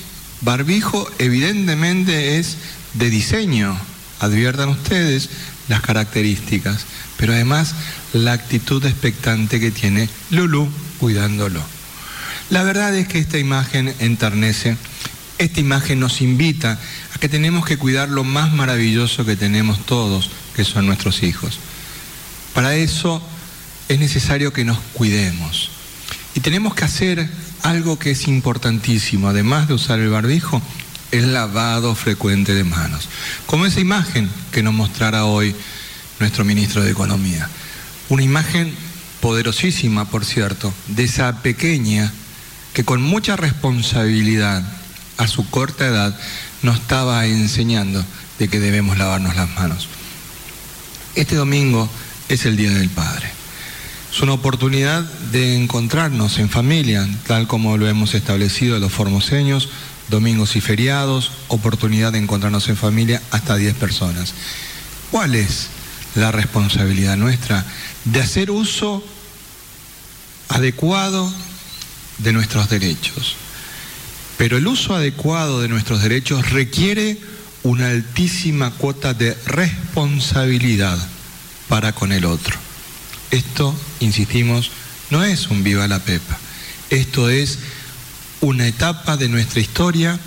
barbijo 0.41 1.09
evidentemente 1.19 2.39
es 2.39 2.57
de 2.93 3.09
diseño, 3.09 3.77
adviertan 4.19 4.69
ustedes 4.69 5.29
las 5.67 5.81
características, 5.81 6.85
pero 7.17 7.33
además 7.33 7.75
la 8.13 8.33
actitud 8.33 8.83
expectante 8.85 9.59
que 9.59 9.71
tiene 9.71 10.09
Lulu 10.31 10.69
cuidándolo. 10.99 11.78
La 12.49 12.63
verdad 12.63 12.95
es 12.95 13.07
que 13.07 13.19
esta 13.19 13.37
imagen 13.37 13.93
enternece, 13.99 14.75
esta 15.37 15.59
imagen 15.59 15.99
nos 15.99 16.21
invita 16.21 16.79
a 17.13 17.19
que 17.19 17.29
tenemos 17.29 17.63
que 17.63 17.77
cuidar 17.77 18.09
lo 18.09 18.23
más 18.23 18.51
maravilloso 18.53 19.23
que 19.23 19.35
tenemos 19.35 19.85
todos, 19.85 20.31
que 20.55 20.65
son 20.65 20.87
nuestros 20.87 21.21
hijos. 21.21 21.59
Para 22.55 22.75
eso 22.75 23.21
es 23.87 23.99
necesario 23.99 24.51
que 24.51 24.65
nos 24.65 24.79
cuidemos. 24.93 25.69
Y 26.33 26.39
tenemos 26.39 26.73
que 26.73 26.85
hacer 26.85 27.29
algo 27.61 27.99
que 27.99 28.11
es 28.11 28.27
importantísimo, 28.27 29.29
además 29.29 29.67
de 29.67 29.75
usar 29.75 29.99
el 29.99 30.09
barbijo, 30.09 30.59
el 31.11 31.33
lavado 31.33 31.93
frecuente 31.93 32.55
de 32.55 32.63
manos. 32.63 33.09
Como 33.45 33.67
esa 33.67 33.79
imagen 33.79 34.27
que 34.51 34.63
nos 34.63 34.73
mostrará 34.73 35.25
hoy 35.25 35.55
nuestro 36.19 36.45
ministro 36.45 36.83
de 36.83 36.91
Economía. 36.91 37.47
Una 38.09 38.23
imagen 38.23 38.73
poderosísima, 39.21 40.05
por 40.05 40.25
cierto, 40.25 40.73
de 40.87 41.03
esa 41.03 41.41
pequeña 41.43 42.11
que 42.73 42.85
con 42.85 43.01
mucha 43.01 43.35
responsabilidad 43.35 44.63
a 45.17 45.27
su 45.27 45.49
corta 45.49 45.87
edad 45.87 46.17
nos 46.61 46.77
estaba 46.77 47.25
enseñando 47.25 48.03
de 48.37 48.47
que 48.47 48.59
debemos 48.59 48.97
lavarnos 48.97 49.35
las 49.35 49.49
manos. 49.55 49.87
Este 51.15 51.35
domingo 51.35 51.89
es 52.29 52.45
el 52.45 52.55
Día 52.55 52.71
del 52.71 52.89
Padre. 52.89 53.29
Es 54.11 54.21
una 54.21 54.33
oportunidad 54.33 55.03
de 55.31 55.55
encontrarnos 55.55 56.39
en 56.39 56.49
familia, 56.49 57.07
tal 57.27 57.47
como 57.47 57.77
lo 57.77 57.87
hemos 57.87 58.15
establecido 58.15 58.79
los 58.79 58.91
formoseños, 58.91 59.69
domingos 60.09 60.55
y 60.55 60.61
feriados, 60.61 61.31
oportunidad 61.47 62.13
de 62.13 62.19
encontrarnos 62.19 62.69
en 62.69 62.77
familia 62.77 63.21
hasta 63.31 63.55
10 63.55 63.75
personas. 63.75 64.33
¿Cuál 65.11 65.35
es 65.35 65.67
la 66.15 66.31
responsabilidad 66.31 67.17
nuestra? 67.17 67.65
De 68.05 68.21
hacer 68.21 68.49
uso 68.51 69.03
adecuado 70.47 71.31
de 72.19 72.33
nuestros 72.33 72.69
derechos. 72.69 73.35
Pero 74.37 74.57
el 74.57 74.67
uso 74.67 74.95
adecuado 74.95 75.61
de 75.61 75.67
nuestros 75.67 76.01
derechos 76.01 76.51
requiere 76.51 77.17
una 77.63 77.89
altísima 77.89 78.71
cuota 78.71 79.13
de 79.13 79.35
responsabilidad 79.45 80.97
para 81.67 81.91
con 81.93 82.11
el 82.11 82.25
otro. 82.25 82.55
Esto, 83.31 83.75
insistimos, 83.99 84.71
no 85.09 85.23
es 85.23 85.47
un 85.49 85.63
viva 85.63 85.87
la 85.87 85.99
pepa. 85.99 86.37
Esto 86.89 87.29
es 87.29 87.59
una 88.41 88.67
etapa 88.67 89.17
de 89.17 89.29
nuestra 89.29 89.59
historia, 89.59 90.19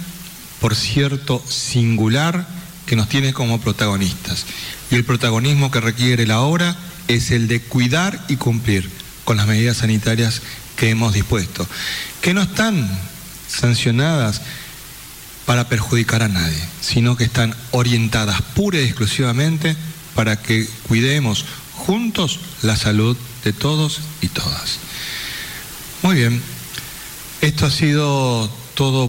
por 0.60 0.74
cierto, 0.74 1.42
singular, 1.48 2.46
que 2.86 2.96
nos 2.96 3.08
tiene 3.08 3.32
como 3.32 3.60
protagonistas. 3.60 4.44
Y 4.90 4.96
el 4.96 5.04
protagonismo 5.04 5.70
que 5.70 5.80
requiere 5.80 6.26
la 6.26 6.40
obra 6.40 6.76
es 7.08 7.30
el 7.30 7.48
de 7.48 7.60
cuidar 7.60 8.24
y 8.28 8.36
cumplir 8.36 8.90
con 9.24 9.36
las 9.36 9.46
medidas 9.46 9.78
sanitarias 9.78 10.42
que 10.76 10.90
hemos 10.90 11.12
dispuesto, 11.12 11.66
que 12.20 12.34
no 12.34 12.42
están 12.42 12.88
sancionadas 13.48 14.42
para 15.46 15.68
perjudicar 15.68 16.22
a 16.22 16.28
nadie, 16.28 16.62
sino 16.80 17.16
que 17.16 17.24
están 17.24 17.54
orientadas 17.72 18.42
pura 18.54 18.80
y 18.80 18.84
exclusivamente 18.84 19.76
para 20.14 20.40
que 20.40 20.68
cuidemos 20.88 21.44
juntos 21.74 22.40
la 22.62 22.76
salud 22.76 23.16
de 23.44 23.52
todos 23.52 24.00
y 24.20 24.28
todas. 24.28 24.78
Muy 26.02 26.16
bien, 26.16 26.42
esto 27.40 27.66
ha 27.66 27.70
sido 27.70 28.50
todo. 28.74 29.00